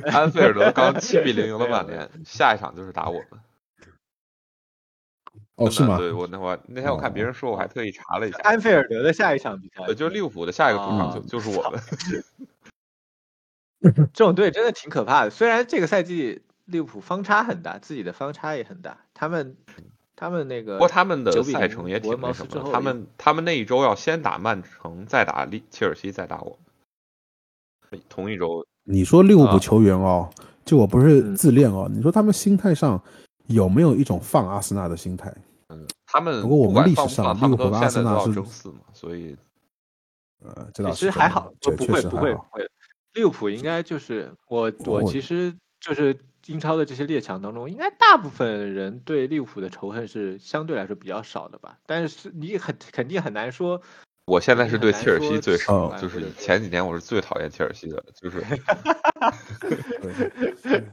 [0.05, 3.39] 安菲尔德刚七比零赢了曼联，下一场就是打我们。
[5.55, 5.97] 哦，是吗？
[5.97, 11.81] 对我那我那天我看别人说，我还特意查了一下，安菲尔德的下一场比赛呃，，就是利物浦的下一个主场啊就就是我们。
[14.13, 15.31] 这种队真的挺可怕的。
[15.31, 19.57] 虽然这个赛季利物浦方差很大，自己的方差也很大，他们
[20.21, 26.59] 他们那个不过他们的9比0赛程也挺那什么他们他们那一周要先打曼城，再打利切尔西，再打我
[27.89, 28.63] 们，同一周。
[28.83, 30.29] 你说利物浦啊球员哦，
[30.63, 33.01] 就我不是嗯自恋哦，你说他们心态上
[33.47, 35.35] 有没有一种放阿森纳的心态？
[35.69, 39.35] 嗯，他们不过我们历史上他们利物浦和阿都现在都要森纳是争四嘛，所以
[40.43, 42.17] 呃，这倒其实还好，这确不不会不。
[42.17, 42.69] 会不会。
[43.15, 46.15] 利物浦应该就是我我我其实就是
[46.47, 51.77] 英超的这些列强当中，应该大部分人对利物浦的仇恨是相对来说比较少的吧。
[51.85, 53.81] 但是你很肯定很难说，
[54.25, 58.43] 我现在是对切尔西最少，就是前几年我是最讨厌切尔西的，就是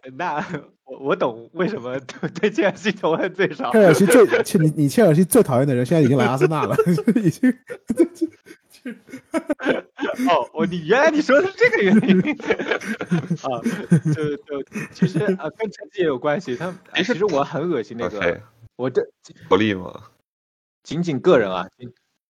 [0.17, 0.45] 那
[0.85, 3.73] 我我懂为什么对对切尔西仇恨最少。
[3.73, 6.77] 切尔西最 切你你切尔西最讨厌的人现在已经来阿森纳了，
[7.17, 7.53] 已经
[10.29, 12.19] 哦，我你原来你说的是这个原因
[13.43, 13.61] 啊，
[14.15, 14.63] 就就
[14.93, 16.57] 其实啊跟成绩也有关系。
[16.57, 18.41] 他啊其实我很恶心那个
[18.77, 19.03] 我这
[19.49, 20.03] 不利吗，
[20.83, 21.93] 仅仅个人啊，仅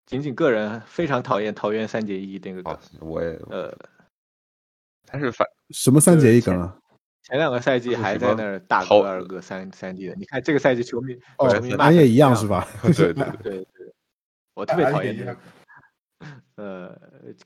[0.06, 3.78] 仅仅个人非常讨厌桃园三结义那个梗哦，我也，呃，
[5.06, 6.78] 他是反什么三结义梗啊？
[7.24, 12.68] 前两个赛季还在那儿大好哥二哥三三 D 的，你看这个赛季球迷哦球迷，骂也一样是吧？
[12.82, 13.94] 对 对对，对对，
[14.56, 15.38] 我特别讨厌这个。
[16.62, 16.96] 呃，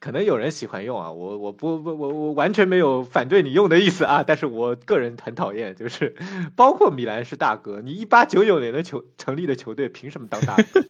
[0.02, 6.14] 可能有人喜欢用啊，我我不不我我完全没有反对你用的意思啊，但是我个人很讨厌，就是
[6.54, 10.84] 包括米兰是大哥，你一八九九年的球成立的球队凭什么当大哥？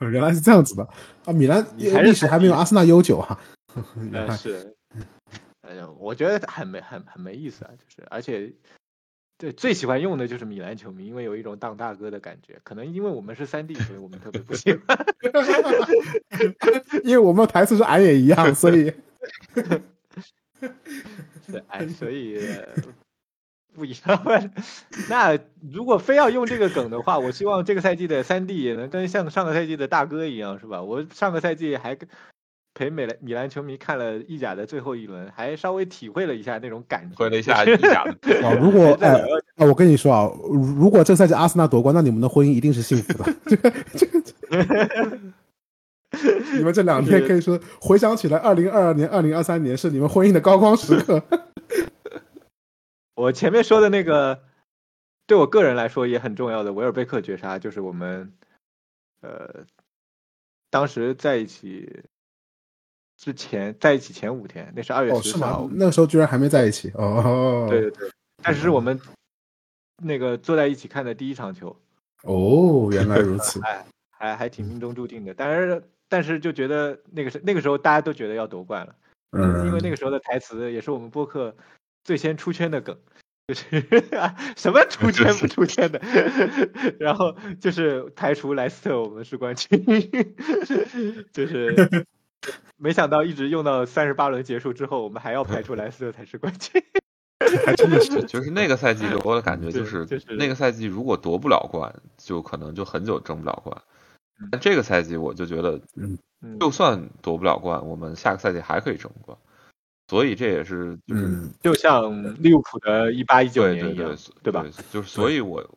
[0.10, 0.82] 原来是这样子的
[1.26, 1.32] 啊！
[1.32, 3.38] 米兰你还是历史还没有阿森纳悠久啊。
[4.12, 4.74] 呃， 是，
[5.60, 8.50] 哎呀，我觉得很没很很没意思啊，就是而且，
[9.38, 15.06] 对最喜欢用的就是米兰球迷，因为有一种当大哥的感觉，可能因为我们是三 D，所以我们特别不喜欢。
[17.04, 18.92] 因为我们的台词是俺也一样，所以
[21.50, 22.66] 对，哎，所以，呃
[23.74, 24.50] 不一样。
[25.08, 25.38] 那
[25.72, 30.82] 如果非要用这个梗的话，我希望这个赛季的三 D 也能跟像上个赛季的大哥一样，是吧？
[30.82, 32.08] 我上个赛季还跟
[32.78, 37.16] 陪美兰米兰球迷看了意甲的最后一轮，还稍微体会了一下那种感觉。
[37.16, 39.20] 会了一下意甲的， 啊，如果在哎，
[39.56, 43.34] 啊，我跟你说啊，如果这赛季阿森纳夺冠，那你们的婚姻一定是幸福的。
[43.46, 45.18] 这 个这个，
[46.56, 51.20] 你们这两天可以说回想起来，二零二二年、二零二三年是你们婚姻的高光时刻。
[53.16, 54.40] 我前面说的那个，
[55.26, 58.32] 对我个人来说也很重要的维尔贝克绝杀，就是我们
[59.22, 59.64] 呃
[60.70, 62.04] 当时在一起
[63.18, 67.66] 之前在一起前五天，那是二月十四号吗？，那个时候居然还没在一起哦。
[67.68, 68.10] 对对对，
[68.42, 68.98] 但是是我们
[70.00, 71.76] 那个坐在一起看的第一场球，
[72.22, 73.60] 哦，原来如此。
[73.66, 75.34] 还还还挺命中注定的。
[75.34, 78.94] 但是但是就觉得那个是那个时候大家都觉得要夺冠了，
[79.32, 81.56] 嗯，因为那个时候的台词也是我们播客
[82.04, 82.96] 最先出圈的梗，
[83.48, 83.82] 就是
[84.56, 86.00] 什么出圈不出圈的，
[87.00, 89.84] 然后就是排除莱斯特我们是冠军，
[91.32, 92.06] 就是
[92.76, 96.82] 没想到一直用到三十八轮结束之后，我们还要排除莱斯特才是冠军。
[97.64, 98.22] 还真的是。
[98.24, 103.80] 就是那个赛季给我的感觉就是，就是那个赛季如果夺不了冠，就可能就很久争不了冠。
[104.52, 106.18] 但这个赛季我就觉得，嗯
[106.60, 109.36] 就算夺不了冠，我们下个赛季还可以争冠。
[110.08, 114.64] 所以这也是就是、嗯，就像利物浦的一八一九对对对年一样，对吧？？
[114.92, 115.68] 就是所以我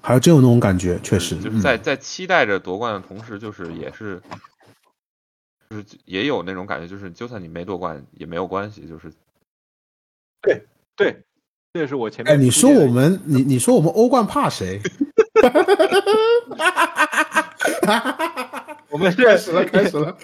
[0.00, 1.36] 还真有那种感觉，确实。
[1.38, 4.20] 就是在在期待着夺冠的同时，就是也是。
[5.70, 9.12] 就是也有那种感觉，就是就算你没夺冠也没有关系，就是
[10.42, 10.62] 对
[10.96, 11.22] 对，
[11.72, 12.46] 这是我前哎，面。
[12.46, 14.80] 你说我们，你你说我们欧冠怕谁？
[18.90, 20.16] 我们是开始了，开始了，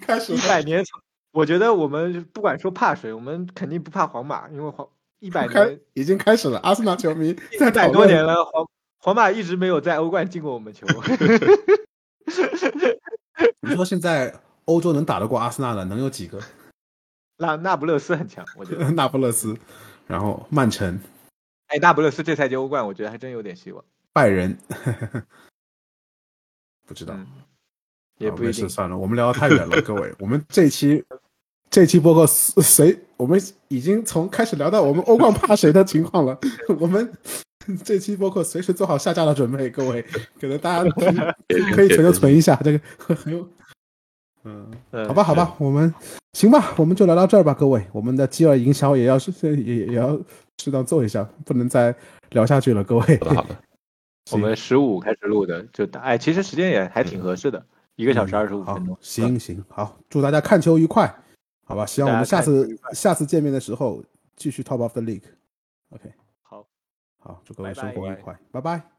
[0.00, 0.48] 开始一了。
[0.48, 0.82] 百年，
[1.32, 4.88] 我觉得我们不管说怕谁，我们肯定不怕皇马，因为皇
[5.20, 8.66] 一百开年已经开始了，阿森纳球迷在一百多年了，皇
[8.98, 10.86] 皇马一直没有在欧冠进过我们球。
[13.60, 14.34] 你说现在
[14.68, 16.40] 欧洲能打得过阿森纳的能有几个？
[17.40, 18.90] 那那不勒斯很强，我觉得。
[18.92, 19.56] 那不勒斯，
[20.06, 20.98] 然后曼城、
[21.68, 23.82] 哎，那不勒斯这赛季欧冠，我觉得还真有点希望。
[24.12, 24.56] 拜仁，
[26.86, 27.26] 不知道，嗯，
[28.18, 28.68] 也不一定。
[28.68, 31.04] 算了，我们聊得太远了，各位，我们这期
[31.70, 32.98] 这期播客谁？
[33.16, 36.38] 我们已经从开始聊到我们欧冠怕谁的情况了，
[36.78, 37.12] 我们。
[37.84, 40.00] 这期播客随时做好下架的准备，各位，
[40.40, 40.90] 可能大家
[41.74, 42.80] 可以存就存一下，这个
[43.14, 43.46] 很有，
[44.44, 45.92] 嗯，嗯好吧，好吧，我们
[46.32, 50.18] 行吧，我们就聊到这儿吧，各位，我们的饥饿营销也要是也也要
[50.58, 51.94] 适当做一下，不能再
[52.30, 53.18] 聊下去了，各位。
[53.18, 53.56] 好的好的，
[54.32, 57.64] 我们十五开始录的，就打哎，其实时间也还挺合适的，
[57.96, 61.12] 一个小时二十五分钟。，行行，好，祝大家看球愉快，
[61.64, 61.84] 好吧？
[61.86, 64.02] 希望我们下次下次见面的时候
[64.36, 65.24] 继续 top of the league。
[65.90, 66.12] OK，
[66.42, 66.66] 好。
[67.20, 68.97] 好，祝各位生活愉快，拜拜。